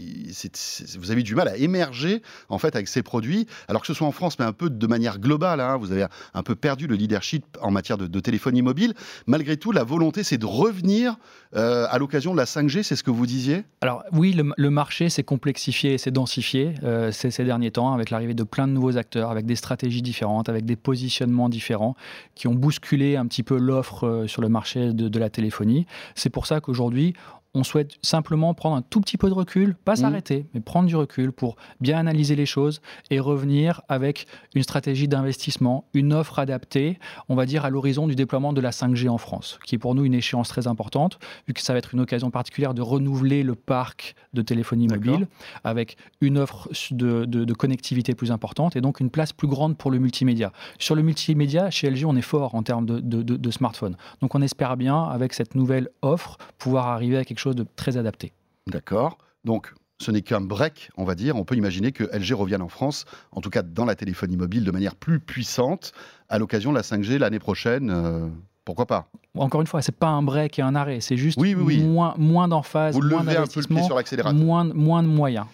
vous 0.98 1.12
avez 1.12 1.24
du 1.24 1.36
mal 1.36 1.48
à 1.48 1.58
émerger 1.58 2.22
en 2.50 2.58
fait 2.58 2.76
avec 2.76 2.88
ces 2.88 3.04
produits, 3.04 3.48
alors 3.68 3.82
que 3.82 3.88
ce 3.88 3.94
soit 3.94 4.08
en 4.08 4.12
France, 4.12 4.38
mais 4.40 4.46
un 4.46 4.54
peu 4.54 4.70
de 4.70 4.88
manière 4.88 5.20
globale. 5.20 5.60
Hein. 5.60 5.78
vous 5.78 5.92
avez 5.92 6.06
un 6.34 6.44
peu 6.44 6.56
perdu 6.56 6.88
le 6.88 6.96
leadership 6.96 7.46
en 7.62 7.72
matière 7.72 7.98
de, 7.98 8.20
téléphonie 8.20 8.62
mobile. 8.62 8.94
Malgré 9.28 9.58
tout, 9.58 9.72
la 9.72 9.84
volonté, 9.84 10.24
c'est 10.24 10.38
de 10.38 10.46
revenir 10.46 11.18
euh, 11.56 11.86
à 11.90 11.98
l'occasion 11.98 12.32
de 12.32 12.38
la 12.38 12.46
5G, 12.46 12.84
c'est 12.84 12.96
ce 12.96 13.04
que 13.04 13.12
vous 13.12 13.26
disiez? 13.26 13.64
Alors 13.82 14.04
oui, 14.12 14.34
le, 14.34 14.70
marché 14.70 15.10
s'est 15.10 15.24
complexifié, 15.24 15.98
s'est 15.98 16.12
densifié 16.12 16.74
euh, 16.84 17.12
ces, 17.12 17.44
derniers 17.44 17.72
temps 17.72 17.94
avec 17.94 18.10
l'arrivée 18.10 18.34
de 18.34 18.44
plein 18.44 18.68
de 18.68 18.74
nouveaux 18.74 18.98
acteurs, 18.98 19.30
avec 19.30 19.46
des 19.46 19.56
stratégies 19.56 20.02
différentes, 20.02 20.50
avec 20.50 20.66
des 20.66 20.76
positionnements 20.76 21.50
différents 21.50 21.96
qui 22.36 22.48
ont 22.48 22.56
bousculé 22.56 23.18
un 23.18 23.28
petit 23.28 23.44
peu 23.44 23.58
l'offre 23.58 24.08
euh, 24.08 24.28
sur 24.28 24.42
le 24.42 24.50
marché 24.50 24.94
de 24.94 25.20
la 25.20 25.30
téléphonie. 25.30 25.86
C'est 26.16 26.30
pour 26.30 26.46
ça 26.46 26.62
qu'aujourd'hui, 26.62 27.14
on 27.56 27.64
souhaite 27.64 27.92
simplement 28.02 28.54
prendre 28.54 28.76
un 28.76 28.82
tout 28.82 29.00
petit 29.00 29.18
peu 29.18 29.30
de 29.30 29.34
recul, 29.34 29.76
pas 29.76 29.94
mmh. 29.94 29.98
s'arrêter, 29.98 30.46
mais 30.54 30.60
prendre 30.60 30.88
du 30.88 30.96
recul 30.96 31.32
pour 31.32 31.56
bien 31.80 31.98
analyser 31.98 32.36
les 32.36 32.48
choses 32.48 32.82
et 33.12 33.20
revenir 33.20 33.82
avec 33.90 34.26
une 34.56 34.64
stratégie 34.64 35.08
d'investissement, 35.08 35.86
une 35.94 36.14
offre 36.14 36.40
adaptée, 36.40 36.98
on 37.30 37.36
va 37.36 37.46
dire 37.46 37.66
à 37.66 37.70
l'horizon 37.70 38.08
du 38.08 38.16
déploiement 38.16 38.54
de 38.54 38.62
la 38.62 38.72
5G 38.72 39.08
en 39.08 39.20
France, 39.20 39.60
qui 39.66 39.76
est 39.76 39.78
pour 39.78 39.94
nous 39.94 40.04
une 40.04 40.16
échéance 40.16 40.50
très 40.50 40.68
importante, 40.68 41.20
vu 41.48 41.54
que 41.54 41.62
ça 41.62 41.74
va 41.74 41.80
être 41.80 41.94
une 41.94 42.00
occasion 42.00 42.32
particulière 42.32 42.74
de 42.74 42.82
renouveler 42.82 43.44
le 43.44 43.56
parc 43.56 44.16
de 44.34 44.42
téléphonie 44.42 44.88
mobile 44.88 45.28
avec 45.64 45.98
une 46.22 46.40
offre 46.40 46.70
de, 46.92 47.54
connectivité 47.54 48.16
plus 48.16 48.32
importante 48.32 48.76
et 48.76 48.82
donc 48.82 49.00
une 49.00 49.12
place 49.12 49.32
plus 49.32 49.48
grande 49.48 49.78
pour 49.78 49.92
le 49.92 50.00
multimédia. 50.00 50.52
Sur 50.80 50.96
le 50.96 51.04
multimédia, 51.04 51.70
chez 51.70 51.90
LG, 51.90 52.06
on 52.06 52.16
est 52.16 52.22
fort 52.22 52.56
en 52.56 52.64
termes 52.64 52.86
de, 52.86 53.00
de 53.00 53.52
smartphones. 53.52 53.96
Donc 54.22 54.34
on 54.34 54.42
espère 54.42 54.76
bien, 54.76 55.04
avec 55.04 55.34
cette 55.34 55.54
nouvelle 55.54 55.90
offre, 56.02 56.38
pouvoir 56.58 56.88
arriver 56.88 57.18
à 57.18 57.26
quelque 57.26 57.40
chose 57.40 57.43
de 57.52 57.66
très 57.76 57.98
adapté. 57.98 58.34
D'accord. 58.68 59.18
Donc, 59.44 59.74
ce 60.00 60.12
n'est 60.12 60.22
qu'un 60.22 60.42
break, 60.42 60.90
on 60.98 61.04
va 61.04 61.16
dire. 61.16 61.36
On 61.36 61.46
peut 61.46 61.56
imaginer 61.56 61.92
que 61.92 62.04
LG 62.04 62.34
revienne 62.34 62.62
en 62.62 62.68
France, 62.68 63.06
en 63.32 63.42
tout 63.42 63.50
cas 63.50 63.62
dans 63.62 63.86
la 63.86 63.96
téléphonie 63.96 64.38
mobile, 64.38 64.64
de 64.64 64.72
manière 64.72 64.96
plus 64.96 65.20
puissante, 65.20 65.94
à 66.30 66.40
l'occasion 66.40 66.72
de 66.72 66.78
la 66.78 66.84
5G 66.84 67.18
l'année 67.18 67.40
prochaine. 67.40 67.90
Euh, 67.90 68.28
pourquoi 68.66 68.86
pas 68.86 69.10
Encore 69.38 69.62
une 69.62 69.68
fois, 69.68 69.82
c'est 69.82 69.96
pas 69.96 70.08
un 70.08 70.22
break 70.22 70.60
et 70.60 70.62
un 70.62 70.76
arrêt, 70.76 71.02
c'est 71.02 71.18
juste 71.18 71.38
moins, 71.38 72.14
moins 72.18 72.48
d'emphase, 72.48 72.98
moins 72.98 73.24
d'investissement, 73.24 73.90
moins, 74.34 74.64
moins 74.64 75.04
de 75.04 75.08
moyens. 75.08 75.46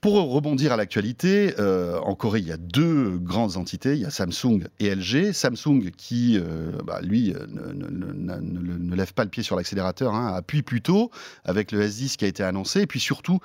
Pour 0.00 0.14
rebondir 0.14 0.72
à 0.72 0.76
l'actualité, 0.76 1.54
euh, 1.58 1.98
en 2.00 2.14
Corée, 2.14 2.40
il 2.40 2.46
y 2.46 2.52
a 2.52 2.56
deux 2.56 3.18
grandes 3.18 3.56
entités, 3.56 3.94
il 3.94 4.00
y 4.00 4.04
a 4.04 4.10
Samsung 4.10 4.64
et 4.80 4.94
LG. 4.94 5.32
Samsung 5.32 5.90
qui, 5.96 6.38
euh, 6.38 6.72
bah, 6.84 7.00
lui, 7.02 7.34
euh, 7.34 7.46
ne, 7.48 8.94
lève 8.94 9.12
pas 9.14 9.24
le 9.24 9.30
pied 9.30 9.42
sur 9.42 9.56
l'accélérateur, 9.56 10.14
hein, 10.14 10.34
appuie 10.34 10.62
plutôt 10.62 11.10
avec 11.44 11.72
le 11.72 11.82
S10 11.82 12.16
qui 12.16 12.24
a 12.24 12.28
été 12.28 12.42
annoncé, 12.42 12.82
et 12.82 12.86
puis 12.86 13.00
surtout 13.00 13.40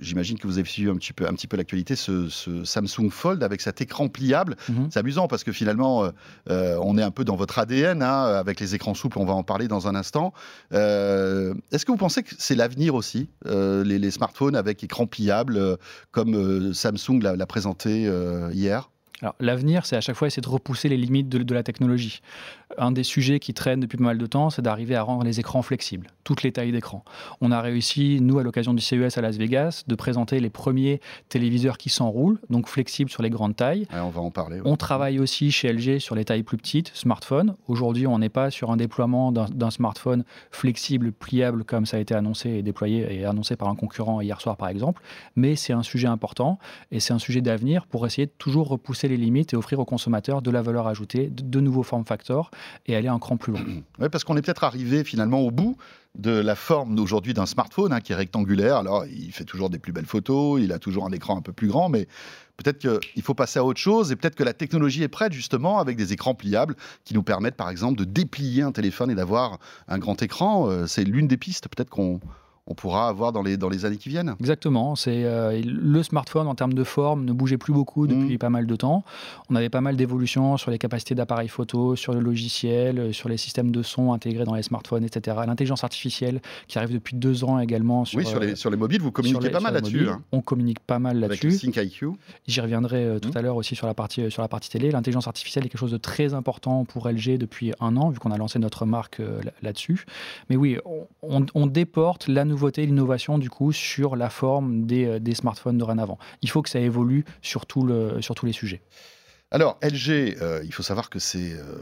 J'imagine 0.00 0.38
que 0.38 0.46
vous 0.46 0.58
avez 0.58 0.68
suivi 0.68 0.88
un 0.88 0.96
petit 0.96 1.12
peu, 1.12 1.26
un 1.26 1.32
petit 1.34 1.46
peu 1.46 1.56
l'actualité, 1.56 1.96
ce, 1.96 2.28
Samsung 2.64 3.10
Fold 3.10 3.42
avec 3.42 3.60
cet 3.60 3.80
écran 3.80 4.08
pliable. 4.08 4.56
Mhm. 4.68 4.88
C'est 4.90 5.00
amusant 5.00 5.28
parce 5.28 5.44
que 5.44 5.52
finalement, 5.52 6.04
euh, 6.04 6.10
euh, 6.50 6.78
on 6.82 6.96
est 6.98 7.02
un 7.02 7.10
peu 7.10 7.24
dans 7.24 7.36
votre 7.36 7.58
ADN 7.58 8.02
hein, 8.02 8.24
avec 8.24 8.60
les 8.60 8.74
écrans 8.74 8.94
souples. 8.94 9.18
On 9.18 9.24
va 9.24 9.34
en 9.34 9.42
parler 9.42 9.68
dans 9.68 9.88
un 9.88 9.94
instant. 9.94 10.32
Euh, 10.72 11.54
est-ce 11.72 11.84
que 11.84 11.92
vous 11.92 11.98
pensez 11.98 12.22
que 12.22 12.34
c'est 12.38 12.54
l'avenir 12.54 12.94
aussi, 12.94 13.28
les, 13.44 14.10
smartphones 14.10 14.56
avec 14.56 14.84
écran 14.84 15.06
pliable, 15.06 15.78
comme 16.10 16.74
Samsung 16.74 17.20
l'a 17.22 17.46
présenté 17.46 18.10
hier? 18.52 18.91
Alors, 19.22 19.36
l'avenir, 19.38 19.86
c'est 19.86 19.96
à 19.96 20.00
chaque 20.00 20.16
fois 20.16 20.26
essayer 20.26 20.42
de 20.42 20.48
repousser 20.48 20.88
les 20.88 20.96
limites 20.96 21.28
de, 21.28 21.54
la 21.54 21.62
technologie. 21.62 22.22
Un 22.76 22.90
des 22.90 23.04
sujets 23.04 23.38
qui 23.38 23.54
traîne 23.54 23.78
depuis 23.78 23.96
pas 23.96 24.04
mal 24.04 24.18
de 24.18 24.26
temps, 24.26 24.50
c'est 24.50 24.62
d'arriver 24.62 24.96
à 24.96 25.02
rendre 25.02 25.22
les 25.22 25.38
écrans 25.38 25.62
flexibles, 25.62 26.08
toutes 26.24 26.42
les 26.42 26.50
tailles 26.50 26.72
d'écran. 26.72 27.04
On 27.40 27.52
a 27.52 27.60
réussi, 27.60 28.18
nous, 28.20 28.38
à 28.38 28.42
l'occasion 28.42 28.74
du 28.74 28.82
CES 28.82 29.16
à 29.18 29.20
Las 29.20 29.36
Vegas, 29.36 29.84
de 29.86 29.94
présenter 29.94 30.40
les 30.40 30.50
premiers 30.50 31.00
téléviseurs 31.28 31.78
qui 31.78 31.88
s'enroulent, 31.88 32.40
donc 32.50 32.66
flexibles 32.66 33.10
sur 33.10 33.22
les 33.22 33.30
grandes 33.30 33.54
tailles. 33.54 33.86
on 33.92 34.08
va 34.08 34.20
en 34.20 34.30
parler. 34.32 34.60
On 34.64 34.76
travaille 34.76 35.20
aussi 35.20 35.52
chez 35.52 35.72
LG 35.72 36.00
sur 36.00 36.16
les 36.16 36.24
tailles 36.24 36.42
plus 36.42 36.56
petites, 36.56 36.90
smartphones. 36.94 37.54
Aujourd'hui, 37.68 38.08
on 38.08 38.18
n'est 38.18 38.28
pas 38.28 38.50
sur 38.50 38.72
un 38.72 38.76
déploiement 38.76 39.30
d'un 39.30 39.70
smartphone 39.70 40.24
flexible, 40.50 41.12
pliable, 41.12 41.64
comme 41.64 41.86
ça 41.86 41.98
a 41.98 42.00
été 42.00 42.14
annoncé 42.14 42.50
et 42.50 42.62
déployé 42.62 43.20
et 43.20 43.24
annoncé 43.24 43.54
par 43.54 43.68
un 43.68 43.76
concurrent 43.76 44.20
hier 44.20 44.40
soir, 44.40 44.56
par 44.56 44.68
exemple. 44.68 45.00
Mais 45.36 45.54
c'est 45.54 45.72
un 45.72 45.84
sujet 45.84 46.08
important 46.08 46.58
et 46.90 46.98
c'est 46.98 47.12
un 47.12 47.20
sujet 47.20 47.40
d'avenir 47.40 47.86
pour 47.86 48.04
essayer 48.06 48.26
de 48.26 48.32
toujours 48.38 48.68
repousser 48.68 49.11
les 49.12 49.24
limites 49.24 49.52
et 49.52 49.56
offrir 49.56 49.78
aux 49.78 49.84
consommateurs 49.84 50.42
de 50.42 50.50
la 50.50 50.62
valeur 50.62 50.86
ajoutée, 50.86 51.28
de, 51.28 51.60
nouveaux 51.60 51.82
form 51.82 52.04
factors 52.04 52.50
et 52.86 52.96
aller 52.96 53.08
un 53.08 53.18
cran 53.18 53.36
plus 53.36 53.52
loin. 53.52 53.62
Oui, 53.98 54.08
parce 54.10 54.24
qu'on 54.24 54.36
est 54.36 54.42
peut-être 54.42 54.64
arrivé 54.64 55.04
finalement 55.04 55.40
au 55.40 55.50
bout 55.50 55.76
de 56.16 56.30
la 56.30 56.54
forme 56.54 56.94
d'aujourd'hui 56.94 57.34
d'un 57.34 57.46
smartphone 57.46 57.92
hein, 57.92 58.00
qui 58.00 58.12
est 58.12 58.16
rectangulaire. 58.16 58.76
Alors, 58.76 59.04
il 59.06 59.32
fait 59.32 59.44
toujours 59.44 59.70
des 59.70 59.78
plus 59.78 59.92
belles 59.92 60.06
photos, 60.06 60.60
il 60.60 60.72
a 60.72 60.78
toujours 60.78 61.06
un 61.06 61.12
écran 61.12 61.38
un 61.38 61.40
peu 61.40 61.52
plus 61.52 61.68
grand, 61.68 61.88
mais 61.88 62.06
peut-être 62.56 62.78
qu'il 62.78 63.22
faut 63.22 63.34
passer 63.34 63.58
à 63.58 63.64
autre 63.64 63.80
chose 63.80 64.12
et 64.12 64.16
peut-être 64.16 64.34
que 64.34 64.44
la 64.44 64.52
technologie 64.52 65.02
est 65.02 65.08
prête 65.08 65.32
justement 65.32 65.78
avec 65.78 65.96
des 65.96 66.12
écrans 66.12 66.34
pliables 66.34 66.76
qui 67.04 67.14
nous 67.14 67.22
permettent 67.22 67.56
par 67.56 67.70
exemple 67.70 67.98
de 67.98 68.04
déplier 68.04 68.62
un 68.62 68.72
téléphone 68.72 69.10
et 69.10 69.14
d'avoir 69.14 69.58
un 69.88 69.98
grand 69.98 70.20
écran. 70.22 70.68
Euh, 70.68 70.86
c'est 70.86 71.04
l'une 71.04 71.28
des 71.28 71.36
pistes 71.36 71.68
peut-être 71.68 71.90
qu'on 71.90 72.20
on 72.68 72.74
pourra 72.74 73.08
avoir 73.08 73.32
dans 73.32 73.42
les, 73.42 73.56
dans 73.56 73.68
les 73.68 73.84
années 73.84 73.96
qui 73.96 74.08
viennent. 74.08 74.36
Exactement. 74.38 74.94
C'est 74.94 75.24
euh, 75.24 75.60
le 75.64 76.02
smartphone 76.04 76.46
en 76.46 76.54
termes 76.54 76.74
de 76.74 76.84
forme 76.84 77.24
ne 77.24 77.32
bougeait 77.32 77.58
plus 77.58 77.72
beaucoup 77.72 78.06
depuis 78.06 78.36
mm. 78.36 78.38
pas 78.38 78.50
mal 78.50 78.66
de 78.66 78.76
temps. 78.76 79.04
On 79.50 79.56
avait 79.56 79.68
pas 79.68 79.80
mal 79.80 79.96
d'évolutions 79.96 80.56
sur 80.56 80.70
les 80.70 80.78
capacités 80.78 81.16
d'appareil 81.16 81.48
photo, 81.48 81.96
sur 81.96 82.14
le 82.14 82.20
logiciel, 82.20 82.98
euh, 83.00 83.12
sur 83.12 83.28
les 83.28 83.36
systèmes 83.36 83.72
de 83.72 83.82
son 83.82 84.12
intégrés 84.12 84.44
dans 84.44 84.54
les 84.54 84.62
smartphones, 84.62 85.02
etc. 85.02 85.38
L'intelligence 85.44 85.82
artificielle 85.82 86.40
qui 86.68 86.78
arrive 86.78 86.92
depuis 86.92 87.16
deux 87.16 87.42
ans 87.42 87.58
également. 87.58 88.04
Sur, 88.04 88.18
oui, 88.18 88.26
sur 88.26 88.38
les, 88.38 88.52
euh, 88.52 88.56
sur 88.56 88.70
les 88.70 88.76
mobiles, 88.76 89.02
vous 89.02 89.10
communiquez 89.10 89.50
pas 89.50 89.60
mal 89.60 89.74
là-dessus. 89.74 90.08
Hein. 90.08 90.22
On 90.30 90.40
communique 90.40 90.78
pas 90.78 91.00
mal 91.00 91.18
là-dessus. 91.18 91.50
Sync 91.50 91.76
IQ. 91.76 92.10
J'y 92.46 92.60
reviendrai 92.60 93.18
tout 93.20 93.30
mm. 93.30 93.38
à 93.38 93.42
l'heure 93.42 93.56
aussi 93.56 93.74
sur 93.74 93.88
la 93.88 93.94
partie 93.94 94.30
sur 94.30 94.40
la 94.40 94.48
partie 94.48 94.70
télé. 94.70 94.92
L'intelligence 94.92 95.26
artificielle 95.26 95.66
est 95.66 95.68
quelque 95.68 95.80
chose 95.80 95.90
de 95.90 95.96
très 95.96 96.32
important 96.32 96.84
pour 96.84 97.08
LG 97.08 97.38
depuis 97.38 97.72
un 97.80 97.96
an, 97.96 98.10
vu 98.10 98.20
qu'on 98.20 98.30
a 98.30 98.38
lancé 98.38 98.60
notre 98.60 98.86
marque 98.86 99.20
là-dessus. 99.62 100.04
Mais 100.48 100.54
oui, 100.54 100.78
on, 101.22 101.44
on 101.54 101.66
déporte 101.66 102.28
la 102.28 102.44
nouveauté, 102.62 102.86
l'innovation 102.86 103.38
du 103.38 103.50
coup 103.50 103.72
sur 103.72 104.14
la 104.14 104.30
forme 104.30 104.86
des, 104.86 105.04
euh, 105.04 105.18
des 105.18 105.34
smartphones 105.34 105.78
dorénavant. 105.78 106.16
Il 106.42 106.50
faut 106.50 106.62
que 106.62 106.70
ça 106.70 106.78
évolue 106.78 107.24
sur, 107.40 107.64
le, 107.84 108.22
sur 108.22 108.36
tous 108.36 108.46
les 108.46 108.52
sujets. 108.52 108.82
Alors 109.50 109.78
LG, 109.82 110.36
euh, 110.40 110.62
il 110.64 110.72
faut 110.72 110.84
savoir 110.84 111.10
que 111.10 111.18
c'est 111.18 111.54
euh, 111.54 111.74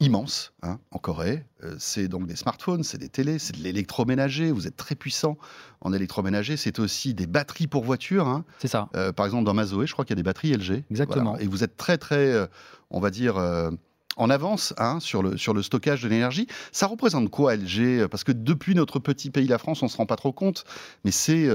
immense 0.00 0.54
hein, 0.62 0.78
en 0.90 0.98
Corée. 0.98 1.44
c'est 1.78 2.08
donc 2.08 2.26
des 2.26 2.34
smartphones, 2.34 2.82
c'est 2.82 2.96
des 2.96 3.10
télés, 3.10 3.38
c'est 3.38 3.54
de 3.54 3.62
l'électroménager. 3.62 4.50
Vous 4.50 4.66
êtes 4.66 4.76
très 4.76 4.94
puissant 4.94 5.36
en 5.82 5.92
électroménager. 5.92 6.56
C'est 6.56 6.78
aussi 6.78 7.12
des 7.12 7.26
batteries 7.26 7.66
pour 7.66 7.84
voitures. 7.84 8.26
Hein. 8.26 8.46
C'est 8.58 8.68
ça. 8.68 8.88
par 9.14 9.26
exemple, 9.26 9.44
dans 9.44 9.54
ma 9.54 9.66
Zoé, 9.66 9.86
je 9.86 9.92
crois 9.92 10.06
qu'il 10.06 10.12
y 10.12 10.18
a 10.18 10.22
des 10.22 10.22
batteries 10.22 10.54
LG. 10.54 10.84
Exactement. 10.90 11.36
Et 11.36 11.46
vous 11.46 11.62
êtes 11.62 11.76
très, 11.76 11.98
très, 11.98 12.48
on 12.88 13.00
va 13.00 13.10
dire 13.10 13.36
en 14.20 14.30
avance 14.30 14.74
hein, 14.78 14.98
sur, 15.00 15.22
le, 15.22 15.62
stockage 15.62 16.02
de 16.02 16.08
l'énergie. 16.08 16.46
Ça 16.72 16.86
représente 16.86 17.30
quoi 17.30 17.56
LG 17.56 18.06
Parce 18.08 18.24
que 18.24 18.32
depuis 18.32 18.74
notre 18.74 18.98
petit 18.98 19.30
pays, 19.30 19.46
la 19.46 19.58
France, 19.58 19.82
on 19.82 19.86
ne 19.86 19.90
se 19.90 19.96
rend 19.96 20.06
pas 20.06 20.16
trop 20.16 20.32
compte, 20.32 20.64
mais 21.04 21.10
c'est... 21.10 21.48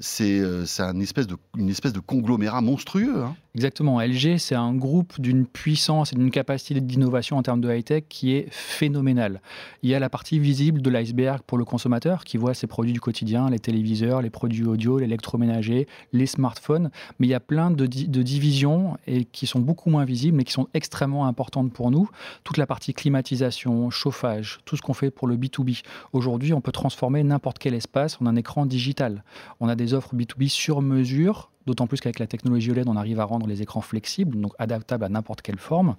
C'est 0.00 0.40
euh, 0.40 0.64
une, 0.92 1.02
espèce 1.02 1.28
de, 1.28 2.00
conglomérat 2.00 2.60
monstrueux. 2.60 3.22
Hein. 3.22 3.36
Exactement. 3.54 4.00
LG, 4.00 4.38
c'est 4.38 4.56
un 4.56 4.74
groupe 4.74 5.20
d'une 5.20 5.46
puissance 5.46 6.12
et 6.12 6.16
d'une 6.16 6.32
capacité 6.32 6.80
d'innovation 6.80 7.36
en 7.36 7.44
termes 7.44 7.60
de 7.60 7.72
high-tech 7.72 8.02
qui 8.08 8.34
est 8.34 8.48
phénoménale. 8.50 9.40
Il 9.84 9.90
y 9.90 9.94
a 9.94 10.00
la 10.00 10.10
partie 10.10 10.40
visible 10.40 10.82
de 10.82 10.90
l'iceberg 10.90 11.42
pour 11.46 11.58
le 11.58 11.64
consommateur 11.64 12.24
qui 12.24 12.36
voit 12.36 12.54
ses 12.54 12.66
produits 12.66 12.92
du 12.92 13.00
quotidien, 13.00 13.48
les 13.48 13.60
téléviseurs, 13.60 14.20
les 14.20 14.30
produits 14.30 14.64
audio, 14.64 14.98
l'électroménager, 14.98 15.86
les 16.12 16.26
smartphones. 16.26 16.90
Mais 17.20 17.28
il 17.28 17.30
y 17.30 17.34
a 17.34 17.38
plein 17.38 17.70
de, 17.70 17.86
de, 17.86 18.22
divisions 18.22 18.98
et 19.06 19.24
qui 19.24 19.46
sont 19.46 19.60
beaucoup 19.60 19.90
moins 19.90 20.04
visibles 20.04 20.38
mais 20.38 20.44
qui 20.44 20.52
sont 20.52 20.66
extrêmement 20.74 21.28
importantes 21.28 21.72
pour 21.72 21.92
nous. 21.92 22.10
Toute 22.42 22.56
la 22.56 22.66
partie 22.66 22.92
climatisation, 22.92 23.88
chauffage, 23.90 24.58
tout 24.64 24.76
ce 24.76 24.82
qu'on 24.82 24.94
fait 24.94 25.12
pour 25.12 25.28
le 25.28 25.36
B2B. 25.36 25.82
Aujourd'hui, 26.12 26.52
on 26.52 26.60
peut 26.60 26.72
transformer 26.72 27.22
n'importe 27.22 27.60
quel 27.60 27.74
espace 27.74 28.20
en 28.20 28.26
un 28.26 28.34
écran 28.34 28.66
digital. 28.66 29.22
On 29.60 29.68
a 29.68 29.76
des 29.76 29.83
offres 29.92 30.14
B2B 30.14 30.48
sur 30.48 30.80
mesure 30.80 31.50
D'autant 31.66 31.86
plus 31.86 32.00
qu'avec 32.00 32.18
la 32.18 32.26
technologie 32.26 32.70
OLED, 32.70 32.88
on 32.88 32.96
arrive 32.96 33.20
à 33.20 33.24
rendre 33.24 33.46
les 33.46 33.62
écrans 33.62 33.80
flexibles, 33.80 34.38
donc 34.38 34.52
adaptables 34.58 35.04
à 35.04 35.08
n'importe 35.08 35.40
quelle 35.40 35.58
forme. 35.58 35.96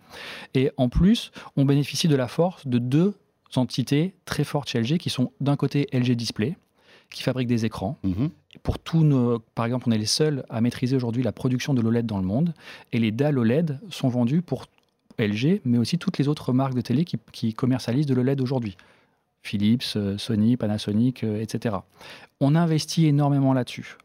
Et 0.54 0.72
en 0.78 0.90
plus, 0.90 1.32
on 1.56 1.66
bénéficie 1.66 2.08
de 2.08 2.16
la 2.16 2.28
force 2.28 2.68
de 2.68 2.78
deux 2.78 3.16
entités 3.56 4.14
très 4.26 4.44
fortes 4.44 4.70
chez 4.70 4.80
LG 4.80 4.98
qui 4.98 5.10
sont 5.10 5.32
d'un 5.42 5.56
côté 5.56 5.88
LG 5.92 6.12
Display, 6.12 6.56
qui 7.10 7.24
fabrique 7.24 7.48
des 7.48 7.66
écrans. 7.66 7.98
Mhm. 8.04 8.30
Pour 8.62 8.78
tous 8.78 9.04
nos, 9.04 9.40
par 9.40 9.66
exemple, 9.66 9.86
on 9.88 9.92
est 9.92 9.98
les 9.98 10.06
seuls 10.06 10.46
à 10.50 10.62
maîtriser 10.62 10.96
aujourd'hui 10.96 11.24
la 11.24 11.32
production 11.32 11.74
de 11.74 11.82
l'OLED 11.82 12.06
dans 12.06 12.20
le 12.20 12.26
monde. 12.26 12.54
Et 12.92 13.00
les 13.00 13.12
dalles 13.12 13.40
OLED 13.40 13.80
sont 13.90 14.08
vendues 14.08 14.42
pour 14.42 14.66
LG, 15.18 15.62
mais 15.66 15.78
aussi 15.78 15.98
toutes 15.98 16.18
les 16.20 16.28
autres 16.28 16.54
marques 16.54 16.76
de 16.76 16.82
télé 16.82 17.06
qui, 17.06 17.18
qui 17.32 17.54
commercialisent 17.54 18.06
de 18.06 18.14
l'OLED 18.14 18.40
aujourd'hui. 18.40 18.78
Philips, 19.46 19.96
euh, 19.96 20.18
Sony, 20.18 20.58
Panasonic, 20.58 21.24
euh, 21.24 21.40
etc. 21.40 21.76
On 22.42 22.56
investit 22.56 23.06
énormément 23.06 23.54
là-dessus. 23.54 23.98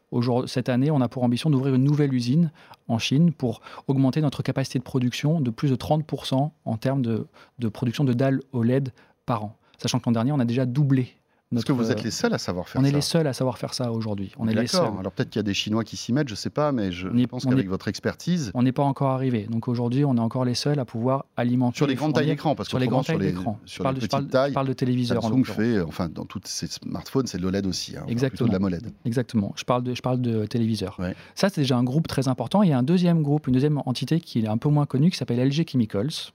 Cette 0.45 0.69
année, 0.69 0.91
on 0.91 1.01
a 1.01 1.09
pour 1.09 1.23
ambition 1.23 1.49
d'ouvrir 1.49 1.73
une 1.73 1.83
nouvelle 1.83 2.13
usine 2.13 2.51
en 2.87 2.99
Chine 2.99 3.31
pour 3.33 3.61
augmenter 3.87 4.21
notre 4.21 4.43
capacité 4.43 4.77
de 4.77 4.83
production 4.83 5.41
de 5.41 5.49
plus 5.49 5.69
de 5.69 5.75
30% 5.75 6.51
en 6.63 6.77
termes 6.77 7.01
de, 7.01 7.27
production 7.69 8.03
de 8.03 8.13
dalles 8.13 8.41
OLED 8.53 8.93
par 9.25 9.43
an. 9.43 9.57
Sachant 9.79 9.99
que 9.99 10.05
l'an 10.05 10.11
dernier, 10.11 10.31
on 10.31 10.39
a 10.39 10.45
déjà 10.45 10.65
doublé 10.65 11.15
est-ce 11.57 11.65
que 11.65 11.71
vous 11.71 11.91
êtes 11.91 12.03
les 12.03 12.11
seuls 12.11 12.33
à 12.33 12.37
savoir 12.37 12.67
faire 12.67 12.81
ça 12.81 12.85
On 12.85 12.89
est 12.89 12.93
les 12.93 13.01
seuls 13.01 13.27
à 13.27 13.33
savoir 13.33 13.57
faire 13.57 13.73
ça 13.73 13.91
aujourd'hui. 13.91 14.31
On 14.37 14.47
est 14.47 14.53
les 14.53 14.67
seuls. 14.67 14.91
Alors 14.99 15.11
peut-être 15.11 15.29
qu'il 15.29 15.39
y 15.39 15.41
a 15.41 15.43
des 15.43 15.53
Chinois 15.53 15.83
qui 15.83 15.97
s'y 15.97 16.13
mettent, 16.13 16.29
je 16.29 16.33
ne 16.33 16.37
sais 16.37 16.49
pas, 16.49 16.71
mais 16.71 16.91
je 16.91 17.07
pense 17.25 17.45
qu'avec 17.45 17.67
votre 17.67 17.87
expertise. 17.87 18.51
On 18.53 18.63
n'est 18.63 18.71
pas 18.71 18.83
encore 18.83 19.09
arrivé. 19.09 19.47
Donc 19.49 19.67
aujourd'hui, 19.67 20.05
on 20.05 20.15
est 20.15 20.19
encore 20.19 20.45
les 20.45 20.55
seuls 20.55 20.79
à 20.79 20.85
pouvoir 20.85 21.25
alimenter. 21.37 21.77
Sur 21.77 21.87
les 21.87 21.95
grandes 21.95 22.13
tailles 22.13 22.27
d'écran, 22.27 22.55
parce 22.55 22.67
que 22.67 22.71
sur 22.71 22.79
les 22.79 22.87
grandes 22.87 23.05
tailles 23.05 23.17
d'écran. 23.17 23.59
Sur 23.65 23.89
les 23.91 23.99
petites 23.99 24.29
tailles. 24.29 24.51
Je 24.51 24.55
parle 24.55 24.67
de 24.67 24.73
téléviseur. 24.73 25.21
Samsung 25.21 25.45
fait, 25.45 25.81
enfin, 25.81 26.09
dans 26.09 26.25
tous 26.25 26.41
ces 26.45 26.67
smartphones, 26.67 27.27
c'est 27.27 27.37
de 27.37 27.43
l'OLED 27.43 27.65
aussi. 27.65 27.97
Hein, 27.97 28.05
Exactement. 28.07 28.47
De 28.47 28.53
la 28.53 28.59
MOLED. 28.59 28.91
Exactement. 29.05 29.53
Je 29.55 29.63
parle 29.63 29.83
de, 29.83 29.93
je 29.93 30.01
parle 30.01 30.21
de 30.21 30.45
téléviseur. 30.45 30.97
Ça, 31.35 31.49
c'est 31.49 31.61
déjà 31.61 31.77
un 31.77 31.83
groupe 31.83 32.07
très 32.07 32.27
important. 32.27 32.63
Il 32.63 32.69
y 32.69 32.73
a 32.73 32.77
un 32.77 32.83
deuxième 32.83 33.21
groupe, 33.21 33.47
une 33.47 33.53
deuxième 33.53 33.81
entité 33.85 34.19
qui 34.19 34.39
est 34.39 34.47
un 34.47 34.57
peu 34.57 34.69
moins 34.69 34.85
connue, 34.85 35.11
qui 35.11 35.17
s'appelle 35.17 35.45
LG 35.47 35.69
Chemicals, 35.69 36.31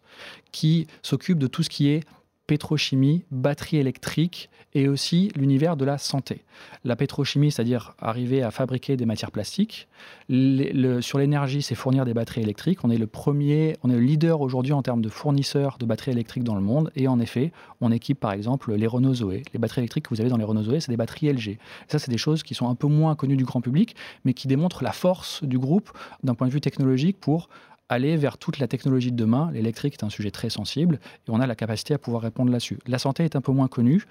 qui 0.52 0.86
s'occupe 1.02 1.38
de 1.38 1.46
tout 1.46 1.62
ce 1.62 1.68
qui 1.68 1.88
est 1.88 2.04
pétrochimie, 2.46 3.24
batterie 3.30 3.78
électrique 3.78 4.50
et 4.74 4.88
aussi 4.88 5.30
l'univers 5.36 5.76
de 5.76 5.84
la 5.84 5.98
santé. 5.98 6.44
La 6.84 6.96
pétrochimie, 6.96 7.50
c'est-à-dire 7.50 7.94
arriver 7.98 8.42
à 8.42 8.50
fabriquer 8.50 8.96
des 8.96 9.06
matières 9.06 9.30
plastiques. 9.30 9.88
sur 10.28 11.18
l'énergie, 11.18 11.62
c'est 11.62 11.74
fournir 11.74 12.04
des 12.04 12.14
batteries 12.14 12.42
électriques. 12.42 12.84
On 12.84 12.90
est 12.90 12.98
le 12.98 13.06
premier, 13.06 13.76
on 13.82 13.90
est 13.90 13.94
le 13.94 14.00
leader 14.00 14.42
aujourd'hui 14.42 14.72
en 14.74 14.82
termes 14.82 15.00
de 15.00 15.08
fournisseurs 15.08 15.78
de 15.78 15.86
batteries 15.86 16.12
électriques 16.12 16.44
dans 16.44 16.54
le 16.54 16.60
monde. 16.60 16.90
Et 16.94 17.08
en 17.08 17.18
effet, 17.20 17.52
on 17.80 17.90
équipe 17.90 18.20
par 18.20 18.32
exemple 18.32 18.74
les 18.74 18.86
Renault 18.86 19.14
Zoé. 19.14 19.42
Les 19.52 19.58
batteries 19.58 19.80
électriques 19.80 20.04
que 20.04 20.14
vous 20.14 20.20
avez 20.20 20.30
dans 20.30 20.36
les 20.36 20.44
Renault 20.44 20.64
Zoé, 20.64 20.80
c'est 20.80 20.92
des 20.92 20.96
batteries 20.96 21.32
LG. 21.32 21.58
ça, 21.88 21.98
c'est 21.98 22.10
des 22.10 22.18
choses 22.18 22.42
qui 22.42 22.54
sont 22.54 22.68
un 22.68 22.74
peu 22.74 22.86
moins 22.86 23.14
connues 23.14 23.36
du 23.36 23.44
grand 23.44 23.60
public, 23.60 23.96
mais 24.24 24.34
qui 24.34 24.46
démontrent 24.46 24.84
la 24.84 24.92
force 24.92 25.42
du 25.42 25.58
groupe 25.58 25.90
d'un 26.22 26.34
point 26.34 26.46
de 26.46 26.52
vue 26.52 26.60
technologique 26.60 27.18
pour 27.18 27.48
aller 27.88 28.16
vers 28.16 28.38
toute 28.38 28.58
la 28.58 28.66
technologie 28.66 29.12
de 29.12 29.16
demain. 29.16 29.50
L'électrique 29.52 29.94
est 29.94 30.04
un 30.04 30.10
sujet 30.10 30.30
très 30.30 30.50
sensible 30.50 30.98
et 31.26 31.30
on 31.30 31.40
a 31.40 31.46
la 31.46 31.54
capacité 31.54 31.94
à 31.94 31.98
pouvoir 31.98 32.22
répondre 32.22 32.50
là-dessus. 32.50 32.78
La 32.86 32.98
santé 32.98 33.24
est 33.24 33.36
un 33.36 33.40
peu 33.40 33.52
moins 33.52 33.68
connue. 33.68 34.04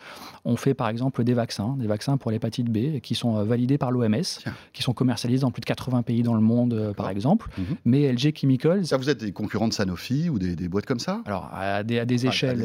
On 0.45 0.55
fait 0.55 0.73
par 0.73 0.89
exemple 0.89 1.23
des 1.23 1.33
vaccins, 1.33 1.75
des 1.77 1.87
vaccins 1.87 2.17
pour 2.17 2.31
l'hépatite 2.31 2.69
B 2.69 2.99
qui 3.01 3.15
sont 3.15 3.37
euh, 3.37 3.43
validés 3.43 3.77
par 3.77 3.91
l'OMS, 3.91 4.23
qui 4.73 4.83
sont 4.83 4.93
commercialisés 4.93 5.41
dans 5.41 5.51
plus 5.51 5.61
de 5.61 5.65
80 5.65 6.03
pays 6.03 6.23
dans 6.23 6.33
le 6.33 6.41
monde 6.41 6.73
euh, 6.73 6.93
par 6.93 7.09
exemple. 7.09 7.49
Mhm. 7.57 7.65
Mais 7.85 8.11
LG 8.11 8.37
Chemicals... 8.37 8.85
Ça, 8.85 8.97
vous 8.97 9.09
êtes 9.09 9.19
des 9.19 9.31
concurrents 9.31 9.67
de 9.67 9.73
Sanofi 9.73 10.29
ou 10.29 10.39
des, 10.39 10.55
boîtes 10.67 10.85
comme 10.85 10.99
ça? 10.99 11.21
Alors 11.25 11.49
à 11.53 11.83
des, 11.83 11.99
à 11.99 12.05
des 12.05 12.25
échelles, 12.25 12.61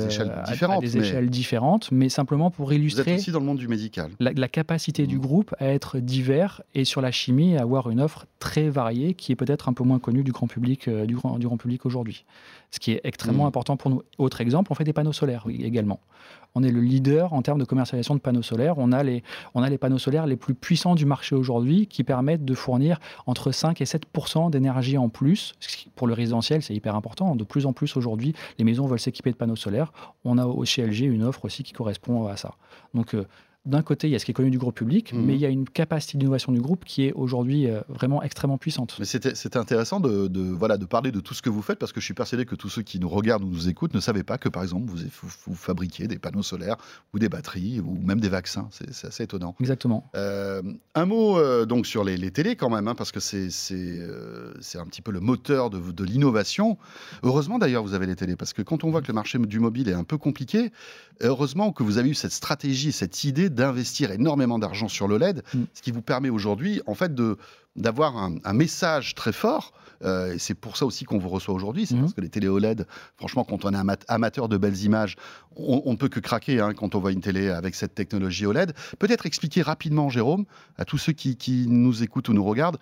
différentes. 0.49 0.79
À, 0.79 0.81
des 0.81 0.97
échelles 0.97 1.31
différentes, 1.31 1.91
mais 1.91 2.09
simplement 2.09 2.51
pour 2.51 2.73
illustrer... 2.73 3.03
Vous 3.03 3.11
êtes 3.11 3.19
aussi 3.19 3.33
dans 3.33 3.41
le 3.41 3.47
monde 3.47 3.59
du 3.59 3.69
médical. 3.69 4.11
La, 4.21 4.49
capacité 4.49 5.07
du 5.07 5.17
mhm. 5.17 5.23
groupe 5.23 5.55
à 5.59 5.67
être 5.67 5.99
divers 5.99 6.63
et 6.75 6.85
sur 6.85 7.01
la 7.01 7.13
chimie 7.13 7.57
à 7.57 7.63
avoir 7.63 7.89
une 7.91 8.01
offre 8.01 8.27
très 8.41 8.69
variée 8.69 9.15
qui 9.15 9.33
est 9.33 9.37
peut-être 9.37 9.69
un 9.69 9.73
peu 9.73 9.85
moins 9.85 9.99
connue 9.99 10.25
du 10.25 10.33
grand 10.33 10.49
public 10.49 10.89
euh, 11.01 11.07
du, 11.07 11.17
grand, 11.17 11.39
du 11.39 11.47
grand 11.47 11.57
public 11.57 11.87
aujourd'hui. 11.87 12.25
Ce 12.71 12.79
qui 12.79 12.93
est 12.93 13.01
extrêmement 13.05 13.45
mm. 13.45 13.49
important 13.49 13.77
pour 13.77 13.91
nous. 13.91 14.03
Autre 14.19 14.41
exemple, 14.41 14.71
on 14.73 14.75
fait 14.75 14.85
des 14.85 14.93
panneaux 14.93 15.13
solaires 15.13 15.45
également. 15.49 16.01
On 16.55 16.63
est 16.63 16.71
le 16.71 16.81
leader 16.81 17.33
en 17.33 17.43
termes 17.43 17.59
de 17.59 17.65
commercialisation 17.65 18.15
de 18.15 18.21
panneaux 18.21 18.43
solaires. 18.43 18.79
On 18.79 18.93
a 18.93 19.03
les, 19.03 19.23
on 19.55 19.63
a 19.63 19.71
les 19.71 19.79
panneaux 19.79 19.99
solaires 19.99 20.27
les 20.27 20.37
plus 20.37 20.55
puissants 20.55 20.95
du 20.95 21.07
marché 21.07 21.35
aujourd'hui 21.37 21.87
qui 21.87 22.03
permettent 22.03 22.45
de 22.45 22.55
fournir 22.55 22.99
entre 23.27 23.53
5 23.53 23.81
et 23.81 23.85
7% 23.85 24.51
d'énergie 24.51 24.99
en 24.99 25.09
plus. 25.09 25.55
Pour 25.95 26.07
le 26.07 26.15
résidentiel, 26.15 26.63
c'est 26.63 26.75
hyper 26.75 26.97
important. 26.97 27.37
De 27.37 27.45
plus 27.45 27.67
en 27.67 27.73
plus 27.73 27.97
aujourd'hui, 27.97 28.35
les 28.59 28.65
maisons 28.65 28.87
veulent 28.87 28.99
s'équiper 28.99 29.31
de 29.31 29.37
panneaux 29.37 29.57
solaires. 29.57 29.93
On 30.25 30.39
a 30.39 30.65
chez 30.65 30.85
LG 30.85 31.03
une 31.03 31.23
offre 31.23 31.45
aussi 31.45 31.63
qui 31.63 31.73
correspond 31.73 32.27
à 32.27 32.37
ça. 32.37 32.55
Donc, 32.95 33.15
euh, 33.15 33.27
d'un 33.67 33.83
côté, 33.83 34.09
il 34.09 34.11
y 34.11 34.17
a 34.17 34.19
ce 34.19 34.25
qui 34.25 34.31
est 34.31 34.35
connu 34.35 34.51
du 34.51 34.57
groupe 34.57 34.75
public, 34.75 35.13
mhm. 35.13 35.23
mais 35.23 35.35
il 35.35 35.41
y 35.41 35.45
a 35.45 35.51
une 35.51 35.69
capacité 35.69 36.17
d'innovation 36.17 36.51
du 36.51 36.63
groupe 36.63 36.87
qui 36.87 37.05
est 37.05 37.13
aujourd'hui 37.13 37.67
euh, 37.67 37.83
vraiment 37.89 38.23
extrêmement 38.23 38.57
puissante. 38.57 38.97
Mais 38.99 39.05
c'était 39.05 39.57
intéressant 39.59 40.01
de, 40.01 40.41
voilà, 40.53 40.79
de 40.79 40.87
parler 40.87 41.13
de 41.13 41.21
tout 41.21 41.35
ce 41.35 41.43
que 41.43 41.51
vous 41.51 41.61
faites, 41.61 41.79
parce 41.79 41.93
que 41.93 42.01
je 42.01 42.07
suis 42.07 42.15
persuadé 42.15 42.47
que 42.47 42.55
tous 42.55 42.71
ceux 42.71 42.81
qui 42.81 42.99
nous 42.99 43.09
regardent 43.09 43.45
ou 43.45 43.51
nous 43.51 43.69
écoutent 43.69 43.93
ne 43.93 44.01
savaient 44.01 44.23
pas 44.23 44.39
que, 44.39 44.49
par 44.49 44.63
exemple, 44.63 44.87
vous, 44.91 44.99
vous, 45.47 45.55
fabriquiez 45.55 46.09
des 46.09 46.19
panneaux 46.19 46.43
solaires 46.43 46.77
ou 47.13 47.19
des 47.19 47.29
batteries 47.29 47.81
ou 47.81 47.99
même 48.03 48.21
des 48.21 48.31
vaccins. 48.31 48.69
C'est 48.71 49.07
assez 49.07 49.25
étonnant. 49.25 49.55
Exactement. 49.61 50.11
Euh, 50.15 50.63
un 50.95 51.05
mot 51.05 51.39
euh, 51.39 51.67
donc 51.67 51.87
sur 51.87 52.03
les, 52.03 52.17
les, 52.17 52.31
télés 52.31 52.57
quand 52.57 52.71
même, 52.71 52.89
hein, 52.89 52.95
parce 52.95 53.13
que 53.13 53.21
c'est 53.21 53.51
c'est 53.51 54.79
un 54.79 54.87
petit 54.87 55.03
peu 55.03 55.13
le 55.13 55.21
moteur 55.21 55.69
de, 55.69 55.93
de 55.93 56.05
l'innovation. 56.05 56.79
Heureusement 57.23 57.59
d'ailleurs, 57.59 57.83
vous 57.83 57.93
avez 57.93 58.07
les 58.07 58.17
télés, 58.17 58.37
parce 58.37 58.55
que 58.55 58.63
quand 58.63 58.85
on 58.85 58.91
voit 58.91 59.03
que 59.03 59.09
le 59.09 59.15
marché 59.15 59.39
du 59.39 59.61
mobile 59.61 59.89
est 59.89 59.95
un 59.95 60.05
peu 60.05 60.17
compliqué, 60.17 60.73
heureusement 61.21 61.73
que 61.73 61.83
vous 61.83 61.99
avez 61.99 62.09
eu 62.09 62.15
cette 62.15 62.33
stratégie, 62.33 62.93
cette 62.93 63.25
idée 63.25 63.50
d'investir 63.55 64.11
énormément 64.11 64.59
d'argent 64.59 64.89
sur 64.89 65.09
l'OLED, 65.09 65.43
mm. 65.55 65.63
ce 65.75 65.83
qui 65.83 65.91
vous 65.91 66.03
permet 66.03 66.31
aujourd'hui, 66.31 66.81
en 66.87 66.95
fait, 66.95 67.15
de 67.15 67.37
d'avoir 67.77 68.17
un, 68.17 68.53
message 68.53 69.15
très 69.15 69.33
fort. 69.33 69.73
Euh, 70.03 70.35
et 70.35 70.39
c'est 70.39 70.55
pour 70.55 70.77
ça 70.77 70.87
aussi 70.87 71.05
qu'on 71.05 71.19
vous 71.19 71.29
reçoit 71.29 71.55
aujourd'hui. 71.55 71.87
C'est 71.87 71.95
mm. 71.95 72.01
parce 72.01 72.15
que 72.15 72.21
les 72.21 72.29
télé 72.29 72.49
OLED, 72.49 72.87
franchement, 73.17 73.45
quand 73.45 73.65
on 73.65 73.73
est 73.73 74.05
amateur 74.09 74.49
de 74.49 74.57
belles 74.57 74.83
images, 74.83 75.17
on 75.57 75.91
ne 75.91 75.97
peut 75.97 76.09
que 76.09 76.21
craquer 76.21 76.61
hein, 76.61 76.75
quand 76.75 76.95
on 76.95 77.01
voit 77.01 77.13
une 77.13 77.21
télé 77.21 77.49
avec 77.49 77.75
cette 77.75 77.95
technologie 77.95 78.45
OLED. 78.45 78.73
Peut-être 78.99 79.25
expliquer 79.27 79.63
rapidement, 79.63 80.09
Jérôme, 80.09 80.47
à 80.79 80.85
tous 80.85 80.99
ceux 80.99 81.13
qui, 81.13 81.37
qui 81.37 81.67
nous 81.69 82.03
écoutent 82.03 82.29
ou 82.29 82.33
nous 82.33 82.45
regardent, 82.45 82.79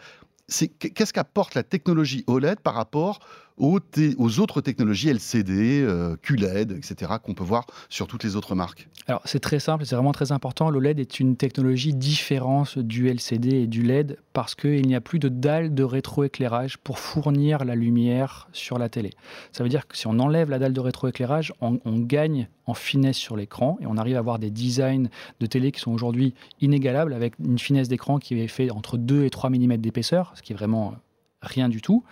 qu'est-ce 0.49 1.13
qu'apporte 1.13 1.55
la 1.55 1.63
technologie 1.63 2.25
OLED 2.27 2.61
par 2.61 2.75
rapport 2.75 3.21
aux, 3.59 4.41
autres 4.41 4.61
technologies 4.61 5.09
LCD, 5.09 5.83
euh, 5.83 6.17
QLED, 6.23 6.73
etc., 6.73 7.13
qu'on 7.23 7.35
peut 7.35 7.45
voir 7.45 7.67
sur 7.89 8.07
toutes 8.07 8.25
les 8.25 8.37
autres 8.37 8.55
marques 8.55 8.89
Alors 9.07 9.23
c'est 9.25 9.41
très 9.41 9.59
simple, 9.59 9.85
c'est 9.85 9.95
vraiment 9.95 10.13
très 10.13 10.33
important. 10.33 10.71
L'OLED 10.71 10.99
est 10.99 11.21
une 11.21 11.37
technologie 11.37 11.95
différente 11.95 12.79
du 12.79 13.09
LCD 13.09 13.63
et 13.63 13.67
du 13.67 13.83
LED 13.83 14.19
parce 14.33 14.55
qu'il 14.55 14.87
n'y 14.87 14.95
a 14.95 15.01
plus 15.01 15.19
de 15.19 15.29
dalle 15.29 15.75
de 15.75 15.83
rétroéclairage 15.83 16.79
pour 16.79 16.99
fournir 16.99 17.65
la 17.65 17.75
lumière 17.75 18.49
sur 18.53 18.79
la 18.79 18.89
télé. 18.89 19.11
Ça 19.53 19.63
veut 19.63 19.71
dire 19.71 19.87
que 19.87 19.97
si 19.97 20.07
on 20.07 20.19
enlève 20.19 20.51
la 20.51 20.59
dalle 20.59 20.73
de 20.73 20.81
rétroéclairage, 20.81 21.53
on, 21.61 21.81
on 21.85 21.99
gagne 21.99 22.49
en 22.67 22.75
finesse 22.75 23.17
sur 23.17 23.37
l'écran 23.37 23.79
et 23.81 23.87
on 23.87 23.97
arrive 23.97 24.17
à 24.17 24.19
avoir 24.19 24.39
des 24.39 24.51
designs 24.51 25.09
de 25.41 25.47
télé 25.47 25.73
qui 25.73 25.81
sont 25.81 25.93
aujourd'hui 25.93 26.35
inégalables 26.61 27.15
avec 27.15 27.35
une 27.39 27.59
finesse 27.59 27.89
d'écran 27.89 28.19
qui 28.19 28.39
est 28.39 28.49
fait 28.49 28.71
entre 28.71 28.99
2 28.99 29.25
et 29.25 29.31
3 29.31 29.51
mm 29.51 29.79
d'épaisseur, 29.79 30.33
ce 30.35 30.43
qui 30.43 30.53
est 30.53 30.57
vraiment 30.57 30.95
rien 31.43 31.69
du 31.69 31.81
tout. 31.81 32.05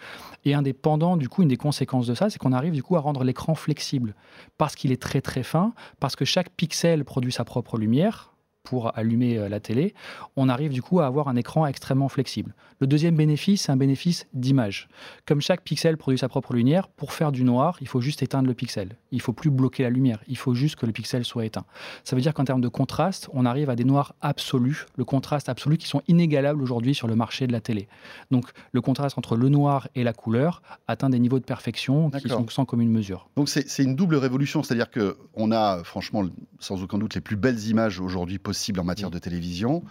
Et 0.45 0.55
indépendant, 0.55 1.17
du 1.17 1.29
coup, 1.29 1.43
une 1.43 1.49
des 1.49 1.57
conséquences 1.57 2.07
de 2.07 2.15
ça, 2.15 2.31
c'est 2.31 2.39
qu'on 2.39 2.53
arrive 2.53 2.73
du 2.73 2.83
coup 2.83 2.97
à 2.97 3.01
rendre 3.01 3.25
l'écran 3.25 3.55
flexible 3.55 4.15
parce 4.59 4.75
qu'il 4.75 4.93
est 4.93 5.03
très 5.03 5.21
très 5.21 5.43
fin, 5.43 5.73
parce 6.01 6.17
que 6.17 6.25
chaque 6.25 6.51
pixel 6.51 7.05
produit 7.05 7.33
sa 7.33 7.45
propre 7.45 7.79
lumière 7.79 8.36
pour 8.67 8.99
allumer 8.99 9.39
euh, 9.39 9.49
la 9.49 9.61
télé, 9.61 9.95
on 10.35 10.49
arrive 10.49 10.73
du 10.73 10.83
coup 10.83 10.99
à 10.99 11.07
avoir 11.07 11.29
un 11.29 11.37
écran 11.37 11.67
extrêmement 11.67 12.09
flexible. 12.09 12.55
Le 12.81 12.89
deuxième 12.89 13.15
bénéfice, 13.15 13.63
c'est 13.63 13.73
un 13.73 13.77
bénéfice 13.77 14.27
d'image. 14.35 14.89
Comme 15.25 15.41
chaque 15.41 15.63
pixel 15.63 15.97
produit 15.97 16.19
sa 16.19 16.29
propre 16.29 16.53
lumière, 16.53 16.89
pour 16.89 17.13
faire 17.13 17.31
du 17.31 17.45
noir, 17.45 17.79
il 17.81 17.87
faut 17.87 18.01
juste 18.01 18.23
éteindre 18.25 18.49
le 18.49 18.55
pixel. 18.55 18.97
Il 19.13 19.21
faut 19.21 19.33
plus 19.33 19.51
bloquer 19.51 19.85
la 19.85 19.91
lumière, 19.91 20.21
il 20.27 20.37
faut 20.37 20.53
juste 20.55 20.75
que 20.75 20.85
le 20.85 20.93
pixel 20.93 21.25
soit 21.25 21.47
éteint. 21.47 21.65
Ça 22.03 22.17
veut 22.17 22.23
dire 22.23 22.35
qu'en 22.35 22.45
termes 22.45 22.61
de 22.61 22.69
contraste, 22.69 23.31
on 23.33 23.47
arrive 23.47 23.71
à 23.71 23.77
des 23.77 23.85
noirs 23.85 24.15
absolus, 24.21 24.87
le 24.97 25.05
contraste 25.05 25.49
absolu 25.49 25.79
qui 25.79 25.87
sont 25.87 26.03
inégalables 26.09 26.61
aujourd'hui 26.61 26.95
sur 26.95 27.07
le 27.07 27.15
marché 27.15 27.47
de 27.47 27.53
la 27.53 27.61
télé. 27.61 27.87
Donc 28.33 28.51
le 28.73 28.81
contraste 28.81 29.17
entre 29.17 29.37
le 29.37 29.49
noir 29.49 29.89
et 29.95 30.03
la 30.03 30.13
couleur 30.13 30.61
atteint 30.89 31.09
des 31.09 31.21
niveaux 31.21 31.39
de 31.39 31.45
perfection 31.45 32.11
qui 32.11 32.29
sont 32.29 32.49
sans 32.49 32.65
commune 32.65 32.91
mesure. 32.91 33.29
Donc 33.37 33.49
c'est 33.49 33.83
une 33.83 33.95
double 33.95 34.17
révolution, 34.17 34.65
c'est-à-dire 34.65 34.91
qu'on 34.91 35.53
a 35.53 35.85
franchement 35.85 36.25
sans 36.59 36.83
aucun 36.83 36.99
doute 36.99 37.15
les 37.15 37.21
plus 37.21 37.37
belles 37.37 37.65
images 37.69 38.01
aujourd'hui 38.01 38.39
possibles 38.39 38.56
en 38.79 38.85
matière 38.85 39.11
de 39.11 39.19
télévision. 39.19 39.83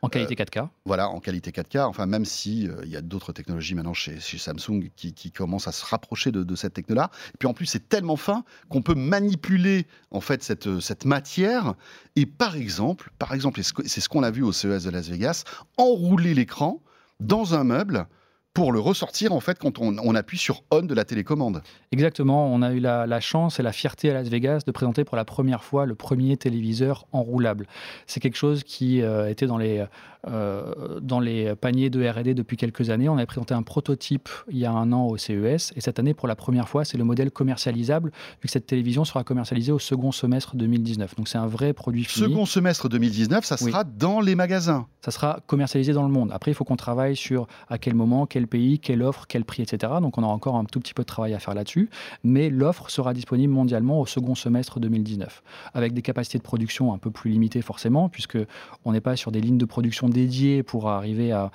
En 0.00 0.08
qualité 0.08 0.36
4K. 0.36 0.68
Voilà, 0.84 1.08
en 1.08 1.18
qualité 1.18 1.50
4K. 1.50 1.84
Enfin, 1.84 2.06
même 2.06 2.24
si 2.24 2.68
il 2.84 2.88
y 2.88 2.96
a 2.96 3.02
d'autres 3.02 3.32
technologies 3.32 3.74
maintenant 3.74 3.94
chez, 3.94 4.20
Samsung 4.20 4.90
qui, 4.94 5.32
commencent 5.32 5.66
à 5.66 5.72
se 5.72 5.84
rapprocher 5.84 6.30
de, 6.30 6.54
cette 6.54 6.74
techno-là. 6.74 7.10
Et 7.34 7.36
puis 7.38 7.48
en 7.48 7.54
plus, 7.54 7.66
c'est 7.66 7.88
tellement 7.88 8.16
fin 8.16 8.44
qu'on 8.68 8.82
peut 8.82 8.94
manipuler 8.94 9.86
en 10.12 10.20
fait 10.20 10.44
cette, 10.44 10.80
cette 10.80 11.04
matière. 11.04 11.74
Et 12.14 12.26
par 12.26 12.54
exemple, 12.54 13.10
par 13.18 13.34
exemple, 13.34 13.60
c'est 13.62 14.00
ce 14.00 14.08
qu'on 14.08 14.22
a 14.22 14.30
vu 14.30 14.42
au 14.42 14.52
CES 14.52 14.84
de 14.84 14.90
Las 14.90 15.08
Vegas, 15.08 15.42
enrouler 15.76 16.34
l'écran 16.34 16.80
dans 17.18 17.54
un 17.54 17.64
meuble 17.64 18.06
pour 18.54 18.72
le 18.72 18.80
ressortir 18.80 19.32
en 19.32 19.40
fait 19.40 19.58
quand 19.58 19.78
on, 19.78 20.14
appuie 20.16 20.36
sur 20.36 20.64
on 20.72 20.82
de 20.82 20.94
la 20.94 21.04
télécommande. 21.04 21.62
Exactement, 21.92 22.52
on 22.52 22.60
a 22.62 22.72
eu 22.72 22.80
la, 22.80 23.20
chance 23.20 23.60
et 23.60 23.62
la 23.62 23.72
fierté 23.72 24.10
à 24.10 24.14
Las 24.14 24.28
Vegas 24.28 24.62
de 24.66 24.72
présenter 24.72 25.04
pour 25.04 25.16
la 25.16 25.24
première 25.24 25.62
fois 25.62 25.86
le 25.86 25.94
premier 25.94 26.36
téléviseur 26.36 27.06
enroulable. 27.12 27.66
C'est 28.06 28.20
quelque 28.20 28.36
chose 28.36 28.64
qui 28.64 29.00
euh, 29.02 29.28
était 29.28 29.46
dans 29.46 29.58
les, 29.58 29.84
euh, 30.26 30.98
dans 31.00 31.20
les 31.20 31.54
paniers 31.54 31.90
de 31.90 32.04
R&D 32.04 32.34
depuis 32.34 32.56
quelques 32.56 32.90
années. 32.90 33.08
On 33.08 33.16
avait 33.16 33.26
présenté 33.26 33.54
un 33.54 33.62
prototype 33.62 34.28
il 34.50 34.58
y 34.58 34.64
a 34.64 34.72
un 34.72 34.90
an 34.92 35.06
au 35.06 35.16
CES 35.16 35.72
et 35.76 35.80
cette 35.80 36.00
année 36.00 36.14
pour 36.14 36.26
la 36.26 36.34
première 36.34 36.68
fois 36.68 36.84
c'est 36.84 36.98
le 36.98 37.04
modèle 37.04 37.30
commercialisable 37.30 38.10
vu 38.10 38.46
que 38.46 38.50
cette 38.50 38.66
télévision 38.66 39.04
sera 39.04 39.22
commercialisée 39.22 39.70
au 39.70 39.78
second 39.78 40.10
semestre 40.10 40.56
2019. 40.56 41.14
Donc 41.14 41.28
c'est 41.28 41.38
un 41.38 41.46
vrai 41.46 41.72
produit 41.72 42.04
fini. 42.04 42.28
Second 42.28 42.46
semestre 42.46 42.88
2019, 42.88 43.44
ça 43.44 43.56
sera 43.56 43.84
dans 43.84 44.20
les 44.20 44.34
magasins. 44.34 44.86
Ça 45.00 45.12
sera 45.12 45.38
commercialisé 45.46 45.92
dans 45.92 46.02
le 46.02 46.12
monde. 46.12 46.30
Après 46.32 46.50
il 46.50 46.54
faut 46.54 46.64
qu'on 46.64 46.76
travaille 46.76 47.14
sur 47.14 47.46
à 47.68 47.78
quel 47.78 47.94
moment, 47.94 48.26
quel 48.26 48.47
pays, 48.48 48.80
quelle 48.80 49.02
offre, 49.02 49.26
quel 49.28 49.44
prix, 49.44 49.62
etc. 49.62 49.92
Donc 50.00 50.18
on 50.18 50.24
a 50.24 50.26
encore 50.26 50.56
un 50.56 50.64
tout 50.64 50.80
petit 50.80 50.94
peu 50.94 51.02
de 51.02 51.06
travail 51.06 51.34
à 51.34 51.38
faire 51.38 51.54
là-dessus. 51.54 51.88
Mais 52.24 52.50
l'offre 52.50 52.90
sera 52.90 53.14
disponible 53.14 53.52
mondialement 53.52 54.00
au 54.00 54.06
second 54.06 54.34
semestre 54.34 54.80
2019, 54.80 55.42
avec 55.74 55.92
des 55.92 56.02
capacités 56.02 56.38
de 56.38 56.42
production 56.42 56.92
un 56.92 56.98
peu 56.98 57.10
plus 57.10 57.30
limitées 57.30 57.62
forcément, 57.62 58.08
puisque 58.08 58.38
on 58.84 58.92
n'est 58.92 59.00
pas 59.00 59.16
sur 59.16 59.30
des 59.30 59.40
lignes 59.40 59.58
de 59.58 59.64
production 59.64 60.08
dédiées 60.08 60.62
pour 60.62 60.88
arriver 60.88 61.32
à, 61.32 61.50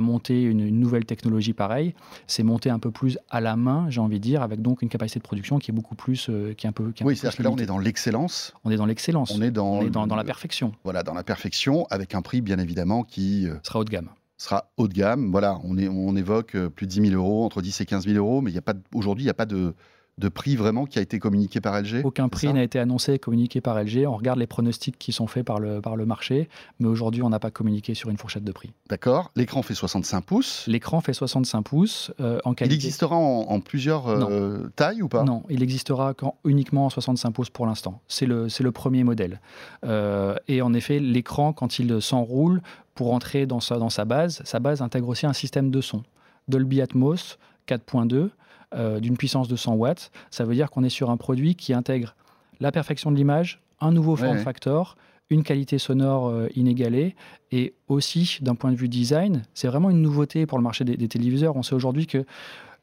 monter 0.00 0.42
une, 0.42 0.68
nouvelle 0.68 1.04
technologie 1.04 1.52
pareille. 1.52 1.94
C'est 2.26 2.42
monter 2.42 2.70
un 2.70 2.78
peu 2.78 2.90
plus 2.90 3.18
à 3.30 3.40
la 3.40 3.56
main, 3.56 3.86
j'ai 3.88 4.00
envie 4.00 4.18
de 4.18 4.22
dire, 4.22 4.42
avec 4.42 4.62
donc 4.62 4.82
une 4.82 4.88
capacité 4.88 5.18
de 5.18 5.24
production 5.24 5.58
qui 5.58 5.70
est 5.70 5.74
beaucoup 5.74 5.94
plus, 5.94 6.28
euh, 6.28 6.54
qui 6.54 6.66
est 6.66 6.68
un 6.68 6.72
peu. 6.72 6.92
Qui 6.92 7.04
oui, 7.04 7.16
c'est-à-dire 7.16 7.38
que 7.38 7.42
là 7.42 7.50
on 7.50 7.56
est 7.56 7.66
dans 7.66 7.78
l'excellence. 7.78 8.54
On 8.64 8.70
est 8.70 8.76
dans 8.76 8.86
l'excellence. 8.86 9.32
On 9.36 9.42
est 9.42 9.50
dans, 9.50 9.84
dans, 9.84 10.06
dans 10.06 10.16
la 10.16 10.24
perfection. 10.24 10.72
Voilà, 10.84 11.02
dans 11.02 11.14
la 11.14 11.24
perfection, 11.24 11.86
avec 11.90 12.14
un 12.14 12.22
prix 12.22 12.40
bien 12.40 12.58
évidemment 12.58 13.02
qui 13.02 13.48
euh, 13.48 13.56
sera 13.62 13.80
haut 13.80 13.84
de 13.84 13.90
gamme 13.90 14.08
sera 14.38 14.70
haut 14.76 14.88
de 14.88 14.94
gamme. 14.94 15.30
Voilà, 15.30 15.58
on, 15.64 15.76
on 15.78 16.16
évoque 16.16 16.54
euh, 16.56 16.68
plus 16.68 16.86
de 16.86 16.92
10 16.92 17.10
000 17.10 17.14
euros, 17.14 17.44
entre 17.44 17.62
10 17.62 17.80
et 17.80 17.86
15 17.86 18.06
000 18.06 18.16
euros, 18.16 18.40
mais 18.40 18.52
aujourd'hui, 18.94 19.24
il 19.24 19.26
n'y 19.26 19.30
a 19.30 19.34
pas 19.34 19.46
de, 19.46 19.74
de 20.18 20.30
prix 20.30 20.56
vraiment 20.56 20.86
qui 20.86 20.98
a 20.98 21.02
été 21.02 21.18
communiqué 21.18 21.60
par 21.60 21.78
LG 21.78 22.00
Aucun 22.04 22.30
prix 22.30 22.50
n'a 22.50 22.62
été 22.62 22.78
annoncé 22.78 23.12
et 23.12 23.18
communiqué 23.18 23.60
par 23.60 23.78
LG. 23.82 24.06
On 24.06 24.16
regarde 24.16 24.38
les 24.38 24.46
pronostics 24.46 24.98
qui 24.98 25.12
sont 25.12 25.26
faits 25.26 25.44
par 25.44 25.60
le, 25.60 25.82
par 25.82 25.94
le 25.94 26.06
marché, 26.06 26.48
mais 26.80 26.88
aujourd'hui, 26.88 27.22
on 27.22 27.28
n'a 27.28 27.38
pas 27.38 27.50
communiqué 27.50 27.92
sur 27.92 28.08
une 28.08 28.16
fourchette 28.16 28.44
de 28.44 28.52
prix. 28.52 28.72
D'accord. 28.88 29.30
L'écran 29.36 29.60
fait 29.60 29.74
65 29.74 30.22
pouces. 30.22 30.64
L'écran 30.68 31.02
fait 31.02 31.12
65 31.12 31.62
pouces 31.62 32.12
euh, 32.20 32.38
en 32.44 32.54
qualité. 32.54 32.74
Il 32.74 32.78
existera 32.78 33.14
en, 33.14 33.60
plusieurs 33.60 34.08
euh, 34.08 34.72
tailles 34.74 35.02
ou 35.02 35.08
pas? 35.08 35.24
Non, 35.24 35.42
il 35.50 35.62
existera 35.62 36.14
uniquement 36.44 36.86
en 36.86 36.90
65 36.90 37.32
pouces 37.32 37.50
pour 37.50 37.66
l'instant. 37.66 38.00
C'est 38.08 38.26
le, 38.26 38.46
le 38.58 38.72
premier 38.72 39.04
modèle. 39.04 39.40
Euh, 39.84 40.34
et 40.48 40.62
en 40.62 40.72
effet, 40.72 40.98
l'écran, 40.98 41.52
quand 41.52 41.78
il 41.78 42.00
s'enroule, 42.00 42.62
pour 42.94 43.12
entrer 43.12 43.44
dans 43.44 43.60
sa, 43.60 43.76
dans 43.76 43.90
sa 43.90 44.06
base, 44.06 44.40
sa 44.44 44.60
base 44.60 44.80
intègre 44.80 45.08
aussi 45.08 45.26
un 45.26 45.34
système 45.34 45.70
de 45.70 45.82
son. 45.82 46.02
Dolby 46.48 46.80
Atmos 46.80 47.36
4.2 47.68 48.30
euh, 48.74 49.00
d'une 49.00 49.16
puissance 49.16 49.48
de 49.48 49.56
100 49.56 49.74
watts. 49.74 50.10
Ça 50.30 50.44
veut 50.44 50.54
dire 50.54 50.70
qu'on 50.70 50.84
est 50.84 50.90
sur 50.90 51.10
un 51.10 51.16
produit 51.16 51.54
qui 51.54 51.72
intègre 51.72 52.16
la 52.60 52.72
perfection 52.72 53.10
de 53.10 53.16
l'image, 53.16 53.60
un 53.80 53.92
nouveau 53.92 54.16
form 54.16 54.38
factor, 54.38 54.96
une 55.30 55.42
qualité 55.42 55.78
sonore 55.78 56.28
euh, 56.28 56.48
inégalée 56.54 57.14
et 57.52 57.74
aussi 57.88 58.38
d'un 58.40 58.54
point 58.54 58.70
de 58.70 58.76
vue 58.76 58.88
design, 58.88 59.42
c'est 59.54 59.68
vraiment 59.68 59.90
une 59.90 60.00
nouveauté 60.00 60.46
pour 60.46 60.58
le 60.58 60.64
marché 60.64 60.84
des, 60.84 61.08
téléviseurs. 61.08 61.56
On 61.56 61.62
sait 61.62 61.74
aujourd'hui 61.74 62.06
que 62.06 62.24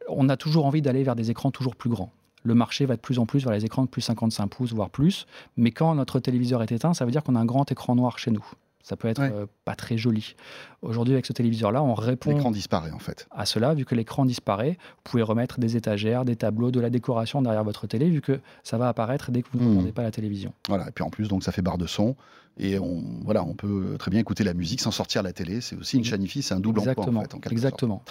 on 0.10 0.28
a 0.30 0.36
toujours 0.36 0.66
envie 0.66 0.82
d'aller 0.82 1.04
vers 1.04 1.16
des 1.16 1.32
écrans 1.32 1.52
toujours 1.52 1.76
plus 1.76 1.90
grands. 1.90 2.12
Le 2.44 2.56
marché 2.56 2.86
va 2.86 2.96
de 2.96 3.02
plus 3.02 3.20
en 3.20 3.26
plus 3.26 3.44
vers 3.44 3.54
les 3.54 3.64
écrans 3.64 3.84
de 3.84 3.88
plus 3.88 4.02
55 4.02 4.48
pouces, 4.48 4.74
voire 4.74 4.90
plus. 4.90 5.26
Mais 5.56 5.72
quand 5.72 5.96
notre 5.96 6.20
téléviseur 6.20 6.62
est 6.62 6.74
éteint, 6.74 6.94
ça 6.94 7.06
veut 7.06 7.12
dire 7.12 7.24
qu'on 7.24 7.36
a 7.36 7.40
un 7.40 7.46
grand 7.46 7.72
écran 7.72 7.96
noir 7.96 8.20
chez 8.20 8.32
nous. 8.32 8.46
Ça 8.84 8.98
peut 8.98 9.08
être 9.08 9.22
euh, 9.22 9.46
pas 9.64 9.76
très 9.76 9.98
joli. 9.98 10.36
Aujourd'hui, 10.82 11.14
avec 11.14 11.26
ce 11.26 11.32
téléviseur-là, 11.32 11.82
on 11.82 11.94
répond. 11.94 12.32
L'écran 12.32 12.52
disparaît 12.52 12.92
en 12.92 13.00
fait. 13.00 13.28
À 13.32 13.46
cela, 13.46 13.74
vu 13.74 13.86
que 13.86 13.96
l'écran 13.96 14.26
disparaît, 14.26 14.78
vous 14.78 15.02
pouvez 15.06 15.24
remettre 15.24 15.60
des 15.60 15.78
étagères, 15.78 16.26
des 16.26 16.36
tableaux, 16.36 16.70
de 16.70 16.82
la 16.82 16.90
décoration 16.90 17.42
derrière 17.42 17.64
votre 17.64 17.88
télé, 17.88 18.10
vu 18.10 18.20
que 18.20 18.42
ça 18.64 18.78
va 18.78 18.90
apparaître 18.90 19.32
dès 19.32 19.42
que 19.42 19.48
vous 19.54 19.64
n'entendez 19.64 19.92
hmm. 19.92 19.94
pas 19.94 20.04
la 20.04 20.12
télévision. 20.12 20.54
Voilà, 20.68 20.90
et 20.90 20.92
puis 20.92 21.04
en 21.04 21.10
plus, 21.10 21.30
donc 21.30 21.44
ça 21.44 21.54
fait 21.54 21.62
barre 21.62 21.78
de 21.78 21.88
son. 21.88 22.16
Et 22.60 22.78
on, 22.78 23.04
voilà, 23.24 23.44
on 23.44 23.56
peut 23.56 23.96
très 23.98 24.12
bien 24.12 24.20
écouter 24.20 24.44
la 24.44 24.54
musique 24.54 24.82
sans 24.82 24.92
sortir 24.92 25.24
la 25.24 25.34
télé. 25.34 25.62
C'est 25.62 25.76
aussi 25.76 25.98
une 25.98 26.04
chanifie, 26.04 26.42
c'est 26.44 26.54
un 26.54 26.60
double 26.60 26.80
Exactement. 26.82 27.22
emploi 27.22 27.38
en 27.38 27.42
fait. 27.42 27.52
Exactement. 27.52 28.04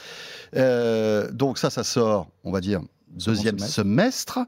Euh, 0.57 1.31
donc 1.31 1.59
ça, 1.59 1.71
ça 1.71 1.85
sort, 1.85 2.29
on 2.43 2.51
va 2.51 2.61
dire, 2.61 2.81
deuxième 3.13 3.59
semestre. 3.59 4.41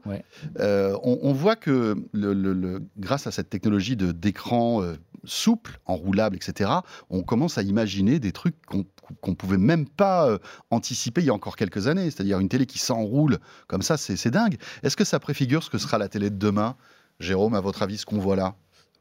Euh, 0.59 0.97
on, 1.03 1.33
voit 1.33 1.55
que 1.55 1.95
le, 2.13 2.81
grâce 2.97 3.27
à 3.27 3.31
cette 3.31 3.49
technologie 3.49 3.95
de 3.95 4.11
d'écran 4.11 4.81
euh, 4.81 4.95
souple, 5.23 5.79
enroulable, 5.85 6.35
etc., 6.35 6.71
on 7.09 7.23
commence 7.23 7.57
à 7.57 7.63
imaginer 7.63 8.19
des 8.19 8.31
trucs 8.31 8.55
qu'on 8.65 8.85
ne 9.27 9.35
pouvait 9.35 9.57
même 9.57 9.87
pas 9.87 10.27
euh, 10.27 10.37
anticiper 10.71 11.21
il 11.21 11.27
y 11.27 11.29
a 11.29 11.33
encore 11.33 11.55
quelques 11.55 11.87
années. 11.87 12.05
C'est-à-dire 12.05 12.39
une 12.39 12.49
télé 12.49 12.65
qui 12.65 12.79
s'enroule 12.79 13.39
comme 13.67 13.81
ça, 13.81 13.97
c'est 13.97 14.31
dingue. 14.31 14.57
Est-ce 14.83 14.97
que 14.97 15.05
ça 15.05 15.19
préfigure 15.19 15.63
ce 15.63 15.69
que 15.69 15.77
sera 15.77 15.97
la 15.97 16.09
télé 16.09 16.29
de 16.29 16.37
demain 16.37 16.75
Jérôme, 17.19 17.53
à 17.53 17.61
votre 17.61 17.81
avis, 17.81 17.97
ce 17.97 18.05
qu'on 18.05 18.19
voit 18.19 18.35
là? 18.35 18.55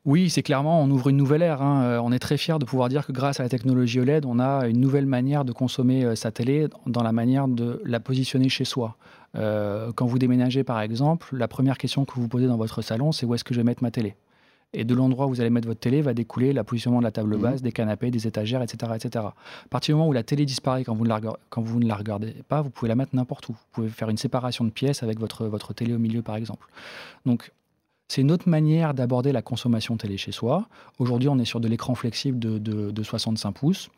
Oui, 0.04 0.28
c'est 0.28 0.42
clairement, 0.42 0.82
on 0.82 0.90
ouvre 0.90 1.08
une 1.08 1.16
nouvelle 1.16 1.40
ère. 1.40 1.62
Hein. 1.62 1.98
On 2.04 2.12
est 2.12 2.18
très 2.18 2.36
fiers 2.36 2.58
de 2.60 2.66
pouvoir 2.66 2.90
dire 2.90 3.06
que 3.06 3.12
grâce 3.12 3.40
à 3.40 3.42
la 3.42 3.48
technologie 3.48 4.00
OLED, 4.00 4.26
on 4.26 4.38
a 4.38 4.68
une 4.68 4.78
nouvelle 4.78 5.06
manière 5.06 5.46
de 5.46 5.52
consommer 5.52 6.14
sa 6.14 6.30
télé 6.30 6.68
dans 6.86 7.02
la 7.02 7.12
manière 7.12 7.48
de 7.48 7.80
la 7.86 8.00
positionner 8.00 8.50
chez 8.50 8.66
soi. 8.66 8.98
Euh, 9.36 9.92
quand 9.94 10.06
vous 10.06 10.18
déménagez, 10.18 10.64
par 10.64 10.80
exemple, 10.80 11.36
la 11.36 11.48
première 11.48 11.78
question 11.78 12.04
que 12.04 12.14
vous 12.14 12.22
vous 12.22 12.28
posez 12.28 12.46
dans 12.46 12.56
votre 12.56 12.82
salon, 12.82 13.12
c'est 13.12 13.26
où 13.26 13.34
est-ce 13.34 13.44
que 13.44 13.54
je 13.54 13.60
vais 13.60 13.64
mettre 13.64 13.82
ma 13.82 13.90
télé? 13.90 14.14
Et 14.72 14.84
de 14.84 14.94
l'endroit 14.94 15.26
où 15.26 15.28
vous 15.30 15.40
allez 15.40 15.50
mettre 15.50 15.68
votre 15.68 15.80
télé 15.80 16.02
va 16.02 16.14
découler 16.14 16.52
la 16.52 16.64
positionnement 16.64 16.98
de 16.98 17.04
la 17.04 17.12
table 17.12 17.36
mmh. 17.36 17.40
basse, 17.40 17.62
des 17.62 17.70
canapés, 17.70 18.10
des 18.10 18.26
étagères, 18.26 18.62
etc., 18.62 18.92
etc. 18.96 19.24
À 19.26 19.68
partir 19.70 19.94
du 19.94 19.98
moment 19.98 20.08
où 20.08 20.12
la 20.12 20.24
télé 20.24 20.44
disparaît 20.44 20.82
quand 20.82 20.94
vous, 20.94 21.04
ne 21.04 21.08
la, 21.08 21.20
quand 21.48 21.62
vous 21.62 21.78
ne 21.78 21.86
la 21.86 21.94
regardez 21.94 22.34
pas, 22.48 22.60
vous 22.60 22.70
pouvez 22.70 22.88
la 22.88 22.96
mettre 22.96 23.14
n'importe 23.14 23.48
où. 23.48 23.52
Vous 23.52 23.68
pouvez 23.70 23.88
faire 23.88 24.10
une 24.10 24.16
séparation 24.16 24.64
de 24.64 24.70
pièces 24.70 25.04
avec 25.04 25.20
votre, 25.20 25.46
votre 25.46 25.74
télé 25.74 25.94
au 25.94 25.98
milieu, 25.98 26.22
par 26.22 26.34
exemple. 26.34 26.66
Donc, 27.24 27.52
c'est 28.08 28.20
une 28.20 28.30
autre 28.30 28.48
manière 28.48 28.94
d'aborder 28.94 29.32
la 29.32 29.42
consommation 29.42 29.96
télé 29.96 30.16
chez 30.16 30.32
soi. 30.32 30.68
Aujourd'hui, 30.98 31.28
on 31.28 31.38
est 31.38 31.44
sur 31.44 31.60
de 31.60 31.68
l'écran 31.68 31.94
flexible 31.94 32.38
de, 32.38 33.02
65 33.02 33.52
pouces. 33.52 33.90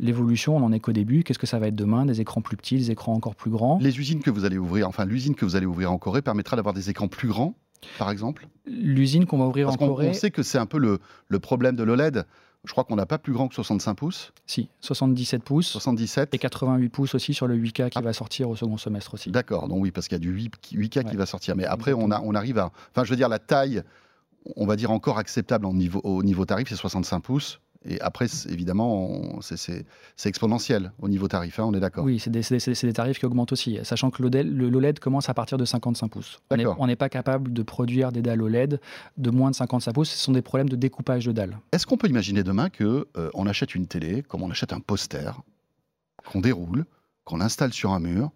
L'évolution, 0.00 0.56
on 0.56 0.60
n'en 0.60 0.72
est 0.72 0.80
qu'au 0.80 0.92
début. 0.92 1.22
Qu'est-ce 1.22 1.38
que 1.38 1.46
ça 1.46 1.58
va 1.58 1.68
être 1.68 1.76
demain? 1.76 2.06
Des 2.06 2.20
écrans 2.20 2.40
plus 2.40 2.56
petits, 2.56 2.78
des 2.78 2.90
écrans 2.90 3.12
encore 3.12 3.34
plus 3.34 3.50
grands? 3.50 3.78
Les 3.80 3.98
usines 3.98 4.22
que 4.22 4.30
vous 4.30 4.44
allez 4.44 4.56
ouvrir, 4.56 4.88
enfin 4.88 5.04
l'usine 5.04 5.34
que 5.34 5.44
vous 5.44 5.56
allez 5.56 5.66
ouvrir 5.66 5.92
en 5.92 5.98
Corée 5.98 6.22
permettra 6.22 6.56
d'avoir 6.56 6.74
des 6.74 6.88
écrans 6.88 7.06
plus 7.06 7.28
grands, 7.28 7.54
par 7.98 8.10
exemple? 8.10 8.48
L'usine 8.66 9.26
qu'on 9.26 9.38
va 9.38 9.46
ouvrir 9.46 9.68
en 9.68 9.76
Corée. 9.76 10.08
On 10.08 10.14
sait 10.14 10.30
que 10.30 10.42
c'est 10.42 10.58
un 10.58 10.66
peu 10.66 10.78
le, 10.78 11.00
le 11.28 11.38
problème 11.38 11.76
de 11.76 11.82
l'OLED. 11.82 12.24
Je 12.64 12.72
crois 12.72 12.84
qu'on 12.84 12.96
n'a 12.96 13.06
pas 13.06 13.18
plus 13.18 13.32
grand 13.32 13.48
que 13.48 13.54
65 13.54 13.94
pouces. 13.94 14.32
Si, 14.46 14.68
77 14.80 15.42
pouces. 15.42 15.68
77. 15.68 16.34
Et 16.34 16.38
88 16.38 16.88
pouces 16.90 17.14
aussi 17.14 17.32
sur 17.32 17.46
le 17.46 17.56
8K 17.56 17.88
qui 17.90 17.98
ah. 17.98 18.00
va 18.00 18.12
sortir 18.12 18.50
au 18.50 18.56
second 18.56 18.76
semestre 18.76 19.14
aussi. 19.14 19.30
D'accord, 19.30 19.68
donc 19.68 19.78
oui, 19.80 19.90
parce 19.90 20.08
qu'il 20.08 20.16
y 20.16 20.20
a 20.20 20.20
du 20.20 20.30
8, 20.30 20.88
k 20.88 21.04
qui 21.04 21.16
va 21.16 21.26
sortir. 21.26 21.56
Mais 21.56 21.64
après, 21.64 21.94
on, 21.94 22.10
a, 22.10 22.20
on 22.20 22.34
arrive 22.34 22.58
à. 22.58 22.70
Enfin, 22.90 23.04
je 23.04 23.10
veux 23.10 23.16
dire, 23.16 23.30
la 23.30 23.38
taille, 23.38 23.82
on 24.56 24.66
va 24.66 24.76
dire 24.76 24.90
encore 24.90 25.18
acceptable 25.18 25.66
niveau, 25.68 26.00
au 26.04 26.22
niveau 26.22 26.44
tarif, 26.44 26.68
c'est 26.68 26.76
65 26.76 27.20
pouces. 27.20 27.60
Et 27.86 27.98
après, 28.00 28.26
évidemment, 28.48 29.40
c'est 29.40 29.84
exponentiel 30.26 30.92
au 31.00 31.08
niveau 31.08 31.28
tarif, 31.28 31.58
hein, 31.58 31.64
on 31.64 31.72
est 31.72 31.80
d'accord. 31.80 32.04
Oui, 32.04 32.18
c'est 32.18 32.30
des, 32.30 32.92
tarifs 32.92 33.18
qui 33.18 33.24
augmentent 33.24 33.52
aussi, 33.52 33.78
sachant 33.84 34.10
que 34.10 34.22
l'OLED 34.22 34.98
commence 34.98 35.30
à 35.30 35.34
partir 35.34 35.56
de 35.56 35.64
55 35.64 36.08
pouces. 36.08 36.40
On 36.50 36.86
n'est 36.86 36.96
pas 36.96 37.08
capable 37.08 37.52
de 37.52 37.62
produire 37.62 38.12
des 38.12 38.20
dalles 38.20 38.42
OLED 38.42 38.80
de 39.16 39.30
moins 39.30 39.50
de 39.50 39.56
55 39.56 39.92
pouces, 39.92 40.10
ce 40.10 40.18
sont 40.18 40.32
des 40.32 40.42
problèmes 40.42 40.68
de 40.68 40.76
découpage 40.76 41.24
de 41.24 41.32
dalles. 41.32 41.58
Est-ce 41.72 41.86
qu'on 41.86 41.96
peut 41.96 42.08
imaginer 42.08 42.42
demain 42.42 42.68
qu'on 42.68 43.04
euh, 43.16 43.30
on 43.32 43.46
achète 43.46 43.74
une 43.74 43.86
télé, 43.86 44.22
comme 44.22 44.42
on 44.42 44.50
achète 44.50 44.74
un 44.74 44.80
poster, 44.80 45.40
qu'on 46.26 46.40
déroule, 46.40 46.84
qu'on 47.24 47.40
installe 47.40 47.72
sur 47.72 47.92
un 47.92 48.00
mur, 48.00 48.30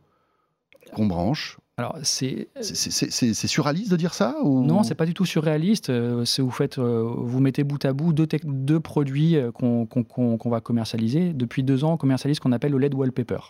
qu'on 0.95 1.07
branche, 1.07 1.59
alors 1.77 1.99
c'est 2.05 2.47
c'est 2.61 3.49
surréaliste 3.49 3.91
de 3.91 3.97
dire 3.97 4.15
ça 4.15 4.37
ou... 4.45 4.65
Non, 4.65 4.85
c'est 4.85 4.95
pas 4.95 5.07
du 5.07 5.15
tout 5.15 5.25
surréaliste. 5.25 5.91
Euh, 5.91 6.25
vous 6.39 6.51
faites, 6.53 6.79
euh, 6.79 7.03
vous 7.17 7.41
mettez 7.41 7.65
bout 7.65 7.85
à 7.85 7.93
bout 7.93 8.13
deux, 8.13 8.29
deux 8.45 8.79
produits 8.79 9.37
euh, 9.37 9.51
qu'on 9.51 10.51
va 10.51 10.61
commercialiser. 10.61 11.33
Depuis 11.33 11.65
deux 11.65 11.83
ans, 11.83 11.95
on 11.95 11.97
commercialise 11.97 12.37
ce 12.37 12.41
qu'on 12.41 12.53
appelle 12.53 12.77
OLED 12.77 12.95
Wallpaper, 12.95 13.41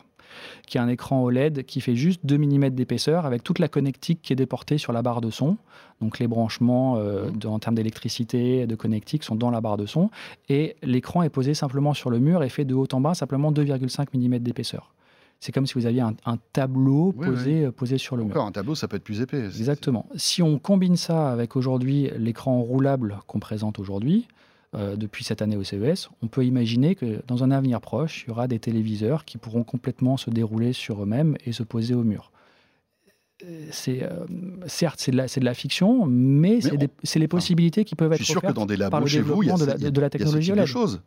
qui 0.67 0.79
est 0.79 0.81
un 0.81 0.89
écran 0.89 1.23
OLED 1.23 1.67
qui 1.67 1.83
fait 1.83 1.97
juste 1.97 2.25
2 2.25 2.39
mm 2.39 2.71
d'épaisseur 2.71 3.27
avec 3.27 3.45
toute 3.45 3.59
la 3.59 3.69
connectique 3.69 4.23
qui 4.23 4.33
est 4.33 4.37
déportée 4.37 4.79
sur 4.79 4.95
la 4.95 5.03
barre 5.03 5.21
de 5.21 5.29
son. 5.29 5.59
Donc 6.01 6.19
les 6.19 6.27
branchements 6.27 6.99
en 7.45 7.59
termes 7.59 7.75
d'électricité, 7.75 8.67
de 8.67 8.75
connectique 8.75 9.23
sont 9.23 9.37
dans 9.37 9.51
la 9.51 9.61
barre 9.61 9.77
de 9.77 9.85
son. 9.85 10.09
Et 10.49 10.77
l'écran 10.83 11.23
est 11.23 11.29
posé 11.29 11.53
simplement 11.53 11.93
sur 11.93 12.09
le 12.09 12.21
mur 12.21 12.43
et 12.43 12.49
fait 12.49 12.65
de 12.65 12.75
haut 12.75 12.89
en 12.91 13.03
bas 13.03 13.13
simplement 13.13 13.53
2,5 13.53 14.07
mm 14.15 14.39
d'épaisseur. 14.39 14.95
C'est 15.41 15.53
comme 15.53 15.67
si 15.67 15.75
vous 15.75 15.87
aviez 15.87 16.01
un, 16.01 16.15
tableau 16.53 17.13
posé, 17.13 17.65
euh, 17.65 17.71
posé 17.71 17.99
sur 17.99 18.17
le 18.17 18.25
mur. 18.25 18.33
Encore 18.33 18.47
un 18.47 18.53
tableau, 18.53 18.75
ça 18.75 18.89
peut 18.89 18.97
être 18.97 19.05
plus 19.05 19.21
épais. 19.21 19.45
Exactement. 19.45 20.07
Si 20.17 20.43
on 20.43 20.59
combine 20.59 20.97
ça 20.97 21.31
avec 21.31 21.57
aujourd'hui 21.57 22.11
l'écran 22.17 22.63
roulable 22.63 23.19
qu'on 23.27 23.41
présente 23.41 23.79
aujourd'hui, 23.79 24.27
euh, 24.75 24.97
depuis 24.97 25.23
cette 25.23 25.43
année 25.43 25.57
au 25.57 25.63
CES, 25.63 26.09
on 26.23 26.29
peut 26.29 26.45
imaginer 26.45 26.95
que 26.95 27.23
dans 27.27 27.45
un 27.45 27.51
avenir 27.51 27.81
proche, 27.81 28.25
il 28.25 28.29
y 28.29 28.31
aura 28.33 28.49
des 28.49 28.59
téléviseurs 28.59 29.25
qui 29.25 29.37
pourront 29.37 29.65
complètement 29.65 30.17
se 30.17 30.31
dérouler 30.31 30.73
sur 30.73 31.03
eux-mêmes 31.03 31.37
et 31.45 31.53
se 31.53 31.63
poser 31.63 31.95
au 31.95 32.03
mur. 32.03 32.33
C'est 33.71 34.09
certes 34.67 35.01
c'est 35.01 35.11
de, 35.11 35.19
la, 35.19 35.27
de 35.27 35.45
la 35.45 35.53
fiction, 35.53 36.07
mais, 36.07 36.61
c'est 37.03 37.19
les 37.19 37.29
possibilités 37.29 37.85
qui 37.85 37.95
peuvent 37.95 38.13
être 38.13 38.21
Je 38.21 38.25
suis 38.25 38.33
sûr 38.33 38.41
que 38.41 38.53
dans 38.53 38.65
des 38.65 38.79
labos 38.79 39.07
chez 39.07 39.21
vous, 39.21 39.43
il 39.43 39.49
y 39.49 39.53
a, 39.53 39.57
de 39.57 39.65
la, 39.67 39.77
de 39.77 40.01
la 40.01 40.09
technologie 40.09 40.53
y 40.53 40.59
a, 40.59 40.65
choses. 40.65 41.03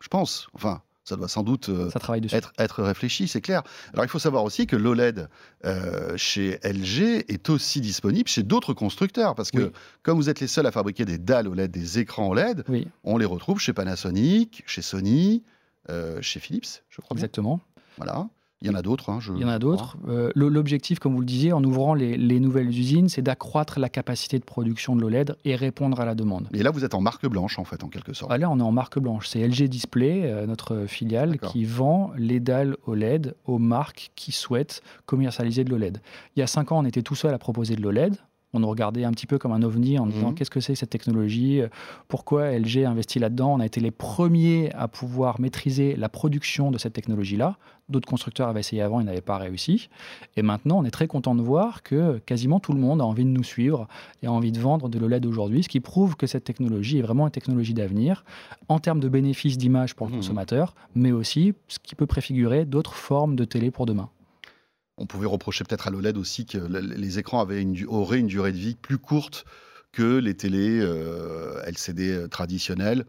Je 0.00 0.08
pense. 0.08 0.48
Enfin, 0.54 0.80
ça 1.08 1.16
doit 1.16 1.28
sans 1.28 1.42
doute 1.42 1.70
euh, 1.70 1.90
être, 2.32 2.52
être, 2.58 2.82
réfléchi, 2.82 3.28
c'est 3.28 3.40
clair. 3.40 3.62
Alors 3.92 4.04
il 4.04 4.08
faut 4.08 4.18
savoir 4.18 4.44
aussi 4.44 4.66
que 4.66 4.76
l'OLED 4.76 5.28
euh, 5.64 6.16
chez 6.16 6.58
LG 6.62 7.24
est 7.28 7.48
aussi 7.48 7.80
disponible 7.80 8.28
chez 8.28 8.42
d'autres 8.42 8.74
constructeurs, 8.74 9.34
parce 9.34 9.50
que 9.50 9.72
comme 10.02 10.16
vous 10.16 10.28
êtes 10.28 10.40
les 10.40 10.46
seuls 10.46 10.66
à 10.66 10.70
fabriquer 10.70 11.04
des 11.04 11.18
dalles 11.18 11.48
OLED, 11.48 11.70
des 11.70 11.98
écrans 11.98 12.28
OLED, 12.28 12.64
on 13.04 13.16
les 13.16 13.24
retrouve 13.24 13.60
chez 13.60 13.72
Panasonic, 13.72 14.62
chez 14.66 14.82
Sony, 14.82 15.42
euh, 15.90 16.20
chez 16.20 16.40
Philips, 16.40 16.84
je 16.90 17.00
crois. 17.00 17.16
Exactement. 17.16 17.60
Voilà. 17.96 18.28
Il 18.60 18.66
y 18.66 18.70
en 18.70 18.74
a 18.74 18.82
d'autres. 18.82 19.10
Hein, 19.10 19.20
Il 19.36 19.40
y 19.40 19.44
en 19.44 19.48
a 19.48 19.60
d'autres. 19.60 19.96
Euh, 20.08 20.32
l'objectif, 20.34 20.98
comme 20.98 21.14
vous 21.14 21.20
le 21.20 21.26
disiez, 21.26 21.52
en 21.52 21.62
ouvrant 21.62 21.94
les, 21.94 22.40
nouvelles 22.40 22.68
usines, 22.68 23.08
c'est 23.08 23.22
d'accroître 23.22 23.78
la 23.78 23.88
capacité 23.88 24.38
de 24.38 24.44
production 24.44 24.96
de 24.96 25.00
l'OLED 25.00 25.36
et 25.44 25.54
répondre 25.54 26.00
à 26.00 26.04
la 26.04 26.14
demande. 26.16 26.48
Et 26.52 26.62
là, 26.62 26.70
vous 26.70 26.84
êtes 26.84 26.94
en 26.94 27.00
marque 27.00 27.26
blanche, 27.28 27.58
en 27.58 27.64
fait, 27.64 27.84
en 27.84 27.88
quelque 27.88 28.12
sorte. 28.12 28.32
Ah, 28.32 28.38
là, 28.38 28.50
on 28.50 28.58
est 28.58 28.62
en 28.62 28.72
marque 28.72 28.98
blanche. 28.98 29.28
C'est 29.28 29.46
LG 29.46 29.68
Display, 29.68 30.22
euh, 30.24 30.46
notre 30.46 30.86
filiale, 30.86 31.38
qui 31.38 31.64
vend 31.64 32.12
les 32.16 32.40
dalles 32.40 32.76
OLED 32.86 33.36
aux 33.46 33.58
marques 33.58 34.10
qui 34.16 34.32
souhaitent 34.32 34.82
commercialiser 35.06 35.62
de 35.62 35.70
l'OLED. 35.70 36.00
Il 36.34 36.40
y 36.40 36.42
a 36.42 36.48
cinq 36.48 36.72
ans, 36.72 36.78
on 36.78 36.84
était 36.84 37.02
tout 37.02 37.14
seul 37.14 37.34
à 37.34 37.38
proposer 37.38 37.76
de 37.76 37.82
l'OLED 37.82 38.16
on 38.54 38.60
nous 38.60 38.68
regardait 38.68 39.04
un 39.04 39.10
petit 39.10 39.26
peu 39.26 39.38
comme 39.38 39.52
un 39.52 39.62
ovni 39.62 39.98
en 39.98 40.06
disant 40.06 40.28
mhm. 40.28 40.34
qu'est-ce 40.34 40.50
que 40.50 40.60
c'est 40.60 40.74
cette 40.74 40.90
technologie, 40.90 41.60
pourquoi 42.08 42.50
LG 42.50 42.84
a 42.84 42.90
investi 42.90 43.18
là-dedans? 43.18 43.54
On 43.54 43.60
a 43.60 43.66
été 43.66 43.80
les 43.80 43.90
premiers 43.90 44.72
à 44.74 44.88
pouvoir 44.88 45.40
maîtriser 45.40 45.96
la 45.96 46.08
production 46.08 46.70
de 46.70 46.78
cette 46.78 46.94
technologie-là. 46.94 47.58
D'autres 47.88 48.08
constructeurs 48.08 48.48
avaient 48.48 48.60
essayé 48.60 48.82
avant, 48.82 49.00
ils 49.00 49.06
n'avaient 49.06 49.20
pas 49.20 49.38
réussi. 49.38 49.88
Et 50.36 50.42
maintenant, 50.42 50.78
on 50.78 50.84
est 50.84 50.90
très 50.90 51.06
content 51.06 51.34
de 51.34 51.42
voir 51.42 51.82
que 51.82 52.18
quasiment 52.26 52.60
tout 52.60 52.72
le 52.72 52.80
monde 52.80 53.00
a 53.00 53.04
envie 53.04 53.24
de 53.24 53.30
nous 53.30 53.44
suivre 53.44 53.86
et 54.22 54.26
a 54.26 54.32
envie 54.32 54.52
de 54.52 54.60
vendre 54.60 54.88
de 54.88 54.98
l'OLED 54.98 55.24
aujourd'hui, 55.26 55.62
ce 55.62 55.68
qui 55.68 55.80
prouve 55.80 56.16
que 56.16 56.26
cette 56.26 56.44
technologie 56.44 56.98
est 56.98 57.02
vraiment 57.02 57.26
une 57.26 57.32
technologie 57.32 57.74
d'avenir 57.74 58.24
en 58.68 58.78
termes 58.78 59.00
de 59.00 59.08
bénéfices 59.08 59.58
d'image 59.58 59.94
pour 59.94 60.06
le 60.06 60.12
mhm. 60.12 60.18
consommateur, 60.18 60.74
mais 60.94 61.12
aussi 61.12 61.54
ce 61.68 61.78
qui 61.78 61.94
peut 61.94 62.06
préfigurer 62.06 62.64
d'autres 62.64 62.94
formes 62.94 63.36
de 63.36 63.44
télé 63.44 63.70
pour 63.70 63.86
demain. 63.86 64.10
On 64.98 65.06
pouvait 65.06 65.26
reprocher 65.26 65.64
peut-être 65.64 65.86
à 65.86 65.90
l'OLED 65.90 66.16
aussi 66.16 66.44
que 66.44 66.58
les 66.58 67.18
écrans 67.18 67.40
avaient 67.40 67.62
une, 67.62 67.76
auraient 67.86 68.18
une 68.18 68.26
durée 68.26 68.52
de 68.52 68.58
vie 68.58 68.74
plus 68.74 68.98
courte 68.98 69.44
que 69.92 70.18
les 70.18 70.34
télés 70.34 70.80
euh, 70.80 71.62
LCD 71.64 72.10
euh, 72.10 72.28
traditionnelles. 72.28 73.04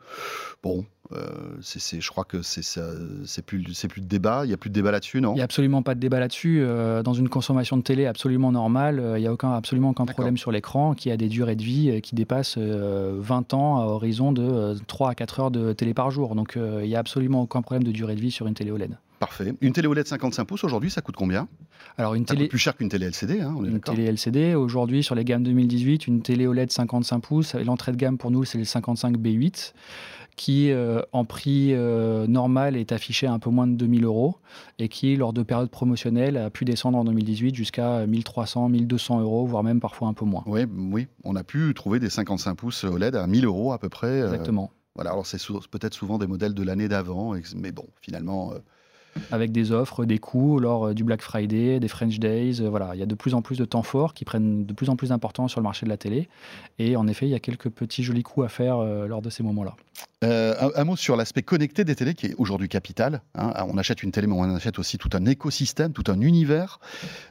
Bon, 0.64 0.86
euh, 1.12 1.28
c'est, 1.62 2.00
je 2.00 2.10
crois 2.10 2.24
que 2.24 2.42
c'est, 2.42 2.64
c'est, 2.64 3.42
plus, 3.42 3.74
c'est 3.74 3.88
plus 3.88 4.02
de 4.02 4.08
débat. 4.08 4.42
Il 4.46 4.48
n'y 4.48 4.54
a 4.54 4.58
plus 4.58 4.70
de 4.70 4.76
débat 4.76 4.92
là-dessus, 4.92 5.22
non? 5.22 5.34
Il 5.34 5.36
n'y 5.36 5.42
a 5.42 5.46
absolument 5.46 5.82
pas 5.82 5.96
de 5.96 6.00
débat 6.00 6.20
là-dessus. 6.20 6.64
dans 7.04 7.14
une 7.14 7.30
consommation 7.30 7.78
de 7.78 7.82
télé 7.82 8.06
absolument 8.06 8.52
normale, 8.52 9.02
il 9.18 9.22
n'y 9.22 9.28
a 9.28 9.34
aucun, 9.34 9.52
absolument 9.54 9.90
aucun 9.90 10.06
problème 10.06 10.38
sur 10.38 10.52
l'écran 10.52 10.94
qui 10.94 11.12
a 11.12 11.18
des 11.18 11.28
durées 11.28 11.56
de 11.56 11.64
vie 11.64 12.02
qui 12.02 12.16
dépassent 12.16 12.58
20 12.58 13.54
ans 13.54 13.80
à 13.80 13.86
horizon 13.86 14.32
de 14.32 14.76
3 14.88 15.10
à 15.10 15.16
4 15.16 15.40
heures 15.40 15.52
de 15.52 15.74
télé 15.74 15.94
par 15.94 16.12
jour. 16.12 16.36
Donc 16.36 16.54
il 16.56 16.88
n'y 16.88 16.96
a 16.96 17.00
absolument 17.00 17.42
aucun 17.42 17.62
problème 17.62 17.84
de 17.84 17.92
durée 17.92 18.16
de 18.16 18.22
vie 18.22 18.32
sur 18.32 18.46
une 18.46 18.54
télé 18.54 18.72
OLED. 18.72 18.98
Parfait. 19.20 19.54
Une 19.62 19.74
télé 19.74 19.88
OLED 19.88 20.08
55 20.08 20.46
pouces 20.46 20.64
aujourd'hui, 20.64 20.90
ça 20.90 21.02
coûte 21.02 21.16
combien? 21.16 21.48
Alors 21.98 22.16
une 22.16 22.26
ça 22.26 22.34
télé 22.34 22.46
coûte 22.46 22.52
plus 22.52 22.60
cher 22.60 22.76
qu'une 22.76 22.90
télé 22.90 23.08
LCD, 23.08 23.42
hein, 23.42 23.56
Une 23.64 23.82
télé 23.82 24.06
LCD 24.06 24.56
aujourd'hui 24.56 25.04
sur 25.04 25.16
les 25.16 25.26
gammes 25.26 25.44
2018, 25.44 26.08
une 26.08 26.22
télé 26.22 26.48
OLED 26.48 26.72
55 26.72 27.20
pouces, 27.20 27.56
l'entrée 27.56 27.92
de 27.92 27.98
gamme 27.98 28.18
pour 28.18 28.32
nous 28.32 28.46
c'est 28.46 28.58
le 28.58 28.64
55 28.64 29.18
B8 29.18 29.74
qui 30.40 30.72
euh, 30.72 31.02
en 31.12 31.26
prix 31.26 31.74
euh, 31.74 32.26
normal 32.26 32.78
est 32.78 32.94
affiché 32.94 33.28
à 33.28 33.34
un 33.34 33.40
peu 33.40 33.50
moins 33.50 33.68
de 33.68 33.74
2000 33.74 34.06
euros 34.06 34.38
et 34.78 34.88
qui 34.88 35.18
lors 35.18 35.34
de 35.34 35.44
périodes 35.44 35.70
promotionnelles 35.70 36.38
a 36.38 36.50
pu 36.50 36.64
descendre 36.64 36.98
en 36.98 37.04
2018 37.04 37.56
jusqu'à 37.56 38.08
1300, 38.08 38.70
1200 38.70 39.20
euros, 39.20 39.46
voire 39.46 39.64
même 39.64 39.82
parfois 39.82 40.08
un 40.08 40.14
peu 40.14 40.24
moins. 40.24 40.44
Oui, 40.46 40.62
oui, 40.74 41.08
on 41.26 41.36
a 41.36 41.44
pu 41.44 41.74
trouver 41.74 42.00
des 42.00 42.10
55 42.10 42.56
pouces 42.56 42.86
OLED 42.86 43.16
à 43.16 43.28
1000 43.28 43.44
euros 43.44 43.74
à 43.74 43.80
peu 43.80 43.90
près. 43.90 44.22
Euh, 44.22 44.28
Exactement. 44.28 44.72
voilà, 44.96 45.12
alors 45.12 45.26
c'est 45.26 45.42
peut-être 45.70 45.94
souvent 45.94 46.18
des 46.18 46.28
modèles 46.28 46.54
de 46.54 46.64
l'année 46.64 46.88
d'avant, 46.88 47.34
mais 47.58 47.74
bon, 47.74 47.88
finalement 48.02 48.54
avec 49.32 49.52
des 49.52 49.72
offres, 49.72 50.06
des 50.06 50.18
coûts 50.18 50.60
lors 50.60 50.88
euh, 50.88 50.94
du 50.94 51.04
Black 51.04 51.22
Friday, 51.22 51.80
des 51.80 51.88
French 51.88 52.20
Days. 52.20 52.62
Euh, 52.62 52.70
voilà, 52.70 52.92
il 52.94 53.00
y 53.00 53.04
a 53.04 53.06
de 53.06 53.16
plus 53.16 53.34
en 53.34 53.42
plus 53.42 53.58
de 53.58 53.66
temps 53.66 53.84
forts 53.84 54.14
qui 54.14 54.26
prennent 54.26 54.66
de 54.66 54.74
plus 54.74 54.90
en 54.90 54.96
plus 54.96 55.10
d'importance 55.10 55.52
sur 55.52 55.60
le 55.60 55.64
marché 55.64 55.86
de 55.86 55.90
la 55.90 55.98
télé. 55.98 56.30
Et 56.78 56.96
en 56.96 57.08
effet, 57.08 57.28
il 57.28 57.32
y 57.32 57.36
a 57.36 57.40
quelques 57.40 57.70
petits 57.70 58.04
jolis 58.04 58.24
coups 58.24 58.46
à 58.46 58.50
faire 58.50 58.78
euh, 58.78 59.08
lors 59.08 59.22
de 59.22 59.30
ces 59.30 59.44
moments-là. 59.44 59.76
Un, 60.22 60.84
mot 60.84 60.98
sur 60.98 61.16
l'aspect 61.16 61.44
connecté 61.44 61.86
des 61.86 61.96
télés 61.96 62.14
qui 62.14 62.28
est 62.28 62.36
aujourd'hui 62.38 62.68
capital. 62.68 63.22
Hein. 63.36 63.54
On 63.70 63.78
achète 63.78 64.04
une 64.04 64.12
télé, 64.12 64.28
mais 64.28 64.34
on 64.34 64.54
achète 64.54 64.78
aussi 64.78 64.98
tout 64.98 65.10
un 65.14 65.26
écosystème, 65.26 65.94
tout 65.94 66.12
un 66.12 66.20
univers. 66.20 66.80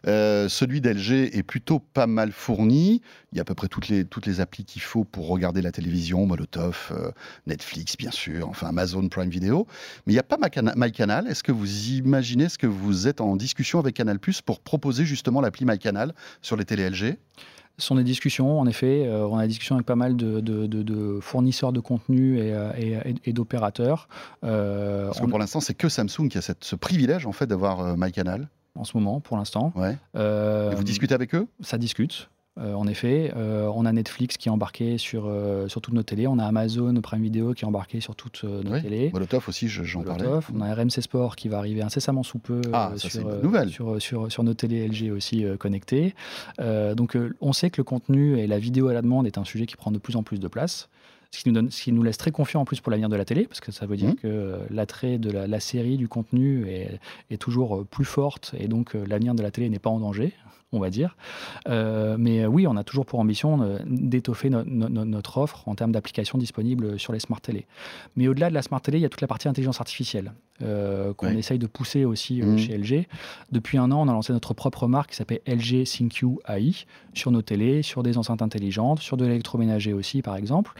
Celui 0.04 0.80
d'LG 0.80 1.36
est 1.36 1.42
plutôt 1.42 1.80
pas 1.80 2.06
mal 2.06 2.32
fourni. 2.32 3.02
Il 3.32 3.36
y 3.36 3.40
a 3.40 3.42
à 3.42 3.44
peu 3.44 3.54
près 3.54 3.68
toutes 3.68 3.88
les, 3.88 4.06
toutes 4.06 4.24
les 4.24 4.40
applis 4.40 4.64
qu'il 4.64 4.80
faut 4.80 5.04
pour 5.04 5.28
regarder 5.28 5.60
la 5.60 5.70
télévision, 5.70 6.24
Molotov, 6.24 7.12
Netflix, 7.46 7.94
bien 7.98 8.10
sûr, 8.10 8.48
enfin 8.48 8.68
Amazon 8.68 9.06
Prime 9.08 9.28
Video. 9.28 9.66
Mais 10.06 10.14
il 10.14 10.16
n'y 10.16 10.20
a 10.20 10.22
pas 10.22 10.38
MyCanal. 10.76 11.26
Est-ce 11.26 11.42
que 11.42 11.52
vous 11.52 11.67
imaginez, 11.88 12.44
est-ce 12.44 12.58
que 12.58 12.66
vous 12.66 13.08
êtes 13.08 13.20
en 13.20 13.36
discussion 13.36 13.78
avec 13.78 13.94
Canal 13.94 14.18
Plus 14.18 14.42
pour 14.42 14.60
proposer 14.60 15.04
justement 15.04 15.40
l'appli 15.40 15.64
MyCanal 15.64 16.14
sur 16.42 16.56
les 16.56 16.64
télé 16.64 16.88
LG 16.90 17.16
ce 17.78 17.86
sont 17.86 17.94
des 17.94 18.04
discussions, 18.04 18.58
en 18.58 18.66
effet. 18.66 19.06
Euh, 19.06 19.24
on 19.28 19.38
a 19.38 19.42
des 19.42 19.48
discussions 19.48 19.76
avec 19.76 19.86
pas 19.86 19.94
mal 19.94 20.16
de, 20.16 21.18
fournisseurs 21.22 21.72
de 21.72 21.78
contenu 21.78 22.38
et, 22.38 22.52
euh, 22.52 23.12
d'opérateurs. 23.28 24.08
Euh, 24.42 25.06
Parce 25.06 25.20
que 25.20 25.26
pour 25.26 25.38
l'instant, 25.38 25.60
c'est 25.60 25.74
que 25.74 25.88
Samsung 25.88 26.28
qui 26.28 26.38
a 26.38 26.40
ce 26.42 26.76
privilège 26.76 27.24
en 27.24 27.32
fait 27.32 27.46
d'avoir 27.46 27.96
MyCanal. 27.96 28.48
En 28.74 28.84
ce 28.84 28.96
moment, 28.96 29.20
pour 29.20 29.36
l'instant. 29.36 29.72
Ouais. 29.76 29.96
vous 30.14 30.84
discutez 30.84 31.14
avec 31.14 31.34
eux? 31.34 31.46
Ça 31.60 31.78
discute. 31.78 32.28
Euh, 32.60 32.74
en 32.74 32.86
effet, 32.86 33.32
euh, 33.36 33.70
on 33.74 33.86
a 33.86 33.92
Netflix 33.92 34.36
qui 34.36 34.48
est 34.48 34.50
embarqué 34.50 34.98
sur, 34.98 35.26
euh, 35.26 35.68
sur 35.68 35.80
toutes 35.80 35.94
nos 35.94 36.02
télés, 36.02 36.26
on 36.26 36.38
a 36.38 36.44
Amazon 36.44 36.94
Prime 37.00 37.22
Video 37.22 37.54
qui 37.54 37.64
est 37.64 37.68
embarqué 37.68 38.00
sur 38.00 38.16
toutes 38.16 38.44
nos 38.44 38.72
oui. 38.72 38.82
télés. 38.82 39.10
Molotov 39.12 39.48
aussi, 39.48 39.68
j'en 39.68 40.02
parlais. 40.02 40.26
On 40.54 40.60
a 40.60 40.74
RMC 40.74 41.00
Sport 41.00 41.36
qui 41.36 41.48
va 41.48 41.58
arriver 41.58 41.82
incessamment 41.82 42.22
sous 42.22 42.38
peu 42.38 42.60
ah, 42.72 42.92
sur, 42.96 43.10
sur, 43.68 44.02
sur, 44.02 44.32
sur, 44.32 44.42
nos 44.42 44.54
télés 44.54 44.88
LG 44.88 45.12
aussi 45.12 45.44
connectées. 45.58 46.14
donc 46.58 47.16
on 47.40 47.52
sait 47.52 47.70
que 47.70 47.78
le 47.78 47.84
contenu 47.84 48.38
et 48.38 48.46
la 48.46 48.58
vidéo 48.58 48.88
à 48.88 48.92
la 48.92 49.02
demande 49.02 49.26
est 49.26 49.38
un 49.38 49.44
sujet 49.44 49.66
qui 49.66 49.76
prend 49.76 49.90
de 49.90 49.98
plus 49.98 50.16
en 50.16 50.22
plus 50.22 50.38
de 50.38 50.48
place. 50.48 50.88
Ce 51.30 51.42
qui, 51.42 51.50
nous 51.50 51.54
donne, 51.54 51.70
ce 51.70 51.82
qui 51.82 51.92
nous 51.92 52.02
laisse 52.02 52.16
très 52.16 52.30
confiants 52.30 52.62
en 52.62 52.64
plus 52.64 52.80
pour 52.80 52.90
l'avenir 52.90 53.10
de 53.10 53.16
la 53.16 53.26
télé, 53.26 53.44
parce 53.44 53.60
que 53.60 53.70
ça 53.70 53.84
veut 53.84 53.98
dire 53.98 54.12
mmh. 54.12 54.16
que 54.16 54.60
l'attrait 54.70 55.18
de 55.18 55.30
la, 55.30 55.60
série, 55.60 55.98
du 55.98 56.08
contenu 56.08 56.66
est, 56.66 56.98
est, 57.30 57.36
toujours 57.36 57.84
plus 57.84 58.06
forte, 58.06 58.54
et 58.58 58.66
donc 58.66 58.94
l'avenir 58.94 59.34
de 59.34 59.42
la 59.42 59.50
télé 59.50 59.68
n'est 59.68 59.78
pas 59.78 59.90
en 59.90 60.00
danger 60.00 60.32
on 60.72 60.78
va 60.78 60.90
dire. 60.90 61.16
Euh, 61.68 62.16
mais 62.18 62.46
oui, 62.46 62.66
on 62.66 62.76
a 62.76 62.84
toujours 62.84 63.06
pour 63.06 63.20
ambition 63.20 63.62
euh, 63.62 63.78
d'étoffer 63.86 64.50
notre 64.50 65.38
offre 65.38 65.66
en 65.66 65.74
termes 65.74 65.92
d'applications 65.92 66.38
disponibles 66.38 66.98
sur 66.98 67.12
les 67.12 67.20
smart 67.20 67.40
télé. 67.40 67.66
Mais 68.16 68.28
au-delà 68.28 68.50
de 68.50 68.54
la 68.54 68.62
smart 68.62 68.80
télé, 68.80 68.98
il 68.98 69.02
y 69.02 69.06
a 69.06 69.08
toute 69.08 69.20
la 69.20 69.28
partie 69.28 69.48
intelligence 69.48 69.80
artificielle 69.80 70.32
euh, 70.62 71.14
qu'on 71.14 71.28
essaye 71.28 71.58
de 71.58 71.66
pousser 71.66 72.04
aussi 72.04 72.42
mmh. 72.42 72.58
chez 72.58 72.76
LG. 72.76 73.06
Depuis 73.52 73.78
un 73.78 73.90
an, 73.92 74.02
on 74.02 74.08
a 74.08 74.12
lancé 74.12 74.32
notre 74.32 74.54
propre 74.54 74.86
marque 74.88 75.10
qui 75.10 75.16
s'appelle 75.16 75.40
LG 75.46 75.84
ThinQ 75.84 76.38
AI 76.48 76.72
sur 77.14 77.30
nos 77.30 77.42
télés, 77.42 77.82
sur 77.82 78.02
des 78.02 78.18
enceintes 78.18 78.42
intelligentes, 78.42 79.00
sur 79.00 79.16
de 79.16 79.24
l'électroménager 79.24 79.92
aussi, 79.92 80.20
par 80.20 80.36
exemple. 80.36 80.72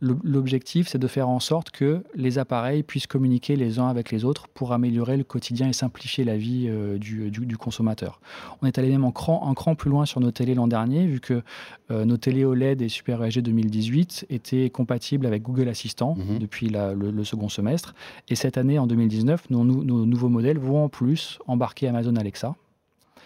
L'objectif, 0.00 0.88
c'est 0.88 0.98
de 0.98 1.06
faire 1.08 1.28
en 1.28 1.40
sorte 1.40 1.70
que 1.70 2.02
les 2.14 2.38
appareils 2.38 2.82
puissent 2.82 3.06
communiquer 3.06 3.56
les 3.56 3.78
uns 3.78 3.88
avec 3.88 4.12
les 4.12 4.24
autres 4.24 4.46
pour 4.48 4.72
améliorer 4.72 5.16
le 5.16 5.24
quotidien 5.24 5.68
et 5.68 5.72
simplifier 5.72 6.24
la 6.24 6.36
vie 6.36 6.66
euh, 6.68 6.98
du, 6.98 7.56
consommateur. 7.56 8.20
On 8.62 8.66
est 8.66 8.78
allé 8.78 8.90
même 8.90 9.04
en 9.04 9.10
cran, 9.10 9.52
cran 9.54 9.74
plus 9.74 9.90
loin 9.90 10.06
sur 10.06 10.20
nos 10.20 10.30
télés 10.30 10.54
l'an 10.54 10.68
dernier, 10.68 11.06
vu 11.06 11.20
que 11.20 11.42
euh, 11.90 12.04
nos 12.04 12.16
télés 12.16 12.44
OLED 12.44 12.80
et 12.80 12.88
Super 12.88 13.24
EG 13.24 13.42
2018 13.42 14.26
étaient 14.30 14.70
compatibles 14.70 15.26
avec 15.26 15.42
Google 15.42 15.68
Assistant 15.68 16.14
mhm. 16.14 16.38
depuis 16.38 16.68
le, 16.68 17.24
second 17.24 17.48
semestre. 17.48 17.94
Et 18.28 18.36
cette 18.36 18.56
année, 18.56 18.78
en 18.78 18.86
2019, 18.86 19.50
nos, 19.50 19.64
nos 19.64 20.06
nouveaux 20.06 20.28
modèles 20.28 20.58
vont 20.58 20.84
en 20.84 20.88
plus 20.88 21.40
embarquer 21.46 21.88
Amazon 21.88 22.14
Alexa 22.16 22.54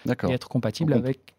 et 0.06 0.32
être 0.32 0.48
compatibles 0.48 0.92
avec 0.92 1.34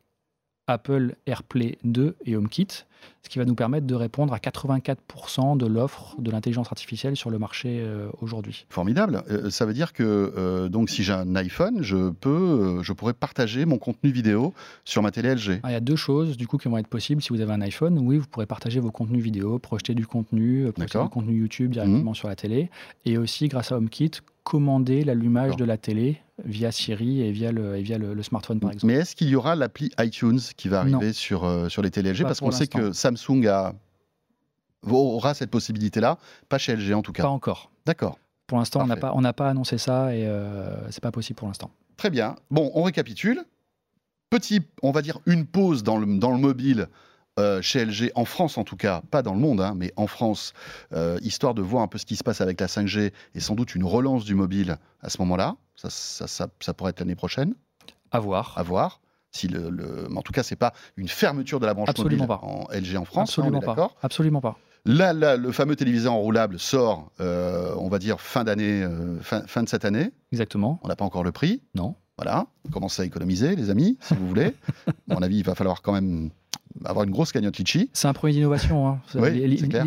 Apple 0.68 1.16
AirPlay 1.26 1.78
2 1.84 2.16
et 2.26 2.36
HomeKit, 2.36 2.86
ce 3.22 3.30
qui 3.30 3.38
va 3.38 3.46
nous 3.46 3.56
permettre 3.56 3.86
de 3.86 3.96
répondre 3.96 4.34
à 4.34 4.38
84% 4.38 5.58
de 5.58 5.66
l'offre 5.66 6.16
de 6.20 6.32
l'intelligence 6.32 6.68
artificielle 6.68 7.18
sur 7.18 7.30
le 7.30 7.38
marché 7.38 7.82
euh, 7.82 8.08
aujourd'hui. 8.22 8.66
Formidable. 8.70 9.24
Euh, 9.30 9.50
ça 9.50 9.66
veut 9.66 9.74
dire 9.74 9.92
que 9.92 10.04
euh, 10.04 10.70
donc 10.70 10.90
si 10.90 11.04
j'ai 11.04 11.14
un 11.14 11.36
iPhone, 11.36 11.80
je 11.82 12.12
peux, 12.12 12.82
je 12.82 12.94
pourrais 12.94 13.14
partager 13.14 13.66
mon 13.66 13.78
contenu 13.78 14.12
vidéo 14.12 14.54
sur 14.86 15.02
ma 15.02 15.12
télé 15.12 15.36
LG. 15.36 15.60
Ah, 15.64 15.72
il 15.72 15.74
y 15.74 15.76
a 15.76 15.82
deux 15.82 15.98
choses 15.98 16.38
du 16.38 16.48
coup 16.48 16.58
qui 16.58 16.70
vont 16.70 16.78
être 16.78 16.88
possibles 16.88 17.22
si 17.22 17.30
vous 17.30 17.42
avez 17.42 17.54
un 17.54 17.62
iPhone. 17.62 18.00
Oui, 18.00 18.18
vous 18.18 18.28
pourrez 18.28 18.46
partager 18.46 18.80
vos 18.80 18.92
contenus 18.92 19.22
vidéo, 19.22 19.60
projeter 19.60 19.96
du 19.96 20.08
contenu, 20.08 20.72
projeter 20.72 21.02
du 21.02 21.10
contenu 21.10 21.40
YouTube 21.40 21.72
directement 21.72 22.12
mmh. 22.12 22.16
sur 22.16 22.28
la 22.30 22.36
télé, 22.36 22.70
et 23.06 23.18
aussi 23.18 23.48
grâce 23.48 23.72
à 23.72 23.78
HomeKit 23.78 24.12
commander 24.44 25.04
l'allumage 25.04 25.56
de 25.56 25.66
la 25.66 25.78
télé 25.78 26.22
via 26.44 26.72
Siri 26.72 27.22
et 27.22 27.32
via 27.32 27.52
le, 27.52 27.76
via 27.78 27.98
le, 27.98 28.22
smartphone, 28.24 28.60
par 28.60 28.72
exemple. 28.72 28.94
Mais 28.94 29.00
est-ce 29.00 29.16
qu'il 29.16 29.30
y 29.30 29.36
aura 29.36 29.56
l'appli 29.56 29.92
iTunes 30.00 30.40
qui 30.58 30.68
va 30.68 30.82
arriver 30.82 31.14
sur, 31.14 31.44
euh, 31.44 31.70
sur 31.70 31.82
les 31.82 31.92
télé 31.92 32.14
LG 32.14 32.24
Parce 32.24 32.40
qu'on 32.40 32.52
sait 32.52 32.68
que 32.68 32.92
Samsung 32.92 33.46
a 33.48 33.74
aura 34.92 35.34
cette 35.34 35.52
possibilité-là. 35.52 36.18
Pas 36.50 36.58
chez 36.58 36.76
LG 36.76 36.94
en 36.94 37.02
tout 37.02 37.14
cas. 37.14 37.24
Pas 37.24 37.30
encore. 37.30 37.72
D'accord. 37.86 38.20
Pour 38.48 38.58
l'instant, 38.58 38.82
on 38.84 38.88
n'a 38.88 38.98
pas, 38.98 39.14
on 39.16 39.22
n'a 39.22 39.34
pas 39.34 39.50
annoncé 39.50 39.78
ça 39.78 40.14
et 40.14 40.28
euh, 40.28 40.90
c'est 40.92 41.02
pas 41.02 41.12
possible 41.12 41.38
pour 41.38 41.48
l'instant. 41.48 41.72
Très 41.98 42.10
bien. 42.10 42.36
Bon, 42.52 42.72
on 42.76 42.84
récapitule. 42.84 43.44
Petit, 44.30 44.62
on 44.82 44.92
va 44.92 45.02
dire 45.02 45.20
une 45.26 45.46
pause 45.46 45.84
dans 45.84 45.98
le, 45.98 46.18
dans 46.18 46.32
le 46.32 46.40
mobile 46.40 46.88
euh, 47.40 47.62
chez 47.62 47.84
LG, 47.86 48.12
en 48.16 48.26
France 48.26 48.58
en 48.58 48.64
tout 48.64 48.76
cas, 48.78 49.02
pas 49.12 49.22
dans 49.22 49.34
le 49.34 49.40
monde, 49.40 49.60
hein, 49.62 49.74
mais 49.76 49.92
en 49.96 50.08
France, 50.08 50.54
euh, 50.94 51.18
histoire 51.22 51.54
de 51.54 51.62
voir 51.62 51.82
un 51.84 51.88
peu 51.88 51.98
ce 51.98 52.06
qui 52.06 52.16
se 52.16 52.24
passe 52.24 52.42
avec 52.42 52.60
la 52.62 52.68
5G 52.68 53.12
et 53.36 53.40
sans 53.40 53.56
doute 53.56 53.74
une 53.76 53.84
relance 53.84 54.24
du 54.26 54.36
mobile 54.36 54.78
à 55.02 55.10
ce 55.10 55.18
moment-là. 55.20 55.56
Ça, 55.76 55.90
ça, 55.90 56.28
ça- 56.28 56.48
ça 56.60 56.74
pourrait 56.74 56.92
être 56.92 57.00
l'année 57.00 57.16
prochaine, 57.16 57.56
À 58.12 58.20
voir. 58.20 58.54
à 58.58 58.64
voir. 58.64 59.00
Si 59.32 59.48
le, 59.48 59.72
le- 59.72 60.08
mais 60.12 60.20
en 60.20 60.22
tout 60.22 60.32
cas, 60.32 60.44
c'est 60.44 60.56
pas 60.56 60.74
une 60.96 61.08
fermeture 61.08 61.60
de 61.60 61.66
la 61.66 61.74
branche 61.74 61.90
Absolument 61.90 62.28
mobile 62.28 62.40
pas. 62.40 62.46
en 62.46 62.68
LG 62.72 62.98
en 62.98 63.06
France. 63.06 63.18
hein, 63.40 63.42
Absolument 63.42 63.62
pas. 63.62 63.90
Absolument 64.04 64.42
pas. 64.42 64.58
Là, 64.86 65.14
là, 65.14 65.38
le 65.38 65.52
fameux 65.52 65.76
téléviseur 65.76 66.14
enroulable 66.14 66.60
sort, 66.60 67.10
euh, 67.22 67.74
on 67.78 67.88
va 67.90 67.98
dire 68.00 68.20
fin 68.22 68.44
d'année, 68.44 68.86
fin, 69.22 69.42
fin 69.48 69.64
de 69.64 69.70
cette 69.70 69.86
année. 69.86 70.12
Exactement. 70.34 70.80
On 70.84 70.88
n'a 70.90 70.96
pas 70.96 71.06
encore 71.06 71.24
le 71.24 71.32
prix. 71.32 71.64
Non. 71.74 71.96
Voilà, 72.18 72.46
on 72.68 72.70
commence 72.70 73.00
à 73.00 73.06
économiser, 73.06 73.56
les 73.56 73.72
amis, 73.72 73.98
si 74.02 74.14
vous 74.14 74.28
voulez. 74.28 74.54
À 75.10 75.16
mon 75.16 75.24
avis, 75.24 75.38
il 75.40 75.44
va 75.46 75.56
falloir 75.56 75.82
quand 75.82 75.94
même 75.94 76.30
avoir 76.86 77.06
une 77.06 77.12
grosse 77.12 77.32
cagnotte 77.32 77.58
litchi. 77.58 77.90
C'est 77.94 78.08
un 78.08 78.14
premier 78.14 78.34
d'innovation. 78.34 78.88
hein. 78.88 79.00
Oui. 79.16 79.32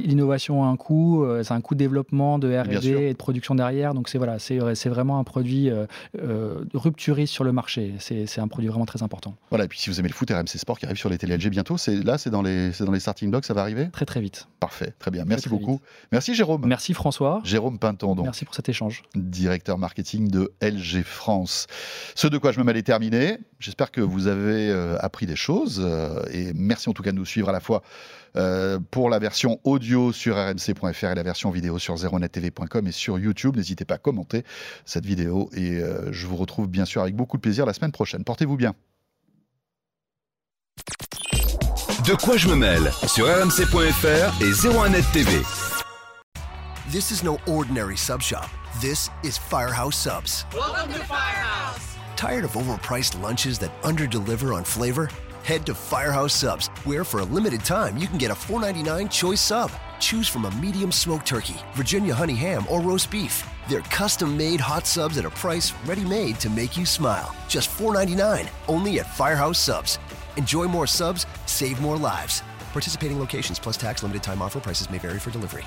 L'innovation 0.05 0.64
a 0.64 0.66
un 0.68 0.76
coût, 0.76 1.24
euh, 1.24 1.43
c'est 1.43 1.53
un 1.55 1.61
coût 1.61 1.74
de 1.74 1.78
développement, 1.78 2.39
de 2.39 2.55
R&D 2.57 2.89
et 2.89 3.12
de 3.12 3.16
production 3.16 3.55
derrière. 3.55 3.95
Donc 3.95 4.09
c'est 4.09 4.18
voilà, 4.18 4.39
c'est 4.39 4.89
vraiment 4.89 5.18
un 5.18 5.24
produit 5.24 5.70
euh, 5.70 5.87
euh, 6.22 6.64
rupturiste 6.74 7.32
sur 7.32 7.45
le 7.45 7.53
marché. 7.53 7.95
C'est 7.99 8.39
un 8.39 8.49
produit 8.49 8.68
vraiment 8.68 8.87
très 8.87 9.03
important. 9.03 9.34
Voilà, 9.51 9.64
et 9.64 9.68
puis 9.68 9.78
si 9.78 9.91
vous 9.91 9.99
aimez 10.01 10.09
le 10.09 10.14
foot, 10.14 10.30
RMC 10.30 10.47
Sport 10.59 10.78
qui 10.78 10.87
arrive 10.87 10.97
sur 10.99 11.09
les 11.11 11.18
télé 11.18 11.37
LG 11.37 11.51
bientôt, 11.51 11.76
là, 12.05 12.18
c'est 12.18 12.30
dans 12.30 12.43
les, 12.43 12.70
dans 12.80 12.93
les 12.93 13.01
starting 13.01 13.30
blocks, 13.30 13.45
ça 13.45 13.55
va 13.55 13.61
arriver? 13.62 13.89
Très 13.93 14.07
très 14.07 14.20
vite. 14.20 14.49
Parfait, 14.61 14.95
très 14.99 15.11
bien. 15.11 15.24
Merci 15.26 15.49
très 15.49 15.57
beaucoup. 15.57 15.80
Merci 16.12 16.34
Jérôme. 16.34 16.62
Merci 16.66 16.95
François. 16.95 17.41
Jérôme 17.45 17.78
Pinton, 17.78 18.14
donc, 18.14 18.24
Merci 18.24 18.45
pour 18.45 18.55
cet 18.55 18.68
échange. 18.68 19.03
directeur 19.14 19.78
marketing 19.78 20.30
de 20.30 20.53
LG 20.62 21.03
France. 21.05 21.66
Ce 22.14 22.26
de 22.26 22.39
quoi 22.39 22.53
je 22.53 22.59
me 22.59 22.64
mêle 22.64 22.76
est 22.76 22.82
terminé. 22.82 23.39
J'espère 23.59 23.91
que 23.91 24.01
vous 24.01 24.26
avez 24.26 24.70
euh, 24.70 24.97
appris 25.01 25.26
des 25.26 25.37
choses 25.37 25.87
et 26.30 26.53
merci 26.77 26.91
en 26.91 26.93
tout 26.93 27.03
cas 27.03 27.11
de 27.11 27.16
nous 27.16 27.24
suivre 27.24 27.49
à 27.49 27.53
la 27.53 27.61
fois 27.61 27.83
euh, 28.37 28.79
pour 28.91 29.09
la 29.09 29.18
version 29.18 29.59
audio 29.64 30.12
sur 30.12 30.37
rmc.fr 30.37 31.07
et 31.07 31.14
la 31.14 31.22
version 31.22 31.51
vidéo 31.51 31.79
sur 31.79 31.97
zeronettv.com 31.97 32.87
et 32.87 32.93
sur 32.93 33.18
YouTube. 33.18 33.57
N'hésitez 33.57 33.87
pas 33.87 33.95
à 33.95 33.99
commenter 33.99 34.45
cette 34.85 35.07
vidéo 35.07 35.49
et 35.55 35.81
euh, 35.81 36.12
je 36.12 36.27
vous 36.27 36.37
retrouve 36.37 36.68
bien 36.68 36.85
sûr 36.85 37.01
avec 37.01 37.16
beaucoup 37.16 37.39
de 37.39 37.41
plaisir 37.41 37.64
la 37.64 37.72
semaine 37.72 37.93
prochaine. 37.93 38.24
Portez-vous 38.24 38.59
bien. 38.59 38.74
De 42.07 42.14
quoi 42.14 42.37
je 42.37 42.47
me 42.49 42.57
mêle 42.57 42.91
sur 43.07 43.24
rmc.fr 43.27 44.43
et 44.43 44.51
01net 44.51 45.12
TV. 45.12 45.31
This 46.93 47.11
is 47.11 47.24
no 47.24 47.39
ordinary 47.47 47.97
sub 47.97 48.20
shop. 48.20 48.51
This 48.83 49.09
is 49.24 49.39
Firehouse 49.39 49.97
Subs. 49.97 50.45
Welcome 50.55 50.93
to 50.93 51.01
Firehouse. 51.07 51.97
Tired 52.16 52.45
of 52.45 52.53
overpriced 52.53 53.20
lunches 53.22 53.59
that 53.61 53.70
underdeliver 53.83 54.55
on 54.55 54.62
flavor? 54.62 55.09
Head 55.47 55.64
to 55.66 55.76
Firehouse 55.76 56.34
Subs, 56.34 56.70
where 56.82 57.05
for 57.05 57.20
a 57.20 57.24
limited 57.24 57.61
time 57.64 57.97
you 57.97 58.09
can 58.09 58.18
get 58.18 58.32
a 58.32 58.34
$4.99 58.34 59.09
choice 59.09 59.40
sub. 59.40 59.70
Choose 60.01 60.26
from 60.26 60.44
a 60.44 60.51
medium 60.51 60.90
smoked 60.90 61.24
turkey, 61.24 61.55
Virginia 61.74 62.12
honey 62.12 62.34
ham, 62.34 62.66
or 62.68 62.80
roast 62.80 63.12
beef. 63.12 63.49
They're 63.68 63.82
custom 63.82 64.36
made 64.36 64.59
hot 64.59 64.88
subs 64.88 65.18
at 65.18 65.24
a 65.24 65.30
price 65.30 65.72
ready 65.86 66.05
made 66.05 66.40
to 66.40 66.51
make 66.51 66.76
you 66.76 66.84
smile. 66.84 67.32
Just 67.47 67.70
$4.99, 67.70 68.49
only 68.66 68.99
at 68.99 69.14
Firehouse 69.14 69.61
Subs. 69.61 70.01
Enjoy 70.36 70.64
more 70.64 70.88
subs, 70.88 71.26
save 71.47 71.80
more 71.80 71.97
lives. 71.97 72.42
Participating 72.72 73.20
locations 73.20 73.61
plus 73.61 73.76
tax 73.76 74.03
limited 74.03 74.24
time 74.24 74.42
offer 74.42 74.59
prices 74.59 74.90
may 74.90 74.99
vary 74.99 75.20
for 75.20 75.30
delivery. 75.30 75.64